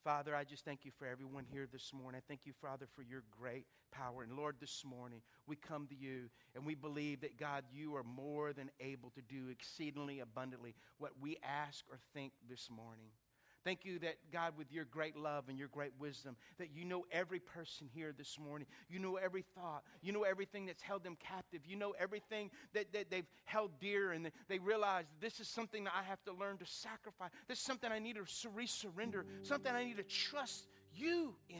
Father, 0.03 0.33
I 0.33 0.45
just 0.45 0.63
thank 0.63 0.85
you 0.85 0.91
for 0.97 1.05
everyone 1.05 1.43
here 1.51 1.67
this 1.71 1.91
morning. 1.93 2.17
I 2.17 2.23
thank 2.29 2.45
you, 2.45 2.53
Father, 2.61 2.87
for 2.95 3.01
your 3.01 3.23
great 3.29 3.65
power. 3.91 4.23
And 4.23 4.37
Lord, 4.37 4.55
this 4.59 4.83
morning 4.85 5.19
we 5.47 5.57
come 5.57 5.85
to 5.87 5.95
you 5.95 6.29
and 6.55 6.65
we 6.65 6.75
believe 6.75 7.21
that, 7.21 7.37
God, 7.37 7.65
you 7.73 7.93
are 7.95 8.03
more 8.03 8.53
than 8.53 8.71
able 8.79 9.09
to 9.11 9.21
do 9.21 9.49
exceedingly 9.49 10.21
abundantly 10.21 10.75
what 10.97 11.11
we 11.21 11.37
ask 11.43 11.83
or 11.91 11.97
think 12.13 12.31
this 12.49 12.69
morning. 12.73 13.09
Thank 13.67 13.83
you 13.83 13.99
that, 13.99 14.15
God, 14.31 14.53
with 14.57 14.71
your 14.71 14.85
great 14.85 15.17
love 15.17 15.49
and 15.49 15.59
your 15.59 15.67
great 15.67 15.91
wisdom, 15.99 16.37
that 16.57 16.69
you 16.73 16.85
know 16.85 17.03
every 17.11 17.41
person 17.41 17.89
here 17.93 18.13
this 18.17 18.39
morning. 18.39 18.65
You 18.87 18.99
know 18.99 19.17
every 19.17 19.43
thought. 19.55 19.83
You 20.01 20.13
know 20.13 20.23
everything 20.23 20.67
that's 20.67 20.81
held 20.81 21.03
them 21.03 21.17
captive. 21.19 21.59
You 21.67 21.75
know 21.75 21.93
everything 21.99 22.49
that, 22.73 22.93
that 22.93 23.11
they've 23.11 23.27
held 23.43 23.71
dear, 23.81 24.13
and 24.13 24.31
they 24.47 24.57
realize 24.57 25.03
this 25.19 25.41
is 25.41 25.49
something 25.49 25.83
that 25.83 25.91
I 25.93 26.03
have 26.03 26.23
to 26.23 26.31
learn 26.31 26.59
to 26.59 26.65
sacrifice. 26.65 27.29
This 27.49 27.59
is 27.59 27.65
something 27.65 27.91
I 27.91 27.99
need 27.99 28.15
to 28.15 28.21
resurrender, 28.47 29.23
something 29.41 29.73
I 29.75 29.83
need 29.83 29.97
to 29.97 30.03
trust 30.03 30.69
you 30.95 31.35
in. 31.49 31.57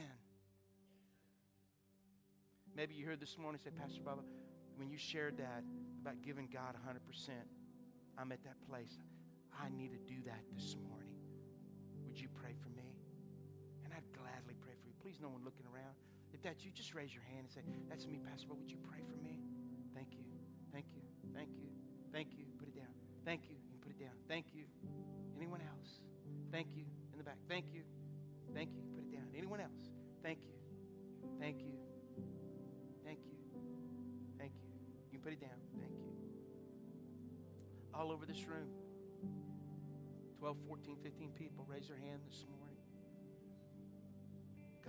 Maybe 2.73 2.93
you 2.93 3.05
heard 3.05 3.19
this 3.19 3.37
morning 3.37 3.59
say, 3.61 3.71
Pastor 3.77 3.99
Bubba, 3.99 4.23
when 4.77 4.89
you 4.89 4.97
shared 4.97 5.35
that 5.39 5.61
about 6.01 6.21
giving 6.21 6.47
God 6.53 6.73
100%, 6.87 7.31
I'm 8.17 8.31
at 8.31 8.41
that 8.45 8.55
place. 8.69 8.97
I 9.61 9.67
need 9.75 9.91
to 9.91 9.99
do 10.07 10.21
that 10.25 10.39
this 10.55 10.77
morning. 10.87 11.16
I'd 13.97 14.05
gladly 14.13 14.53
pray 14.61 14.77
for 14.77 14.85
you. 14.85 14.93
Please, 15.01 15.17
no 15.17 15.33
one 15.33 15.41
looking 15.41 15.65
around. 15.65 15.97
If 16.29 16.45
that's 16.45 16.61
you, 16.61 16.69
just 16.69 16.93
raise 16.93 17.09
your 17.09 17.25
hand 17.33 17.49
and 17.49 17.51
say, 17.51 17.65
That's 17.89 18.05
me, 18.05 18.21
Pastor. 18.21 18.53
Would 18.53 18.69
you 18.69 18.77
pray 18.85 19.01
for 19.01 19.17
me? 19.25 19.41
Thank 19.97 20.13
you. 20.13 20.21
Thank 20.69 20.85
you. 20.93 21.01
Thank 21.33 21.49
you. 21.57 21.73
Thank 22.13 22.37
you. 22.37 22.45
Put 22.61 22.69
it 22.69 22.77
down. 22.77 22.93
Thank 23.25 23.49
you. 23.49 23.57
You 23.73 23.81
put 23.81 23.89
it 23.89 23.97
down. 23.97 24.13
Thank 24.29 24.53
you. 24.53 24.69
Anyone 25.33 25.65
else? 25.65 25.97
Thank 26.53 26.77
you. 26.77 26.85
In 27.11 27.17
the 27.17 27.25
back. 27.25 27.41
Thank 27.49 27.73
you. 27.73 27.81
Thank 28.53 28.69
you. 28.77 28.85
Put 28.93 29.03
it 29.09 29.11
down. 29.11 29.25
Anyone 29.33 29.61
else? 29.65 29.89
Thank 30.21 30.45
you. 30.45 30.53
Thank 31.41 31.57
you. 31.65 31.73
Thank 33.01 33.25
you. 33.25 33.33
Thank 34.37 34.53
you. 34.61 34.69
You 35.11 35.17
put 35.17 35.33
it 35.33 35.41
down. 35.41 35.57
Thank 35.81 35.97
you. 35.97 36.13
All 37.97 38.11
over 38.11 38.25
this 38.25 38.45
room. 38.45 38.69
12, 40.37 40.57
14, 40.67 40.97
15 41.01 41.31
people 41.33 41.65
raise 41.67 41.87
their 41.87 41.97
hand 41.97 42.21
this 42.29 42.45
morning. 42.45 42.66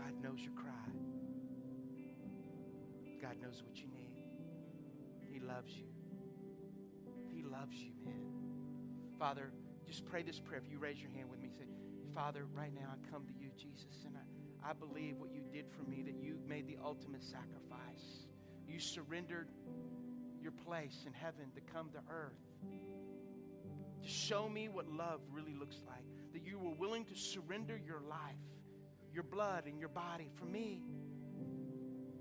God 0.09 0.23
knows 0.23 0.41
your 0.41 0.55
cry. 0.55 0.73
God 3.21 3.37
knows 3.43 3.63
what 3.63 3.77
you 3.77 3.89
need. 3.95 4.25
He 5.31 5.39
loves 5.39 5.71
you. 5.73 5.85
He 7.31 7.43
loves 7.43 7.77
you, 7.77 7.93
man. 8.07 8.33
Father, 9.19 9.53
just 9.87 10.07
pray 10.07 10.23
this 10.23 10.41
prayer. 10.41 10.63
If 10.65 10.71
you 10.71 10.79
raise 10.79 10.99
your 10.99 11.11
hand 11.11 11.29
with 11.29 11.41
me, 11.41 11.51
say, 11.51 11.67
Father, 12.15 12.47
right 12.55 12.73
now 12.75 12.89
I 12.91 13.11
come 13.11 13.27
to 13.27 13.33
you, 13.39 13.51
Jesus, 13.59 14.07
and 14.07 14.15
I, 14.17 14.71
I 14.71 14.73
believe 14.73 15.19
what 15.19 15.31
you 15.31 15.43
did 15.53 15.67
for 15.77 15.83
me, 15.83 16.03
that 16.05 16.15
you 16.15 16.39
made 16.49 16.67
the 16.67 16.79
ultimate 16.83 17.23
sacrifice. 17.23 18.29
You 18.67 18.81
surrendered 18.81 19.49
your 20.41 20.53
place 20.53 21.05
in 21.07 21.13
heaven 21.13 21.51
to 21.55 21.61
come 21.61 21.91
to 21.91 21.99
earth 22.11 22.33
to 24.03 24.09
show 24.09 24.49
me 24.49 24.69
what 24.69 24.89
love 24.89 25.21
really 25.31 25.55
looks 25.55 25.81
like. 25.87 26.05
That 26.33 26.47
you 26.47 26.59
were 26.59 26.75
willing 26.79 27.05
to 27.07 27.15
surrender 27.15 27.79
your 27.85 28.01
life, 28.01 28.37
your 29.13 29.23
blood, 29.23 29.65
and 29.67 29.79
your 29.79 29.89
body 29.89 30.31
for 30.37 30.45
me. 30.45 30.83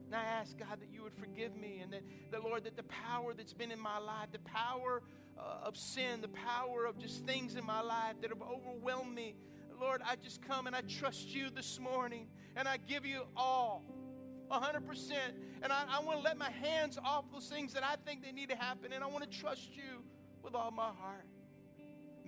And 0.08 0.16
I 0.16 0.24
ask 0.24 0.58
God 0.58 0.80
that 0.80 0.90
you 0.92 1.04
would 1.04 1.16
forgive 1.16 1.56
me 1.56 1.82
and 1.84 1.92
that, 1.92 2.02
the 2.32 2.40
Lord, 2.40 2.64
that 2.64 2.78
the 2.78 2.84
power 2.84 3.34
that's 3.34 3.54
been 3.54 3.72
in 3.72 3.80
my 3.80 3.98
life, 3.98 4.32
the 4.32 4.40
power 4.40 5.04
uh, 5.38 5.68
of 5.68 5.76
sin, 5.76 6.22
the 6.22 6.30
power 6.30 6.86
of 6.86 6.98
just 6.98 7.26
things 7.26 7.56
in 7.56 7.66
my 7.66 7.82
life 7.82 8.16
that 8.22 8.30
have 8.30 8.42
overwhelmed 8.42 9.14
me, 9.14 9.36
Lord, 9.80 10.02
I 10.06 10.16
just 10.16 10.42
come 10.42 10.66
and 10.66 10.76
I 10.76 10.82
trust 10.82 11.28
you 11.36 11.50
this 11.50 11.80
morning 11.80 12.28
and 12.56 12.68
I 12.68 12.78
give 12.78 13.06
you 13.06 13.24
all. 13.36 13.84
100%. 14.50 15.12
And 15.62 15.74
I, 15.74 15.84
I 15.90 16.00
want 16.04 16.20
to 16.20 16.24
let 16.24 16.38
my 16.38 16.50
hands 16.50 16.98
off 17.04 17.26
those 17.32 17.48
things 17.48 17.74
that 17.74 17.84
I 17.84 17.96
think 18.06 18.24
they 18.24 18.32
need 18.32 18.50
to 18.50 18.56
happen. 18.56 18.94
And 18.94 19.04
I 19.04 19.08
want 19.08 19.30
to 19.30 19.38
trust 19.40 19.76
you 19.76 20.04
with 20.42 20.56
all 20.56 20.72
my 20.72 20.84
heart. 20.86 21.26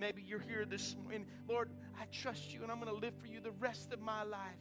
Maybe 0.00 0.22
you're 0.26 0.40
here 0.40 0.64
this 0.64 0.96
morning. 1.02 1.26
Lord, 1.46 1.68
I 2.00 2.06
trust 2.06 2.54
you 2.54 2.62
and 2.62 2.72
I'm 2.72 2.80
going 2.80 2.90
to 2.90 2.98
live 2.98 3.12
for 3.20 3.26
you 3.26 3.38
the 3.38 3.50
rest 3.50 3.92
of 3.92 4.00
my 4.00 4.22
life. 4.22 4.56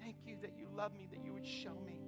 Thank 0.00 0.18
you 0.24 0.36
that 0.42 0.52
you 0.56 0.68
love 0.72 0.94
me, 0.96 1.08
that 1.10 1.24
you 1.24 1.32
would 1.32 1.44
show 1.44 1.74
me. 1.84 1.98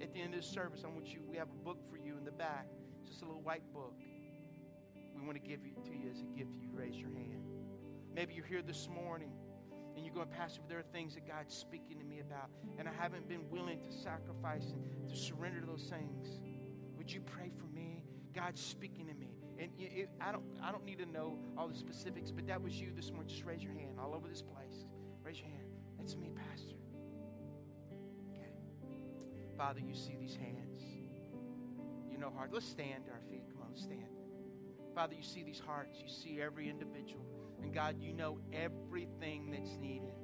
At 0.00 0.14
the 0.14 0.22
end 0.22 0.32
of 0.32 0.40
the 0.40 0.46
service, 0.46 0.84
I 0.86 0.88
want 0.88 1.08
you, 1.08 1.20
we 1.28 1.36
have 1.36 1.48
a 1.50 1.64
book 1.64 1.76
for 1.90 1.98
you 1.98 2.16
in 2.16 2.24
the 2.24 2.32
back, 2.32 2.66
just 3.06 3.20
a 3.20 3.26
little 3.26 3.42
white 3.42 3.70
book. 3.74 3.92
We 5.14 5.20
want 5.20 5.34
to 5.34 5.46
give 5.46 5.60
it 5.66 5.84
to 5.84 5.90
you 5.90 6.08
as 6.10 6.22
a 6.22 6.38
gift. 6.38 6.52
You 6.58 6.70
raise 6.72 6.96
your 6.96 7.10
hand. 7.10 7.44
Maybe 8.14 8.32
you're 8.32 8.46
here 8.46 8.62
this 8.62 8.88
morning 8.88 9.32
and 9.96 10.02
you're 10.02 10.14
going, 10.14 10.28
Pastor, 10.28 10.62
there 10.66 10.78
are 10.78 10.92
things 10.94 11.12
that 11.12 11.28
God's 11.28 11.54
speaking 11.54 11.98
to 11.98 12.06
me 12.06 12.20
about, 12.20 12.48
and 12.78 12.88
I 12.88 12.92
haven't 12.98 13.28
been 13.28 13.50
willing 13.50 13.82
to 13.82 13.92
sacrifice 13.92 14.72
and 14.72 15.06
to 15.10 15.16
surrender 15.16 15.60
to 15.60 15.66
those 15.66 15.90
things. 15.90 16.40
Would 16.96 17.12
you 17.12 17.20
pray 17.20 17.50
for 17.54 17.66
me? 17.66 18.02
God's 18.34 18.62
speaking 18.62 19.08
to 19.08 19.14
me. 19.14 19.35
And 19.58 19.70
it, 19.78 20.10
I, 20.20 20.32
don't, 20.32 20.44
I 20.62 20.70
don't 20.70 20.84
need 20.84 20.98
to 20.98 21.06
know 21.06 21.38
all 21.56 21.68
the 21.68 21.74
specifics, 21.74 22.30
but 22.30 22.46
that 22.46 22.62
was 22.62 22.74
you 22.74 22.92
this 22.94 23.10
morning. 23.10 23.28
Just 23.28 23.44
raise 23.44 23.62
your 23.62 23.72
hand 23.72 23.98
all 24.00 24.14
over 24.14 24.28
this 24.28 24.42
place. 24.42 24.84
Raise 25.22 25.38
your 25.38 25.48
hand. 25.48 25.68
That's 25.98 26.16
me, 26.16 26.30
Pastor. 26.34 26.76
Okay. 28.30 28.50
Father, 29.56 29.80
you 29.80 29.94
see 29.94 30.16
these 30.18 30.36
hands. 30.36 30.82
You 32.10 32.18
know 32.18 32.30
heart. 32.30 32.50
Let's 32.52 32.66
stand 32.66 33.06
to 33.06 33.12
our 33.12 33.20
feet. 33.30 33.44
Come 33.52 33.62
on, 33.62 33.68
let's 33.70 33.82
stand. 33.82 34.04
Father, 34.94 35.14
you 35.14 35.22
see 35.22 35.42
these 35.42 35.60
hearts. 35.60 35.98
You 36.02 36.08
see 36.08 36.40
every 36.40 36.68
individual. 36.68 37.24
And 37.62 37.72
God, 37.72 37.96
you 38.00 38.12
know 38.12 38.38
everything 38.52 39.50
that's 39.50 39.76
needed. 39.78 40.14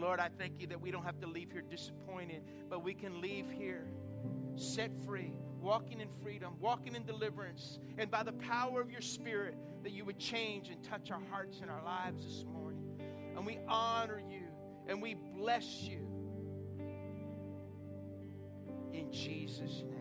Lord, 0.00 0.18
I 0.18 0.30
thank 0.38 0.60
you 0.60 0.66
that 0.68 0.80
we 0.80 0.90
don't 0.90 1.04
have 1.04 1.20
to 1.20 1.26
leave 1.26 1.50
here 1.52 1.60
disappointed, 1.60 2.42
but 2.70 2.82
we 2.82 2.94
can 2.94 3.20
leave 3.20 3.50
here 3.50 3.86
set 4.56 4.90
free, 5.04 5.34
walking 5.60 6.00
in 6.00 6.08
freedom, 6.22 6.54
walking 6.60 6.94
in 6.94 7.04
deliverance, 7.04 7.78
and 7.98 8.10
by 8.10 8.22
the 8.22 8.32
power 8.32 8.80
of 8.80 8.90
your 8.90 9.00
Spirit, 9.00 9.56
that 9.82 9.92
you 9.92 10.04
would 10.04 10.18
change 10.18 10.68
and 10.68 10.82
touch 10.82 11.10
our 11.10 11.20
hearts 11.30 11.60
and 11.60 11.70
our 11.70 11.82
lives 11.84 12.24
this 12.24 12.44
morning. 12.52 13.00
And 13.36 13.46
we 13.46 13.58
honor 13.68 14.20
you 14.28 14.42
and 14.88 15.00
we 15.00 15.14
bless 15.14 15.82
you. 15.82 16.06
In 18.92 19.10
Jesus' 19.12 19.82
name. 19.88 19.99